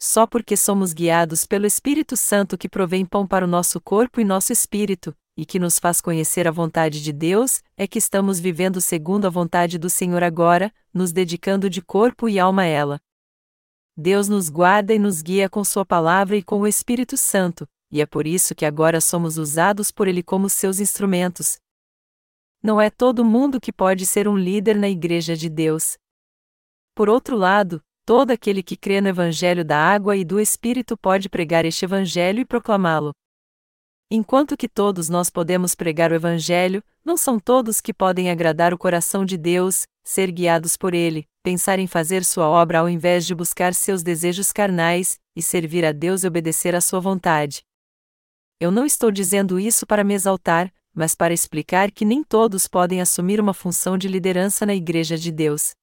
Só 0.02 0.26
porque 0.26 0.56
somos 0.56 0.94
guiados 0.94 1.46
pelo 1.46 1.66
Espírito 1.66 2.16
Santo 2.16 2.58
que 2.58 2.70
provém 2.70 3.06
pão 3.06 3.28
para 3.28 3.44
o 3.44 3.48
nosso 3.48 3.82
corpo 3.82 4.22
e 4.22 4.24
nosso 4.24 4.54
espírito, 4.54 5.14
e 5.36 5.46
que 5.46 5.60
nos 5.60 5.78
faz 5.78 6.00
conhecer 6.00 6.48
a 6.48 6.52
vontade 6.52 7.04
de 7.04 7.12
Deus, 7.12 7.62
é 7.76 7.86
que 7.86 8.00
estamos 8.00 8.40
vivendo 8.40 8.80
segundo 8.80 9.28
a 9.28 9.30
vontade 9.30 9.78
do 9.78 9.90
Senhor 9.90 10.24
agora, 10.24 10.74
nos 10.94 11.12
dedicando 11.12 11.70
de 11.70 11.82
corpo 11.82 12.30
e 12.30 12.40
alma 12.40 12.62
a 12.62 12.66
ela. 12.66 13.02
Deus 13.96 14.30
nos 14.30 14.48
guarda 14.48 14.94
e 14.94 15.00
nos 15.00 15.22
guia 15.22 15.50
com 15.50 15.66
Sua 15.66 15.86
palavra 15.86 16.38
e 16.38 16.44
com 16.44 16.62
o 16.62 16.68
Espírito 16.68 17.18
Santo, 17.18 17.68
e 17.92 18.02
é 18.02 18.06
por 18.06 18.26
isso 18.26 18.56
que 18.56 18.66
agora 18.66 19.02
somos 19.02 19.38
usados 19.38 19.92
por 19.92 20.08
Ele 20.08 20.24
como 20.24 20.50
seus 20.50 20.80
instrumentos. 20.80 21.60
Não 22.64 22.80
é 22.80 22.90
todo 22.90 23.26
mundo 23.26 23.60
que 23.60 23.74
pode 23.74 24.06
ser 24.06 24.30
um 24.30 24.38
líder 24.38 24.78
na 24.78 24.88
Igreja 24.88 25.36
de 25.36 25.50
Deus. 25.50 25.98
Por 26.96 27.10
outro 27.10 27.36
lado, 27.36 27.82
todo 28.10 28.32
aquele 28.32 28.64
que 28.64 28.76
crê 28.76 29.00
no 29.00 29.08
Evangelho 29.08 29.64
da 29.64 29.78
água 29.78 30.18
e 30.18 30.26
do 30.26 30.40
Espírito 30.40 30.98
pode 30.98 31.30
pregar 31.30 31.64
este 31.64 31.86
Evangelho 31.86 32.40
e 32.40 32.46
proclamá-lo. 32.46 33.12
Enquanto 34.10 34.58
que 34.58 34.68
todos 34.68 35.10
nós 35.10 35.30
podemos 35.30 35.76
pregar 35.76 36.12
o 36.12 36.16
Evangelho, 36.16 36.84
não 37.06 37.16
são 37.16 37.40
todos 37.40 37.80
que 37.80 37.94
podem 37.94 38.32
agradar 38.32 38.74
o 38.74 38.80
coração 38.80 39.24
de 39.24 39.38
Deus, 39.38 39.86
ser 40.04 40.32
guiados 40.32 40.76
por 40.76 40.96
Ele, 40.96 41.28
pensar 41.44 41.78
em 41.78 41.86
fazer 41.86 42.26
sua 42.26 42.50
obra 42.50 42.80
ao 42.80 42.90
invés 42.90 43.28
de 43.28 43.36
buscar 43.36 43.76
seus 43.76 44.02
desejos 44.02 44.52
carnais, 44.52 45.20
e 45.36 45.44
servir 45.44 45.86
a 45.86 45.92
Deus 45.92 46.24
e 46.24 46.28
obedecer 46.28 46.74
à 46.74 46.82
sua 46.82 47.00
vontade. 47.00 47.62
Eu 48.60 48.72
não 48.72 48.88
estou 48.88 49.12
dizendo 49.12 49.60
isso 49.60 49.86
para 49.86 50.04
me 50.04 50.16
exaltar, 50.16 50.74
mas 50.96 51.14
para 51.14 51.32
explicar 51.32 51.92
que 51.92 52.06
nem 52.06 52.24
todos 52.24 52.66
podem 52.66 53.02
assumir 53.02 53.40
uma 53.40 53.54
função 53.54 54.00
de 54.00 54.08
liderança 54.08 54.66
na 54.66 54.74
Igreja 54.74 55.16
de 55.16 55.32
Deus. 55.32 55.76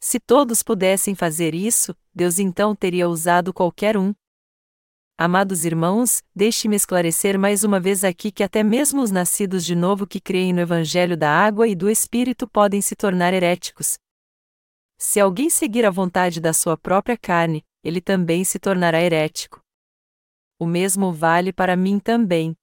Se 0.00 0.20
todos 0.20 0.62
pudessem 0.62 1.14
fazer 1.14 1.54
isso, 1.54 1.96
Deus 2.14 2.38
então 2.38 2.74
teria 2.74 3.08
usado 3.08 3.52
qualquer 3.52 3.96
um, 3.96 4.14
Amados 5.18 5.64
irmãos, 5.64 6.22
deixe-me 6.34 6.76
esclarecer 6.76 7.38
mais 7.38 7.64
uma 7.64 7.80
vez 7.80 8.04
aqui 8.04 8.30
que 8.30 8.42
até 8.42 8.62
mesmo 8.62 9.00
os 9.00 9.10
nascidos 9.10 9.64
de 9.64 9.74
novo 9.74 10.06
que 10.06 10.20
creem 10.20 10.52
no 10.52 10.60
Evangelho 10.60 11.16
da 11.16 11.30
água 11.30 11.66
e 11.66 11.74
do 11.74 11.88
Espírito 11.88 12.46
podem 12.46 12.82
se 12.82 12.94
tornar 12.94 13.32
heréticos. 13.32 13.96
Se 14.98 15.18
alguém 15.18 15.48
seguir 15.48 15.86
a 15.86 15.90
vontade 15.90 16.38
da 16.38 16.52
sua 16.52 16.76
própria 16.76 17.16
carne, 17.16 17.64
ele 17.82 17.98
também 17.98 18.44
se 18.44 18.58
tornará 18.58 19.00
herético. 19.00 19.62
O 20.60 20.66
mesmo 20.66 21.10
vale 21.14 21.50
para 21.50 21.76
mim 21.76 21.98
também. 21.98 22.54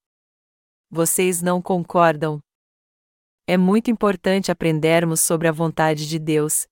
Vocês 0.92 1.42
não 1.42 1.60
concordam? 1.60 2.40
É 3.48 3.58
muito 3.58 3.90
importante 3.90 4.52
aprendermos 4.52 5.22
sobre 5.22 5.48
a 5.48 5.52
vontade 5.52 6.08
de 6.08 6.20
Deus, 6.20 6.68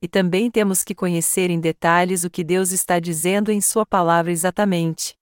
e 0.00 0.08
também 0.08 0.50
temos 0.50 0.84
que 0.84 0.94
conhecer 0.94 1.50
em 1.50 1.60
detalhes 1.60 2.24
o 2.24 2.30
que 2.30 2.44
Deus 2.44 2.70
está 2.70 2.98
dizendo 2.98 3.50
em 3.50 3.60
Sua 3.60 3.84
palavra 3.84 4.30
exatamente. 4.30 5.14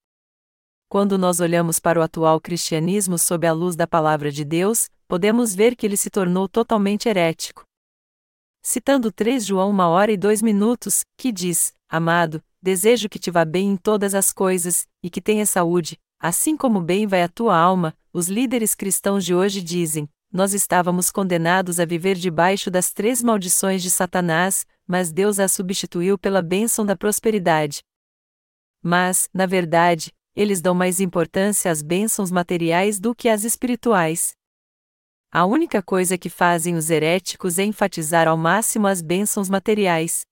Quando 0.89 1.18
nós 1.18 1.41
olhamos 1.41 1.81
para 1.81 1.99
o 1.99 2.03
atual 2.03 2.41
cristianismo 2.41 3.18
sob 3.18 3.47
a 3.47 3.53
luz 3.53 3.74
da 3.74 3.87
palavra 3.87 4.31
de 4.31 4.45
Deus, 4.45 4.89
podemos 5.09 5.55
ver 5.55 5.74
que 5.74 5.85
ele 5.85 5.97
se 5.97 6.11
tornou 6.11 6.49
totalmente 6.49 7.09
herético. 7.09 7.64
Citando 8.62 9.11
3 9.11 9.45
João 9.45 9.70
1 9.70 9.81
hora 9.81 10.12
e 10.12 10.16
2 10.16 10.43
minutos, 10.43 11.05
que 11.16 11.33
diz: 11.33 11.72
Amado, 11.89 12.43
desejo 12.61 13.09
que 13.09 13.18
te 13.18 13.31
vá 13.31 13.45
bem 13.45 13.70
em 13.70 13.77
todas 13.77 14.14
as 14.14 14.33
coisas, 14.33 14.87
e 15.03 15.09
que 15.09 15.20
tenha 15.20 15.47
saúde, 15.47 15.99
assim 16.20 16.57
como 16.57 16.81
bem 16.81 17.07
vai 17.07 17.22
a 17.22 17.29
tua 17.29 17.57
alma, 17.57 17.97
os 18.12 18.29
líderes 18.29 18.74
cristãos 18.74 19.24
de 19.24 19.35
hoje 19.35 19.61
dizem: 19.62 20.09
nós 20.33 20.53
estávamos 20.53 21.11
condenados 21.11 21.81
a 21.81 21.85
viver 21.85 22.16
debaixo 22.16 22.70
das 22.70 22.93
três 22.93 23.22
maldições 23.22 23.83
de 23.83 23.91
Satanás, 23.91 24.66
mas 24.87 25.12
Deus 25.12 25.39
a 25.39 25.49
substituiu 25.49 26.18
pela 26.18 26.43
bênção 26.43 26.85
da 26.85 26.97
prosperidade. 26.97 27.83
Mas, 28.83 29.29
na 29.33 29.47
verdade, 29.47 30.12
eles 30.35 30.61
dão 30.61 30.74
mais 30.74 31.01
importância 31.01 31.70
às 31.70 31.83
bênçãos 31.83 32.31
materiais 32.31 33.01
do 33.01 33.14
que 33.14 33.29
às 33.29 33.43
espirituais. 33.43 34.35
A 35.33 35.45
única 35.45 35.83
coisa 35.83 36.16
que 36.16 36.29
fazem 36.29 36.77
os 36.77 36.91
heréticos 36.91 37.59
é 37.59 37.64
enfatizar 37.64 38.29
ao 38.29 38.37
máximo 38.37 38.87
as 38.87 39.03
bênçãos 39.03 39.49
materiais. 39.49 40.24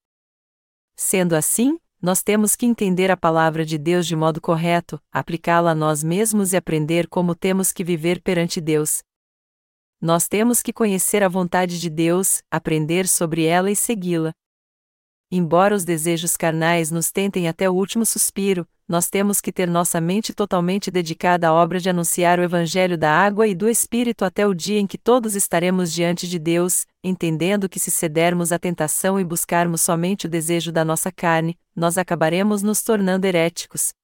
Sendo 0.94 1.34
assim, 1.34 1.78
nós 2.00 2.22
temos 2.22 2.54
que 2.54 2.66
entender 2.66 3.10
a 3.10 3.16
palavra 3.16 3.64
de 3.64 3.78
Deus 3.78 4.06
de 4.06 4.14
modo 4.14 4.40
correto, 4.40 5.00
aplicá-la 5.10 5.70
a 5.70 5.74
nós 5.74 6.02
mesmos 6.02 6.52
e 6.52 6.56
aprender 6.56 7.08
como 7.08 7.34
temos 7.34 7.72
que 7.72 7.82
viver 7.82 8.20
perante 8.20 8.60
Deus. 8.60 9.02
Nós 10.04 10.28
temos 10.28 10.60
que 10.60 10.70
conhecer 10.70 11.22
a 11.22 11.30
vontade 11.30 11.80
de 11.80 11.88
Deus, 11.88 12.42
aprender 12.50 13.08
sobre 13.08 13.46
ela 13.46 13.70
e 13.70 13.74
segui-la. 13.74 14.34
Embora 15.32 15.74
os 15.74 15.82
desejos 15.82 16.36
carnais 16.36 16.90
nos 16.90 17.10
tentem 17.10 17.48
até 17.48 17.70
o 17.70 17.72
último 17.72 18.04
suspiro, 18.04 18.68
nós 18.86 19.08
temos 19.08 19.40
que 19.40 19.50
ter 19.50 19.66
nossa 19.66 20.02
mente 20.02 20.34
totalmente 20.34 20.90
dedicada 20.90 21.48
à 21.48 21.54
obra 21.54 21.80
de 21.80 21.88
anunciar 21.88 22.38
o 22.38 22.42
Evangelho 22.42 22.98
da 22.98 23.10
água 23.10 23.48
e 23.48 23.54
do 23.54 23.66
Espírito 23.66 24.26
até 24.26 24.46
o 24.46 24.52
dia 24.52 24.78
em 24.78 24.86
que 24.86 24.98
todos 24.98 25.34
estaremos 25.34 25.90
diante 25.90 26.28
de 26.28 26.38
Deus, 26.38 26.84
entendendo 27.02 27.66
que 27.66 27.80
se 27.80 27.90
cedermos 27.90 28.52
à 28.52 28.58
tentação 28.58 29.18
e 29.18 29.24
buscarmos 29.24 29.80
somente 29.80 30.26
o 30.26 30.28
desejo 30.28 30.70
da 30.70 30.84
nossa 30.84 31.10
carne, 31.10 31.58
nós 31.74 31.96
acabaremos 31.96 32.62
nos 32.62 32.82
tornando 32.82 33.26
heréticos. 33.26 33.94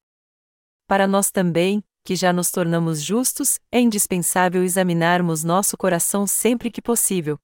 Para 0.88 1.06
nós 1.06 1.30
também, 1.30 1.84
que 2.04 2.16
já 2.16 2.32
nos 2.32 2.50
tornamos 2.50 3.02
justos, 3.02 3.58
é 3.70 3.80
indispensável 3.80 4.62
examinarmos 4.62 5.44
nosso 5.44 5.76
coração 5.76 6.26
sempre 6.26 6.70
que 6.70 6.82
possível. 6.82 7.38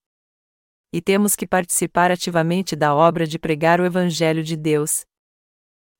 E 0.92 1.00
temos 1.00 1.36
que 1.36 1.46
participar 1.46 2.10
ativamente 2.10 2.74
da 2.74 2.94
obra 2.94 3.26
de 3.26 3.38
pregar 3.38 3.80
o 3.80 3.84
Evangelho 3.84 4.42
de 4.42 4.56
Deus. 4.56 5.04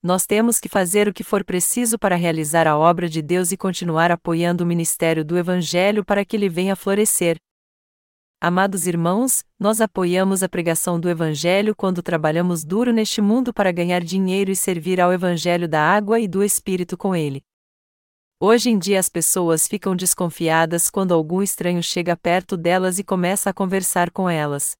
Nós 0.03 0.25
temos 0.25 0.61
que 0.61 0.69
fazer 0.69 1.09
o 1.09 1.13
que 1.13 1.25
for 1.25 1.45
preciso 1.45 1.99
para 1.99 2.15
realizar 2.15 2.67
a 2.67 2.79
obra 2.79 3.09
de 3.09 3.21
Deus 3.21 3.51
e 3.51 3.57
continuar 3.57 4.11
apoiando 4.11 4.63
o 4.63 4.67
ministério 4.67 5.25
do 5.25 5.37
Evangelho 5.37 6.05
para 6.05 6.25
que 6.25 6.37
ele 6.37 6.49
venha 6.49 6.77
florescer. 6.77 7.37
Amados 8.41 8.87
irmãos, 8.87 9.43
nós 9.59 9.81
apoiamos 9.81 10.43
a 10.43 10.49
pregação 10.49 11.01
do 11.01 11.09
Evangelho 11.09 11.75
quando 11.75 12.03
trabalhamos 12.03 12.65
duro 12.65 12.93
neste 12.93 13.21
mundo 13.21 13.53
para 13.53 13.73
ganhar 13.73 14.05
dinheiro 14.05 14.51
e 14.51 14.57
servir 14.57 15.01
ao 15.01 15.13
Evangelho 15.13 15.67
da 15.67 15.81
água 15.81 16.21
e 16.21 16.29
do 16.29 16.45
Espírito 16.45 16.97
com 16.97 17.17
ele. 17.17 17.43
Hoje 18.39 18.69
em 18.69 18.79
dia 18.79 19.01
as 19.01 19.09
pessoas 19.09 19.67
ficam 19.67 19.97
desconfiadas 19.97 20.91
quando 20.91 21.15
algum 21.15 21.41
estranho 21.41 21.83
chega 21.83 22.15
perto 22.15 22.55
delas 22.55 22.99
e 22.99 23.05
começa 23.05 23.49
a 23.49 23.55
conversar 23.55 24.11
com 24.11 24.29
elas. 24.29 24.77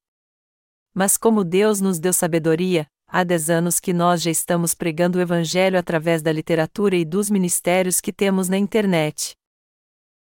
Mas 0.93 1.17
como 1.17 1.43
Deus 1.43 1.81
nos 1.81 1.99
deu 1.99 2.13
sabedoria, 2.13 2.87
há 3.07 3.25
dez 3.25 3.49
anos 3.49 3.81
que 3.81 3.95
nós 3.95 4.21
já 4.21 4.31
estamos 4.31 4.75
pregando 4.75 5.17
o 5.17 5.23
Evangelho 5.23 5.79
através 5.79 6.21
da 6.21 6.31
literatura 6.31 6.97
e 6.97 7.05
dos 7.05 7.31
ministérios 7.31 7.99
que 7.99 8.13
temos 8.13 8.47
na 8.47 8.59
internet. 8.59 9.35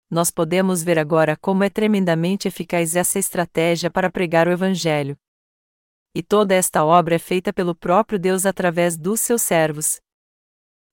Nós 0.09 0.31
podemos 0.31 0.81
ver 0.81 0.97
agora 0.97 1.35
como 1.35 1.61
é 1.61 1.69
tremendamente 1.69 2.47
eficaz 2.47 2.95
essa 2.95 3.19
estratégia 3.19 3.91
para 3.91 4.09
pregar 4.09 4.47
o 4.47 4.51
Evangelho. 4.51 5.17
E 6.13 6.23
toda 6.23 6.55
esta 6.55 6.85
obra 6.85 7.15
é 7.15 7.19
feita 7.19 7.51
pelo 7.51 7.75
próprio 7.75 8.17
Deus 8.17 8.45
através 8.45 8.95
dos 8.95 9.19
seus 9.19 9.41
servos. 9.41 9.99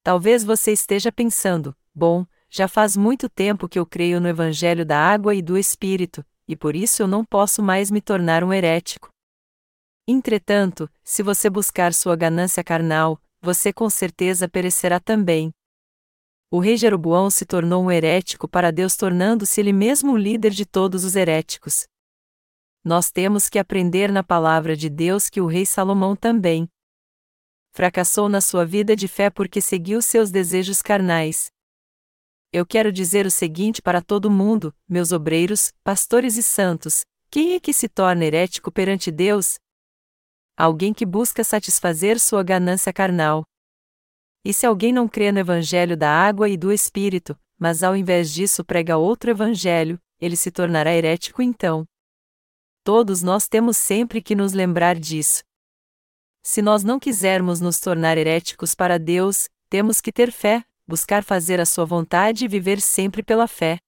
Talvez 0.02 0.42
você 0.42 0.72
esteja 0.72 1.12
pensando, 1.12 1.76
bom, 1.94 2.26
já 2.54 2.68
faz 2.68 2.98
muito 2.98 3.30
tempo 3.30 3.66
que 3.66 3.78
eu 3.78 3.86
creio 3.86 4.20
no 4.20 4.28
Evangelho 4.28 4.84
da 4.84 4.98
água 4.98 5.34
e 5.34 5.40
do 5.40 5.56
Espírito, 5.56 6.22
e 6.46 6.54
por 6.54 6.76
isso 6.76 7.02
eu 7.02 7.06
não 7.06 7.24
posso 7.24 7.62
mais 7.62 7.90
me 7.90 7.98
tornar 7.98 8.44
um 8.44 8.52
herético. 8.52 9.08
Entretanto, 10.06 10.86
se 11.02 11.22
você 11.22 11.48
buscar 11.48 11.94
sua 11.94 12.14
ganância 12.14 12.62
carnal, 12.62 13.18
você 13.40 13.72
com 13.72 13.88
certeza 13.88 14.46
perecerá 14.50 15.00
também. 15.00 15.50
O 16.50 16.58
rei 16.58 16.76
Jeroboão 16.76 17.30
se 17.30 17.46
tornou 17.46 17.84
um 17.84 17.90
herético 17.90 18.46
para 18.46 18.70
Deus, 18.70 18.96
tornando-se 18.96 19.58
ele 19.58 19.72
mesmo 19.72 20.12
o 20.12 20.16
líder 20.18 20.50
de 20.50 20.66
todos 20.66 21.04
os 21.04 21.16
heréticos. 21.16 21.86
Nós 22.84 23.10
temos 23.10 23.48
que 23.48 23.58
aprender 23.58 24.12
na 24.12 24.22
palavra 24.22 24.76
de 24.76 24.90
Deus 24.90 25.30
que 25.30 25.40
o 25.40 25.46
rei 25.46 25.64
Salomão 25.64 26.14
também 26.14 26.68
fracassou 27.74 28.28
na 28.28 28.42
sua 28.42 28.66
vida 28.66 28.94
de 28.94 29.08
fé 29.08 29.30
porque 29.30 29.62
seguiu 29.62 30.02
seus 30.02 30.30
desejos 30.30 30.82
carnais, 30.82 31.50
eu 32.52 32.66
quero 32.66 32.92
dizer 32.92 33.24
o 33.24 33.30
seguinte 33.30 33.80
para 33.80 34.02
todo 34.02 34.30
mundo, 34.30 34.74
meus 34.86 35.10
obreiros, 35.10 35.72
pastores 35.82 36.36
e 36.36 36.42
santos: 36.42 37.00
quem 37.30 37.54
é 37.54 37.60
que 37.60 37.72
se 37.72 37.88
torna 37.88 38.26
herético 38.26 38.70
perante 38.70 39.10
Deus? 39.10 39.54
Alguém 40.54 40.92
que 40.92 41.06
busca 41.06 41.42
satisfazer 41.42 42.20
sua 42.20 42.42
ganância 42.42 42.92
carnal. 42.92 43.42
E 44.44 44.52
se 44.52 44.66
alguém 44.66 44.92
não 44.92 45.08
crê 45.08 45.32
no 45.32 45.38
Evangelho 45.38 45.96
da 45.96 46.10
água 46.10 46.48
e 46.48 46.58
do 46.58 46.70
Espírito, 46.70 47.38
mas 47.58 47.82
ao 47.82 47.96
invés 47.96 48.30
disso 48.30 48.62
prega 48.62 48.98
outro 48.98 49.30
Evangelho, 49.30 49.98
ele 50.20 50.36
se 50.36 50.50
tornará 50.50 50.92
herético 50.92 51.40
então. 51.40 51.86
Todos 52.84 53.22
nós 53.22 53.48
temos 53.48 53.78
sempre 53.78 54.20
que 54.20 54.34
nos 54.34 54.52
lembrar 54.52 54.98
disso. 54.98 55.42
Se 56.42 56.60
nós 56.60 56.84
não 56.84 56.98
quisermos 56.98 57.60
nos 57.60 57.80
tornar 57.80 58.18
heréticos 58.18 58.74
para 58.74 58.98
Deus, 58.98 59.48
temos 59.70 60.00
que 60.00 60.12
ter 60.12 60.32
fé, 60.32 60.64
buscar 60.92 61.24
fazer 61.24 61.58
a 61.58 61.64
sua 61.64 61.86
vontade 61.86 62.44
e 62.44 62.48
viver 62.48 62.78
sempre 62.78 63.22
pela 63.22 63.48
fé. 63.48 63.78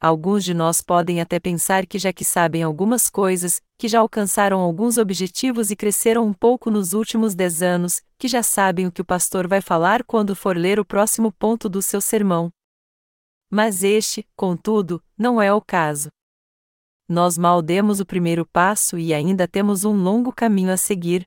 Alguns 0.00 0.44
de 0.44 0.54
nós 0.54 0.80
podem 0.80 1.20
até 1.20 1.38
pensar 1.38 1.84
que 1.84 1.98
já 1.98 2.10
que 2.10 2.24
sabem 2.24 2.62
algumas 2.62 3.10
coisas, 3.10 3.60
que 3.76 3.86
já 3.86 4.00
alcançaram 4.00 4.60
alguns 4.60 4.96
objetivos 4.96 5.70
e 5.70 5.76
cresceram 5.76 6.26
um 6.26 6.32
pouco 6.32 6.70
nos 6.70 6.94
últimos 6.94 7.34
dez 7.34 7.60
anos, 7.60 8.02
que 8.16 8.28
já 8.28 8.42
sabem 8.42 8.86
o 8.86 8.92
que 8.92 9.02
o 9.02 9.04
pastor 9.04 9.46
vai 9.46 9.60
falar 9.60 10.02
quando 10.04 10.34
for 10.34 10.56
ler 10.56 10.80
o 10.80 10.86
próximo 10.86 11.30
ponto 11.30 11.68
do 11.68 11.82
seu 11.82 12.00
sermão. 12.00 12.50
Mas 13.50 13.84
este, 13.84 14.26
contudo, 14.34 15.04
não 15.18 15.40
é 15.42 15.52
o 15.52 15.60
caso. 15.60 16.08
Nós 17.06 17.36
mal 17.36 17.60
demos 17.60 18.00
o 18.00 18.06
primeiro 18.06 18.46
passo 18.46 18.98
e 18.98 19.12
ainda 19.12 19.46
temos 19.46 19.84
um 19.84 19.92
longo 19.92 20.32
caminho 20.32 20.72
a 20.72 20.78
seguir, 20.78 21.26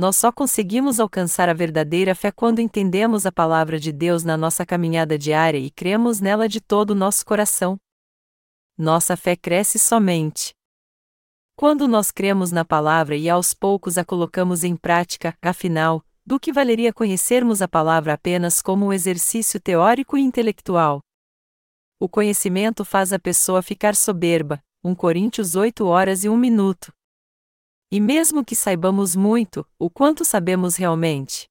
nós 0.00 0.16
só 0.16 0.32
conseguimos 0.32 0.98
alcançar 0.98 1.50
a 1.50 1.52
verdadeira 1.52 2.14
fé 2.14 2.32
quando 2.32 2.58
entendemos 2.58 3.26
a 3.26 3.30
palavra 3.30 3.78
de 3.78 3.92
Deus 3.92 4.24
na 4.24 4.34
nossa 4.34 4.64
caminhada 4.64 5.18
diária 5.18 5.58
e 5.58 5.70
cremos 5.70 6.20
nela 6.20 6.48
de 6.48 6.58
todo 6.58 6.92
o 6.92 6.94
nosso 6.94 7.22
coração. 7.22 7.78
Nossa 8.78 9.14
fé 9.14 9.36
cresce 9.36 9.78
somente. 9.78 10.54
Quando 11.54 11.86
nós 11.86 12.10
cremos 12.10 12.50
na 12.50 12.64
palavra 12.64 13.14
e 13.14 13.28
aos 13.28 13.52
poucos 13.52 13.98
a 13.98 14.04
colocamos 14.04 14.64
em 14.64 14.74
prática, 14.74 15.36
afinal, 15.42 16.02
do 16.24 16.40
que 16.40 16.50
valeria 16.50 16.94
conhecermos 16.94 17.60
a 17.60 17.68
palavra 17.68 18.14
apenas 18.14 18.62
como 18.62 18.86
um 18.86 18.94
exercício 18.94 19.60
teórico 19.60 20.16
e 20.16 20.22
intelectual? 20.22 21.02
O 22.00 22.08
conhecimento 22.08 22.86
faz 22.86 23.12
a 23.12 23.18
pessoa 23.18 23.60
ficar 23.60 23.94
soberba. 23.94 24.62
1 24.82 24.94
Coríntios 24.94 25.54
8 25.54 25.84
horas 25.84 26.24
e 26.24 26.30
1 26.30 26.34
minuto. 26.38 26.90
E 27.92 28.00
mesmo 28.00 28.44
que 28.44 28.54
saibamos 28.54 29.16
muito, 29.16 29.66
o 29.76 29.90
quanto 29.90 30.24
sabemos 30.24 30.76
realmente? 30.76 31.48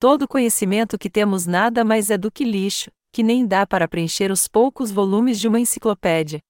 Todo 0.00 0.26
conhecimento 0.26 0.98
que 0.98 1.08
temos 1.08 1.46
nada 1.46 1.84
mais 1.84 2.10
é 2.10 2.18
do 2.18 2.32
que 2.32 2.42
lixo, 2.42 2.90
que 3.12 3.22
nem 3.22 3.46
dá 3.46 3.64
para 3.64 3.86
preencher 3.86 4.32
os 4.32 4.48
poucos 4.48 4.90
volumes 4.90 5.38
de 5.38 5.46
uma 5.46 5.60
enciclopédia. 5.60 6.40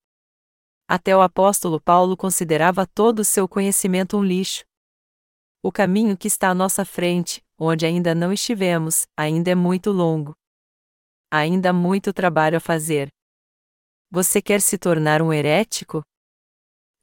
Até 0.89 1.15
o 1.15 1.21
apóstolo 1.21 1.79
Paulo 1.79 2.17
considerava 2.17 2.87
todo 2.87 3.19
o 3.19 3.25
seu 3.25 3.47
conhecimento 3.47 4.17
um 4.17 4.25
lixo. 4.25 4.65
O 5.63 5.71
caminho 5.71 6.17
que 6.17 6.29
está 6.29 6.49
à 6.49 6.55
nossa 6.55 6.85
frente, 6.85 7.43
onde 7.59 7.85
ainda 7.85 8.15
não 8.15 8.33
estivemos, 8.33 9.07
ainda 9.15 9.51
é 9.51 9.55
muito 9.55 9.91
longo. 9.93 10.35
Ainda 11.31 11.71
há 11.71 11.73
muito 11.73 12.15
trabalho 12.15 12.57
a 12.57 12.61
fazer. 12.61 13.09
Você 14.11 14.41
quer 14.41 14.63
se 14.63 14.79
tornar 14.79 15.21
um 15.21 15.33
herético? 15.33 16.03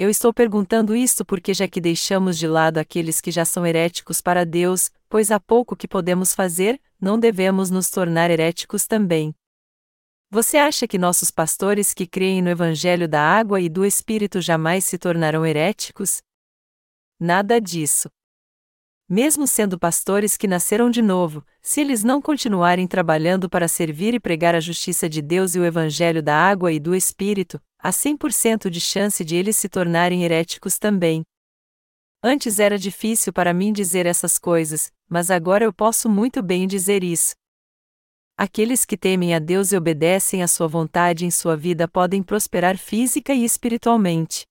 Eu 0.04 0.10
estou 0.10 0.34
perguntando 0.34 0.94
isto 0.94 1.24
porque 1.24 1.54
já 1.54 1.66
que 1.66 1.80
deixamos 1.80 2.38
de 2.38 2.46
lado 2.46 2.78
aqueles 2.78 3.22
que 3.22 3.32
já 3.32 3.46
são 3.46 3.66
heréticos 3.66 4.20
para 4.20 4.46
Deus, 4.46 4.92
pois 5.08 5.32
há 5.32 5.40
pouco 5.40 5.78
que 5.78 5.88
podemos 5.88 6.36
fazer, 6.36 6.78
não 7.00 7.18
devemos 7.18 7.70
nos 7.70 7.90
tornar 7.90 8.30
heréticos 8.30 8.86
também. 8.86 9.34
Você 10.30 10.58
acha 10.58 10.86
que 10.90 10.98
nossos 10.98 11.32
pastores 11.32 11.94
que 11.94 12.06
creem 12.06 12.42
no 12.42 12.50
Evangelho 12.50 13.08
da 13.08 13.22
água 13.22 13.62
e 13.62 13.70
do 13.70 13.86
Espírito 13.86 14.42
jamais 14.42 14.84
se 14.84 14.98
tornarão 14.98 15.46
heréticos? 15.46 16.22
Nada 17.18 17.62
disso. 17.62 18.10
Mesmo 19.08 19.48
sendo 19.48 19.80
pastores 19.80 20.36
que 20.36 20.48
nasceram 20.48 20.90
de 20.90 21.02
novo, 21.02 21.46
se 21.62 21.80
eles 21.80 22.04
não 22.04 22.22
continuarem 22.22 22.88
trabalhando 22.88 23.50
para 23.50 23.70
servir 23.70 24.14
e 24.14 24.20
pregar 24.20 24.54
a 24.54 24.60
justiça 24.60 25.08
de 25.08 25.22
Deus 25.22 25.56
e 25.56 25.60
o 25.60 25.66
Evangelho 25.66 26.22
da 26.22 26.36
água 26.36 26.74
e 26.74 26.80
do 26.80 26.94
Espírito, 26.94 27.58
há 27.84 27.90
100% 27.90 28.70
de 28.70 28.80
chance 28.80 29.26
de 29.26 29.36
eles 29.36 29.58
se 29.58 29.68
tornarem 29.68 30.24
heréticos 30.24 30.80
também. 30.80 31.22
Antes 32.24 32.58
era 32.58 32.80
difícil 32.80 33.34
para 33.34 33.54
mim 33.54 33.74
dizer 33.74 34.06
essas 34.06 34.40
coisas, 34.40 34.90
mas 35.10 35.30
agora 35.30 35.66
eu 35.66 35.74
posso 35.74 36.10
muito 36.10 36.42
bem 36.42 36.66
dizer 36.66 37.04
isso. 37.04 37.36
Aqueles 38.38 38.86
que 38.86 38.96
temem 38.96 39.36
a 39.36 39.40
Deus 39.40 39.74
e 39.74 39.78
obedecem 39.78 40.42
à 40.42 40.48
sua 40.48 40.66
vontade 40.66 41.26
em 41.26 41.30
sua 41.30 41.58
vida 41.58 41.86
podem 41.86 42.24
prosperar 42.24 42.78
física 42.78 43.34
e 43.34 43.44
espiritualmente. 43.44 44.46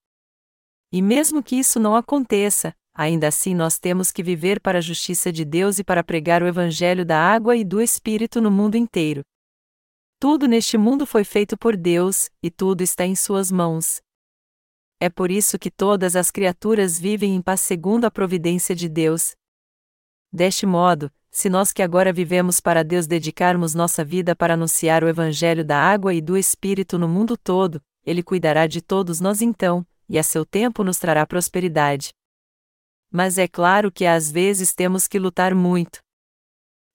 E 0.93 1.01
mesmo 1.01 1.43
que 1.43 1.57
isso 1.57 1.81
não 1.81 1.97
aconteça, 1.97 2.75
ainda 2.95 3.29
assim 3.29 3.55
nós 3.55 3.79
temos 3.79 4.13
que 4.13 4.23
viver 4.23 4.61
para 4.61 4.77
a 4.77 4.83
justiça 4.83 5.33
de 5.33 5.47
Deus 5.47 5.79
e 5.79 5.85
para 5.85 6.05
pregar 6.05 6.43
o 6.43 6.47
Evangelho 6.47 7.05
da 7.05 7.19
água 7.19 7.57
e 7.57 7.65
do 7.65 7.81
Espírito 7.81 8.43
no 8.43 8.51
mundo 8.51 8.77
inteiro. 8.77 9.23
Tudo 10.23 10.47
neste 10.47 10.79
mundo 10.79 11.05
foi 11.05 11.25
feito 11.25 11.59
por 11.59 11.77
Deus, 11.77 12.31
e 12.41 12.49
tudo 12.49 12.81
está 12.81 13.05
em 13.05 13.17
Suas 13.17 13.51
mãos. 13.51 14.01
É 15.01 15.11
por 15.11 15.33
isso 15.33 15.59
que 15.59 15.69
todas 15.69 16.15
as 16.15 16.31
criaturas 16.31 16.97
vivem 16.97 17.35
em 17.35 17.43
paz 17.43 17.61
segundo 17.61 18.05
a 18.05 18.11
providência 18.13 18.73
de 18.73 18.89
Deus. 18.89 19.35
Deste 20.33 20.65
modo, 20.65 21.11
se 21.29 21.51
nós 21.51 21.73
que 21.73 21.83
agora 21.83 22.13
vivemos 22.13 22.61
para 22.61 22.85
Deus 22.85 23.09
dedicarmos 23.09 23.75
nossa 23.75 24.05
vida 24.05 24.37
para 24.37 24.55
anunciar 24.55 25.03
o 25.03 25.09
Evangelho 25.09 25.65
da 25.65 25.77
água 25.77 26.15
e 26.15 26.21
do 26.21 26.37
Espírito 26.37 27.01
no 27.01 27.09
mundo 27.09 27.37
todo, 27.37 27.83
Ele 28.07 28.23
cuidará 28.23 28.69
de 28.69 28.81
todos 28.81 29.19
nós 29.19 29.43
então, 29.43 29.85
e 30.09 30.21
a 30.21 30.23
seu 30.23 30.47
tempo 30.47 30.85
nos 30.85 30.99
trará 30.99 31.27
prosperidade 31.27 32.13
mas 33.15 33.37
é 33.37 33.47
claro 33.47 33.93
que 33.93 34.07
às 34.07 34.31
vezes 34.33 34.73
temos 34.73 35.07
que 35.07 35.19
lutar 35.19 35.55
muito. 35.55 36.01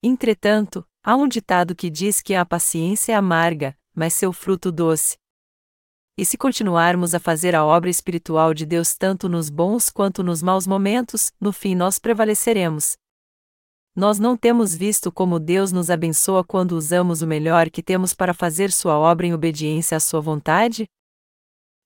Entretanto, 0.02 0.84
há 1.08 1.16
um 1.16 1.26
ditado 1.26 1.74
que 1.74 1.90
diz 1.90 2.22
que 2.22 2.36
a 2.36 2.46
paciência 2.46 3.14
é 3.14 3.16
amarga, 3.16 3.74
mas 3.96 4.14
seu 4.14 4.34
fruto 4.34 4.74
doce. 4.74 5.18
E 6.18 6.26
se 6.26 6.38
continuarmos 6.38 7.16
a 7.16 7.20
fazer 7.20 7.56
a 7.56 7.64
obra 7.64 7.90
espiritual 7.90 8.54
de 8.54 8.66
Deus 8.66 8.94
tanto 8.94 9.30
nos 9.30 9.50
bons 9.50 9.90
quanto 9.90 10.22
nos 10.22 10.44
maus 10.44 10.68
momentos, 10.68 11.32
no 11.40 11.54
fim 11.54 11.76
nós 11.76 11.98
prevaleceremos. 11.98 12.98
Nós 13.96 14.20
não 14.20 14.36
temos 14.36 14.76
visto 14.76 15.10
como 15.10 15.40
Deus 15.40 15.72
nos 15.72 15.90
abençoa 15.90 16.44
quando 16.44 16.74
usamos 16.74 17.22
o 17.22 17.28
melhor 17.28 17.70
que 17.70 17.82
temos 17.82 18.14
para 18.14 18.34
fazer 18.34 18.70
Sua 18.70 19.00
obra 19.00 19.26
em 19.26 19.34
obediência 19.34 19.96
à 19.96 20.02
Sua 20.02 20.20
vontade? 20.20 20.90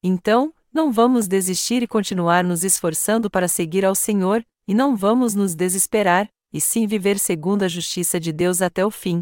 Então, 0.02 0.52
não 0.74 0.92
vamos 0.92 1.28
desistir 1.28 1.84
e 1.84 1.88
continuar 1.88 2.44
nos 2.44 2.64
esforçando 2.64 3.30
para 3.30 3.48
seguir 3.48 3.86
ao 3.86 3.94
Senhor, 3.94 4.44
e 4.68 4.74
não 4.74 4.96
vamos 4.96 5.36
nos 5.36 5.54
desesperar, 5.54 6.28
e 6.52 6.60
sim 6.60 6.88
viver 6.88 7.18
segundo 7.18 7.64
a 7.64 7.68
justiça 7.68 8.20
de 8.20 8.32
Deus 8.32 8.62
até 8.62 8.86
o 8.86 8.92
fim. 8.92 9.22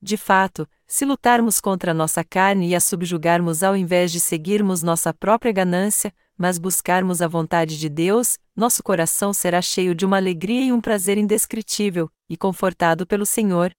De 0.00 0.16
fato, 0.16 0.68
se 0.86 1.04
lutarmos 1.04 1.60
contra 1.60 1.94
nossa 1.94 2.22
carne 2.22 2.68
e 2.68 2.74
a 2.74 2.80
subjugarmos 2.80 3.62
ao 3.62 3.76
invés 3.76 4.12
de 4.12 4.20
seguirmos 4.20 4.82
nossa 4.82 5.12
própria 5.12 5.52
ganância, 5.52 6.14
mas 6.36 6.58
buscarmos 6.58 7.22
a 7.22 7.28
vontade 7.28 7.78
de 7.78 7.88
Deus, 7.88 8.38
nosso 8.54 8.82
coração 8.82 9.32
será 9.32 9.62
cheio 9.62 9.94
de 9.94 10.04
uma 10.04 10.16
alegria 10.16 10.66
e 10.66 10.72
um 10.72 10.80
prazer 10.80 11.16
indescritível, 11.16 12.10
e 12.28 12.36
confortado 12.36 13.06
pelo 13.06 13.24
Senhor, 13.24 13.72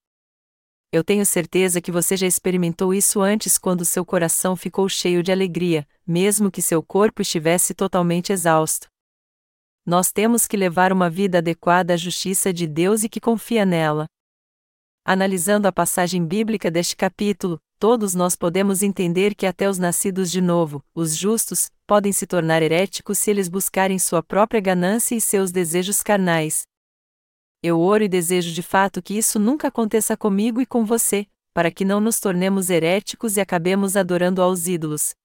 eu 0.90 1.04
tenho 1.04 1.26
certeza 1.26 1.82
que 1.82 1.92
você 1.92 2.16
já 2.16 2.26
experimentou 2.26 2.94
isso 2.94 3.22
antes 3.22 3.58
quando 3.58 3.84
seu 3.84 4.06
coração 4.06 4.56
ficou 4.56 4.88
cheio 4.88 5.22
de 5.22 5.32
alegria, 5.32 5.86
mesmo 6.06 6.50
que 6.50 6.62
seu 6.62 6.82
corpo 6.82 7.22
estivesse 7.22 7.74
totalmente 7.74 8.32
exausto. 8.32 8.88
Nós 9.88 10.12
temos 10.12 10.46
que 10.46 10.58
levar 10.58 10.92
uma 10.92 11.10
vida 11.10 11.38
adequada 11.38 11.94
à 11.94 11.98
justiça 11.98 12.54
de 12.54 12.68
Deus 12.68 13.04
e 13.04 13.10
que 13.10 13.22
confia 13.22 13.66
nela. 13.66 14.06
Analisando 15.06 15.68
a 15.68 15.72
passagem 15.72 16.26
bíblica 16.26 16.70
deste 16.70 16.96
capítulo, 16.96 17.58
todos 17.80 18.14
nós 18.14 18.36
podemos 18.36 18.84
entender 18.84 19.34
que 19.34 19.46
até 19.46 19.70
os 19.70 19.80
nascidos 19.80 20.30
de 20.30 20.42
novo, 20.42 20.84
os 20.94 21.16
justos, 21.16 21.72
podem 21.88 22.12
se 22.12 22.28
tornar 22.28 22.62
heréticos 22.62 23.18
se 23.18 23.32
eles 23.32 23.48
buscarem 23.48 23.98
sua 23.98 24.22
própria 24.22 24.60
ganância 24.60 25.16
e 25.16 25.22
seus 25.22 25.52
desejos 25.52 26.04
carnais, 26.04 26.68
eu 27.64 27.80
oro 27.80 28.04
e 28.04 28.08
desejo 28.08 28.54
de 28.54 28.62
fato 28.62 29.02
que 29.02 29.18
isso 29.18 29.40
nunca 29.40 29.68
aconteça 29.68 30.16
comigo 30.16 30.62
e 30.62 30.66
com 30.66 30.86
você, 30.86 31.26
para 31.54 31.72
que 31.72 31.84
não 31.84 32.00
nos 32.00 32.20
tornemos 32.20 32.70
heréticos 32.70 33.36
e 33.36 33.42
acabemos 33.42 33.98
adorando 33.98 34.42
aos 34.42 34.68
ídolos. 34.68 35.16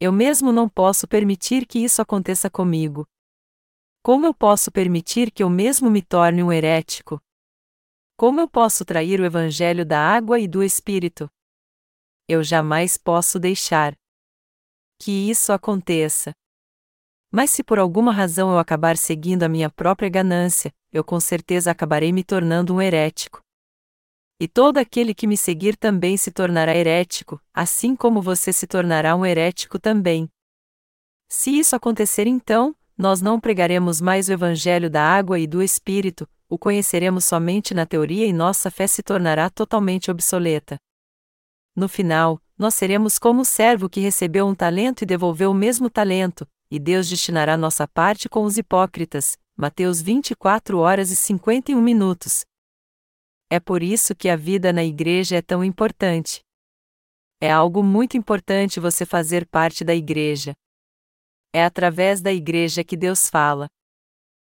Eu 0.00 0.10
mesmo 0.10 0.50
não 0.52 0.68
posso 0.68 1.06
permitir 1.06 1.66
que 1.66 1.78
isso 1.78 2.00
aconteça 2.00 2.48
comigo. 2.48 3.06
Como 4.04 4.26
eu 4.26 4.34
posso 4.34 4.70
permitir 4.70 5.30
que 5.30 5.42
eu 5.42 5.48
mesmo 5.48 5.90
me 5.90 6.02
torne 6.02 6.42
um 6.42 6.52
herético? 6.52 7.18
Como 8.18 8.38
eu 8.38 8.46
posso 8.46 8.84
trair 8.84 9.18
o 9.18 9.24
evangelho 9.24 9.82
da 9.82 9.98
água 9.98 10.38
e 10.38 10.46
do 10.46 10.62
espírito? 10.62 11.26
Eu 12.28 12.44
jamais 12.44 12.98
posso 12.98 13.38
deixar 13.38 13.94
que 15.00 15.10
isso 15.10 15.54
aconteça. 15.54 16.32
Mas 17.32 17.50
se 17.50 17.64
por 17.64 17.78
alguma 17.78 18.12
razão 18.12 18.52
eu 18.52 18.58
acabar 18.58 18.98
seguindo 18.98 19.42
a 19.42 19.48
minha 19.48 19.70
própria 19.70 20.10
ganância, 20.10 20.70
eu 20.92 21.02
com 21.02 21.18
certeza 21.18 21.70
acabarei 21.70 22.12
me 22.12 22.22
tornando 22.22 22.74
um 22.74 22.82
herético. 22.82 23.40
E 24.38 24.46
todo 24.46 24.76
aquele 24.76 25.14
que 25.14 25.26
me 25.26 25.38
seguir 25.38 25.78
também 25.78 26.18
se 26.18 26.30
tornará 26.30 26.76
herético, 26.76 27.40
assim 27.54 27.96
como 27.96 28.20
você 28.20 28.52
se 28.52 28.66
tornará 28.66 29.16
um 29.16 29.24
herético 29.24 29.78
também. 29.78 30.28
Se 31.26 31.58
isso 31.58 31.74
acontecer 31.74 32.26
então, 32.26 32.76
nós 32.96 33.20
não 33.20 33.40
pregaremos 33.40 34.00
mais 34.00 34.28
o 34.28 34.32
Evangelho 34.32 34.88
da 34.88 35.02
água 35.02 35.38
e 35.38 35.46
do 35.46 35.62
Espírito, 35.62 36.28
o 36.48 36.56
conheceremos 36.56 37.24
somente 37.24 37.74
na 37.74 37.84
teoria 37.84 38.26
e 38.26 38.32
nossa 38.32 38.70
fé 38.70 38.86
se 38.86 39.02
tornará 39.02 39.50
totalmente 39.50 40.10
obsoleta. 40.10 40.76
No 41.74 41.88
final, 41.88 42.40
nós 42.56 42.74
seremos 42.74 43.18
como 43.18 43.42
o 43.42 43.44
servo 43.44 43.88
que 43.88 44.00
recebeu 44.00 44.46
um 44.46 44.54
talento 44.54 45.02
e 45.02 45.06
devolveu 45.06 45.50
o 45.50 45.54
mesmo 45.54 45.90
talento, 45.90 46.46
e 46.70 46.78
Deus 46.78 47.08
destinará 47.08 47.56
nossa 47.56 47.88
parte 47.88 48.28
com 48.28 48.44
os 48.44 48.56
hipócritas, 48.56 49.36
Mateus 49.56 50.00
24 50.00 50.78
horas 50.78 51.10
e 51.10 51.16
51 51.16 51.80
minutos. 51.80 52.44
É 53.50 53.58
por 53.58 53.82
isso 53.82 54.14
que 54.14 54.28
a 54.28 54.36
vida 54.36 54.72
na 54.72 54.84
igreja 54.84 55.36
é 55.36 55.42
tão 55.42 55.64
importante. 55.64 56.40
É 57.40 57.50
algo 57.50 57.82
muito 57.82 58.16
importante 58.16 58.80
você 58.80 59.04
fazer 59.04 59.46
parte 59.46 59.84
da 59.84 59.94
igreja. 59.94 60.54
É 61.56 61.64
através 61.64 62.20
da 62.20 62.32
igreja 62.32 62.82
que 62.82 62.96
Deus 62.96 63.30
fala. 63.30 63.68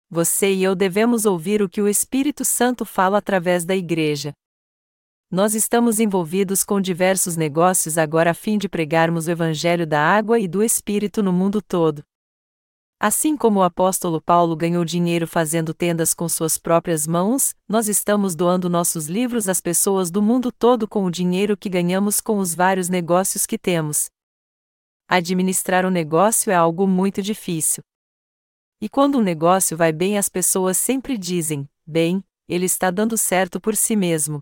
Você 0.09 0.53
e 0.53 0.61
eu 0.61 0.75
devemos 0.75 1.25
ouvir 1.25 1.61
o 1.61 1.69
que 1.69 1.81
o 1.81 1.87
Espírito 1.87 2.43
Santo 2.43 2.83
fala 2.83 3.19
através 3.19 3.63
da 3.63 3.73
igreja. 3.73 4.33
Nós 5.31 5.55
estamos 5.55 6.01
envolvidos 6.01 6.61
com 6.61 6.81
diversos 6.81 7.37
negócios 7.37 7.97
agora 7.97 8.31
a 8.31 8.33
fim 8.33 8.57
de 8.57 8.67
pregarmos 8.67 9.27
o 9.27 9.31
Evangelho 9.31 9.87
da 9.87 10.01
água 10.01 10.41
e 10.41 10.45
do 10.45 10.61
Espírito 10.61 11.23
no 11.23 11.31
mundo 11.31 11.61
todo. 11.61 12.03
Assim 12.99 13.37
como 13.37 13.61
o 13.61 13.63
apóstolo 13.63 14.21
Paulo 14.21 14.53
ganhou 14.53 14.83
dinheiro 14.83 15.25
fazendo 15.25 15.73
tendas 15.73 16.13
com 16.13 16.27
suas 16.27 16.57
próprias 16.57 17.07
mãos, 17.07 17.55
nós 17.65 17.87
estamos 17.87 18.35
doando 18.35 18.69
nossos 18.69 19.07
livros 19.07 19.47
às 19.47 19.61
pessoas 19.61 20.11
do 20.11 20.21
mundo 20.21 20.51
todo 20.51 20.85
com 20.85 21.05
o 21.05 21.11
dinheiro 21.11 21.55
que 21.55 21.69
ganhamos 21.69 22.19
com 22.19 22.39
os 22.39 22.53
vários 22.53 22.89
negócios 22.89 23.45
que 23.45 23.57
temos. 23.57 24.09
Administrar 25.09 25.85
um 25.85 25.89
negócio 25.89 26.51
é 26.51 26.55
algo 26.55 26.87
muito 26.87 27.21
difícil. 27.21 27.83
E 28.79 28.87
quando 28.87 29.17
um 29.17 29.21
negócio 29.21 29.75
vai 29.75 29.91
bem, 29.91 30.17
as 30.17 30.29
pessoas 30.29 30.77
sempre 30.77 31.17
dizem: 31.17 31.67
bem, 31.85 32.23
ele 32.47 32.65
está 32.65 32.89
dando 32.91 33.17
certo 33.17 33.59
por 33.59 33.75
si 33.75 33.95
mesmo. 33.95 34.39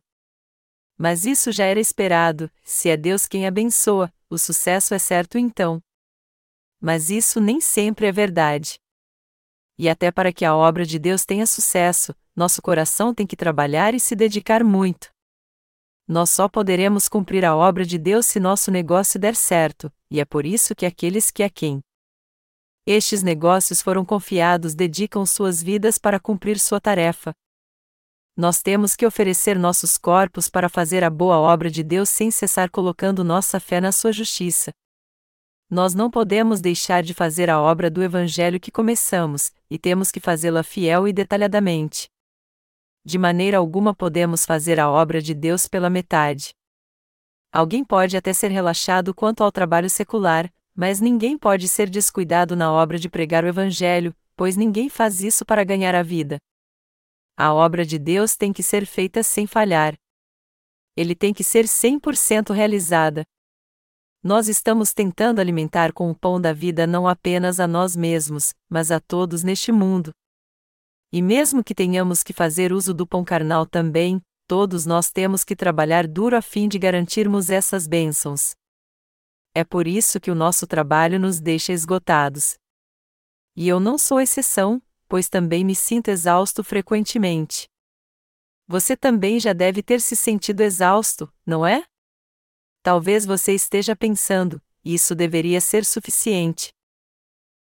Mas 0.98 1.26
isso 1.26 1.52
já 1.52 1.66
era 1.66 1.80
esperado, 1.80 2.52
se 2.64 2.90
é 2.90 2.98
Deus 2.98 3.26
quem 3.26 3.48
abençoa, 3.48 4.14
o 4.30 4.38
sucesso 4.38 4.94
é 4.94 5.00
certo 5.00 5.38
então 5.38 5.82
mas 6.80 7.10
isso 7.10 7.40
nem 7.40 7.60
sempre 7.60 8.08
é 8.08 8.12
verdade. 8.12 8.80
E 9.78 9.90
até 9.90 10.12
para 10.12 10.34
que 10.34 10.46
a 10.46 10.56
obra 10.56 10.86
de 10.86 10.98
Deus 10.98 11.26
tenha 11.26 11.46
sucesso, 11.46 12.16
nosso 12.36 12.62
coração 12.62 13.14
tem 13.14 13.28
que 13.28 13.36
trabalhar 13.36 13.94
e 13.94 14.00
se 14.00 14.16
dedicar 14.16 14.64
muito. 14.64 15.10
Nós 16.08 16.30
só 16.30 16.48
poderemos 16.48 17.10
cumprir 17.10 17.44
a 17.44 17.56
obra 17.56 17.86
de 17.86 17.98
Deus 17.98 18.26
se 18.26 18.40
nosso 18.40 18.72
negócio 18.72 19.20
der 19.20 19.36
certo, 19.36 19.92
e 20.10 20.22
é 20.22 20.26
por 20.26 20.46
isso 20.46 20.74
que 20.74 20.86
aqueles 20.86 21.30
que 21.30 21.44
a 21.44 21.50
quem 21.50 21.82
estes 22.90 23.22
negócios 23.22 23.82
foram 23.82 24.06
confiados 24.06 24.74
dedicam 24.74 25.26
suas 25.26 25.62
vidas 25.62 25.98
para 25.98 26.22
cumprir 26.22 26.58
sua 26.58 26.80
tarefa. 26.80 27.34
Nós 28.34 28.62
temos 28.62 28.96
que 28.96 29.06
oferecer 29.06 29.60
nossos 29.60 29.98
corpos 29.98 30.48
para 30.48 30.70
fazer 30.70 31.04
a 31.04 31.10
boa 31.10 31.38
obra 31.38 31.70
de 31.70 31.84
Deus 31.84 32.10
sem 32.10 32.32
cessar 32.32 32.70
colocando 32.70 33.26
nossa 33.26 33.60
fé 33.60 33.82
na 33.82 33.92
sua 33.92 34.14
justiça. 34.14 34.72
Nós 35.70 35.94
não 35.94 36.10
podemos 36.10 36.62
deixar 36.62 37.04
de 37.04 37.14
fazer 37.14 37.50
a 37.50 37.60
obra 37.60 37.90
do 37.90 38.02
Evangelho 38.02 38.58
que 38.58 38.72
começamos, 38.72 39.52
e 39.70 39.78
temos 39.78 40.10
que 40.10 40.22
fazê-la 40.22 40.64
fiel 40.64 41.10
e 41.10 41.12
detalhadamente. 41.12 42.08
De 43.08 43.18
maneira 43.18 43.58
alguma 43.58 43.96
podemos 43.96 44.46
fazer 44.46 44.82
a 44.82 44.92
obra 44.92 45.22
de 45.22 45.34
Deus 45.34 45.66
pela 45.66 45.90
metade. 45.90 46.50
Alguém 47.54 47.82
pode 47.82 48.18
até 48.18 48.34
ser 48.34 48.52
relaxado 48.52 49.16
quanto 49.16 49.46
ao 49.46 49.50
trabalho 49.50 49.90
secular, 49.90 50.54
mas 50.76 51.00
ninguém 51.00 51.38
pode 51.38 51.70
ser 51.70 51.90
descuidado 51.90 52.54
na 52.54 52.70
obra 52.70 53.00
de 53.00 53.10
pregar 53.10 53.46
o 53.46 53.48
Evangelho, 53.48 54.14
pois 54.36 54.58
ninguém 54.58 54.90
faz 54.90 55.22
isso 55.22 55.46
para 55.46 55.64
ganhar 55.64 55.96
a 55.96 56.04
vida. 56.04 56.38
A 57.38 57.54
obra 57.54 57.86
de 57.86 57.98
Deus 57.98 58.36
tem 58.36 58.52
que 58.52 58.62
ser 58.62 58.86
feita 58.86 59.24
sem 59.24 59.48
falhar. 59.48 59.96
Ele 60.94 61.16
tem 61.16 61.34
que 61.34 61.46
ser 61.46 61.64
100% 61.64 62.54
realizada. 62.54 63.24
Nós 64.22 64.50
estamos 64.50 64.94
tentando 64.94 65.40
alimentar 65.40 65.94
com 65.94 66.12
o 66.12 66.16
pão 66.16 66.42
da 66.42 66.52
vida 66.52 66.86
não 66.86 67.08
apenas 67.08 67.58
a 67.62 67.68
nós 67.70 67.96
mesmos, 67.96 68.54
mas 68.70 68.92
a 68.92 69.00
todos 69.00 69.44
neste 69.44 69.72
mundo. 69.72 70.12
E 71.12 71.22
mesmo 71.22 71.64
que 71.64 71.74
tenhamos 71.74 72.22
que 72.24 72.34
fazer 72.34 72.74
uso 72.74 72.94
do 72.94 73.08
pão 73.08 73.24
carnal 73.24 73.66
também, 73.66 74.22
todos 74.46 74.86
nós 74.86 75.10
temos 75.10 75.44
que 75.44 75.56
trabalhar 75.56 76.08
duro 76.08 76.36
a 76.36 76.42
fim 76.42 76.68
de 76.68 76.78
garantirmos 76.78 77.50
essas 77.50 77.88
bênçãos. 77.88 78.56
É 79.54 79.64
por 79.64 79.88
isso 79.88 80.20
que 80.20 80.30
o 80.30 80.36
nosso 80.36 80.68
trabalho 80.68 81.20
nos 81.20 81.40
deixa 81.40 81.74
esgotados. 81.74 82.58
E 83.56 83.68
eu 83.68 83.80
não 83.80 83.98
sou 83.98 84.22
exceção, 84.22 84.82
pois 85.08 85.30
também 85.30 85.66
me 85.66 85.76
sinto 85.76 86.10
exausto 86.10 86.64
frequentemente. 86.64 87.68
Você 88.68 88.96
também 88.98 89.40
já 89.40 89.54
deve 89.54 89.82
ter 89.82 90.02
se 90.02 90.16
sentido 90.16 90.62
exausto, 90.62 91.32
não 91.46 91.66
é? 91.66 91.86
Talvez 92.84 93.26
você 93.26 93.54
esteja 93.54 93.96
pensando, 93.96 94.62
isso 94.84 95.16
deveria 95.16 95.60
ser 95.60 95.86
suficiente. 95.86 96.70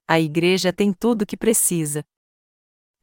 A 0.07 0.21
igreja 0.21 0.73
tem 0.73 0.93
tudo 0.93 1.23
o 1.23 1.27
que 1.27 1.37
precisa. 1.37 2.05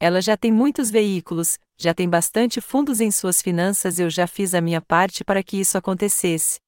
Ela 0.03 0.21
já 0.21 0.35
tem 0.35 0.51
muitos 0.51 0.91
veículos, 0.91 1.57
já 1.77 1.93
tem 1.93 2.09
bastante 2.09 2.59
fundos 2.59 2.99
em 2.99 3.09
suas 3.09 3.41
finanças, 3.41 3.99
eu 3.99 4.09
já 4.09 4.27
fiz 4.27 4.53
a 4.53 4.59
minha 4.59 4.81
parte 4.81 5.23
para 5.23 5.41
que 5.41 5.55
isso 5.55 5.77
acontecesse. 5.77 6.59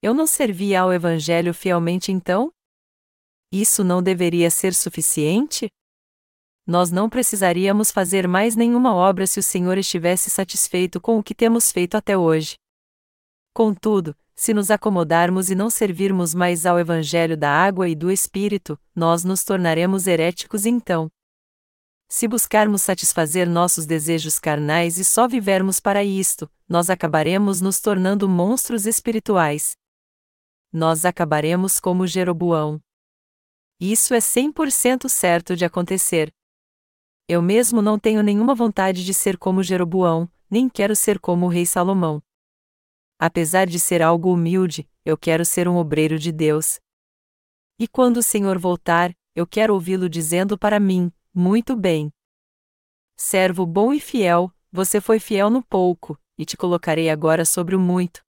Eu 0.00 0.14
não 0.14 0.26
servia 0.26 0.80
ao 0.80 0.90
Evangelho 0.90 1.52
fielmente 1.52 2.10
então? 2.10 2.50
Isso 3.52 3.84
não 3.84 4.02
deveria 4.02 4.48
ser 4.48 4.72
suficiente? 4.72 5.68
nós 6.66 6.90
não 6.90 7.08
precisaríamos 7.08 7.90
fazer 7.90 8.26
mais 8.26 8.56
nenhuma 8.56 8.94
obra 8.94 9.26
se 9.26 9.38
o 9.38 9.42
Senhor 9.42 9.76
estivesse 9.76 10.30
satisfeito 10.30 10.98
com 10.98 11.18
o 11.18 11.22
que 11.22 11.34
temos 11.34 11.70
feito 11.70 11.96
até 11.96 12.16
hoje. 12.16 12.56
Contudo, 13.54 14.16
se 14.34 14.54
nos 14.54 14.70
acomodarmos 14.70 15.50
e 15.50 15.54
não 15.54 15.68
servirmos 15.68 16.34
mais 16.34 16.64
ao 16.64 16.78
Evangelho 16.78 17.36
da 17.36 17.50
água 17.50 17.90
e 17.90 17.94
do 17.94 18.10
Espírito, 18.10 18.78
nós 18.94 19.22
nos 19.22 19.44
tornaremos 19.44 20.06
heréticos 20.06 20.64
então. 20.64 21.10
Se 22.10 22.26
buscarmos 22.26 22.80
satisfazer 22.80 23.46
nossos 23.46 23.84
desejos 23.84 24.38
carnais 24.38 24.96
e 24.96 25.04
só 25.04 25.28
vivermos 25.28 25.78
para 25.78 26.02
isto, 26.02 26.50
nós 26.66 26.88
acabaremos 26.88 27.60
nos 27.60 27.80
tornando 27.80 28.26
monstros 28.26 28.86
espirituais. 28.86 29.76
Nós 30.72 31.04
acabaremos 31.04 31.78
como 31.78 32.06
Jeroboão. 32.06 32.80
Isso 33.78 34.14
é 34.14 34.18
100% 34.18 35.06
certo 35.06 35.54
de 35.54 35.66
acontecer. 35.66 36.32
Eu 37.28 37.42
mesmo 37.42 37.82
não 37.82 37.98
tenho 37.98 38.22
nenhuma 38.22 38.54
vontade 38.54 39.04
de 39.04 39.12
ser 39.12 39.36
como 39.36 39.62
Jeroboão, 39.62 40.30
nem 40.50 40.66
quero 40.66 40.96
ser 40.96 41.20
como 41.20 41.44
o 41.44 41.48
rei 41.50 41.66
Salomão. 41.66 42.22
Apesar 43.18 43.66
de 43.66 43.78
ser 43.78 44.00
algo 44.00 44.32
humilde, 44.32 44.88
eu 45.04 45.18
quero 45.18 45.44
ser 45.44 45.68
um 45.68 45.76
obreiro 45.76 46.18
de 46.18 46.32
Deus. 46.32 46.80
E 47.78 47.86
quando 47.86 48.16
o 48.16 48.22
Senhor 48.22 48.58
voltar, 48.58 49.14
eu 49.34 49.46
quero 49.46 49.74
ouvi-lo 49.74 50.08
dizendo 50.08 50.56
para 50.56 50.80
mim: 50.80 51.12
Muito 51.34 51.76
bem. 51.76 52.10
Servo 53.16 53.66
bom 53.66 53.92
e 53.92 54.00
fiel, 54.00 54.52
você 54.70 55.00
foi 55.00 55.18
fiel 55.18 55.50
no 55.50 55.62
pouco, 55.62 56.18
e 56.36 56.44
te 56.44 56.56
colocarei 56.56 57.10
agora 57.10 57.44
sobre 57.44 57.74
o 57.74 57.80
muito. 57.80 58.20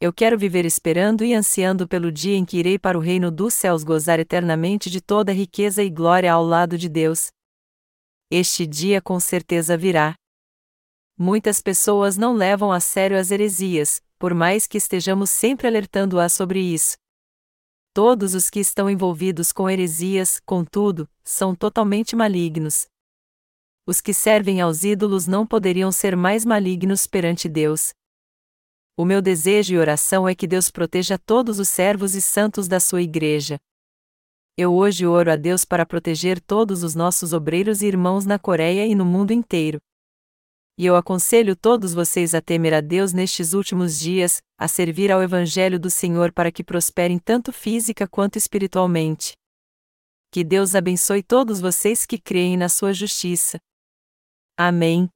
Eu 0.00 0.12
quero 0.12 0.38
viver 0.38 0.64
esperando 0.64 1.24
e 1.24 1.34
ansiando 1.34 1.88
pelo 1.88 2.12
dia 2.12 2.36
em 2.36 2.44
que 2.44 2.58
irei 2.58 2.78
para 2.78 2.96
o 2.96 3.00
reino 3.00 3.30
dos 3.32 3.52
céus 3.52 3.82
gozar 3.82 4.20
eternamente 4.20 4.88
de 4.88 5.00
toda 5.00 5.32
riqueza 5.32 5.82
e 5.82 5.90
glória 5.90 6.32
ao 6.32 6.44
lado 6.44 6.78
de 6.78 6.88
Deus. 6.88 7.32
Este 8.30 8.66
dia 8.66 9.02
com 9.02 9.18
certeza 9.18 9.76
virá. 9.76 10.14
Muitas 11.18 11.60
pessoas 11.60 12.16
não 12.16 12.32
levam 12.32 12.70
a 12.70 12.78
sério 12.78 13.18
as 13.18 13.32
heresias, 13.32 14.00
por 14.18 14.34
mais 14.34 14.68
que 14.68 14.78
estejamos 14.78 15.30
sempre 15.30 15.66
alertando-as 15.66 16.32
sobre 16.32 16.60
isso. 16.60 16.96
Todos 18.00 18.32
os 18.32 18.48
que 18.48 18.60
estão 18.60 18.88
envolvidos 18.88 19.50
com 19.50 19.68
heresias, 19.68 20.40
contudo, 20.46 21.10
são 21.24 21.52
totalmente 21.52 22.14
malignos. 22.14 22.86
Os 23.84 24.00
que 24.00 24.14
servem 24.14 24.60
aos 24.60 24.84
ídolos 24.84 25.26
não 25.26 25.44
poderiam 25.44 25.90
ser 25.90 26.14
mais 26.16 26.44
malignos 26.44 27.08
perante 27.08 27.48
Deus. 27.48 27.92
O 28.96 29.04
meu 29.04 29.20
desejo 29.20 29.74
e 29.74 29.78
oração 29.78 30.28
é 30.28 30.34
que 30.36 30.46
Deus 30.46 30.70
proteja 30.70 31.18
todos 31.18 31.58
os 31.58 31.68
servos 31.68 32.14
e 32.14 32.22
santos 32.22 32.68
da 32.68 32.78
sua 32.78 33.02
igreja. 33.02 33.58
Eu 34.56 34.72
hoje 34.74 35.04
oro 35.04 35.32
a 35.32 35.34
Deus 35.34 35.64
para 35.64 35.84
proteger 35.84 36.40
todos 36.40 36.84
os 36.84 36.94
nossos 36.94 37.32
obreiros 37.32 37.82
e 37.82 37.86
irmãos 37.86 38.24
na 38.24 38.38
Coreia 38.38 38.86
e 38.86 38.94
no 38.94 39.04
mundo 39.04 39.32
inteiro. 39.32 39.80
E 40.78 40.86
eu 40.86 40.94
aconselho 40.94 41.56
todos 41.56 41.92
vocês 41.92 42.36
a 42.36 42.40
temer 42.40 42.72
a 42.72 42.80
Deus 42.80 43.12
nestes 43.12 43.52
últimos 43.52 43.98
dias, 43.98 44.40
a 44.56 44.68
servir 44.68 45.10
ao 45.10 45.20
Evangelho 45.20 45.76
do 45.76 45.90
Senhor 45.90 46.32
para 46.32 46.52
que 46.52 46.62
prosperem 46.62 47.18
tanto 47.18 47.52
física 47.52 48.06
quanto 48.06 48.38
espiritualmente. 48.38 49.32
Que 50.30 50.44
Deus 50.44 50.76
abençoe 50.76 51.20
todos 51.20 51.60
vocês 51.60 52.06
que 52.06 52.16
creem 52.16 52.56
na 52.56 52.68
sua 52.68 52.92
justiça. 52.92 53.58
Amém. 54.56 55.10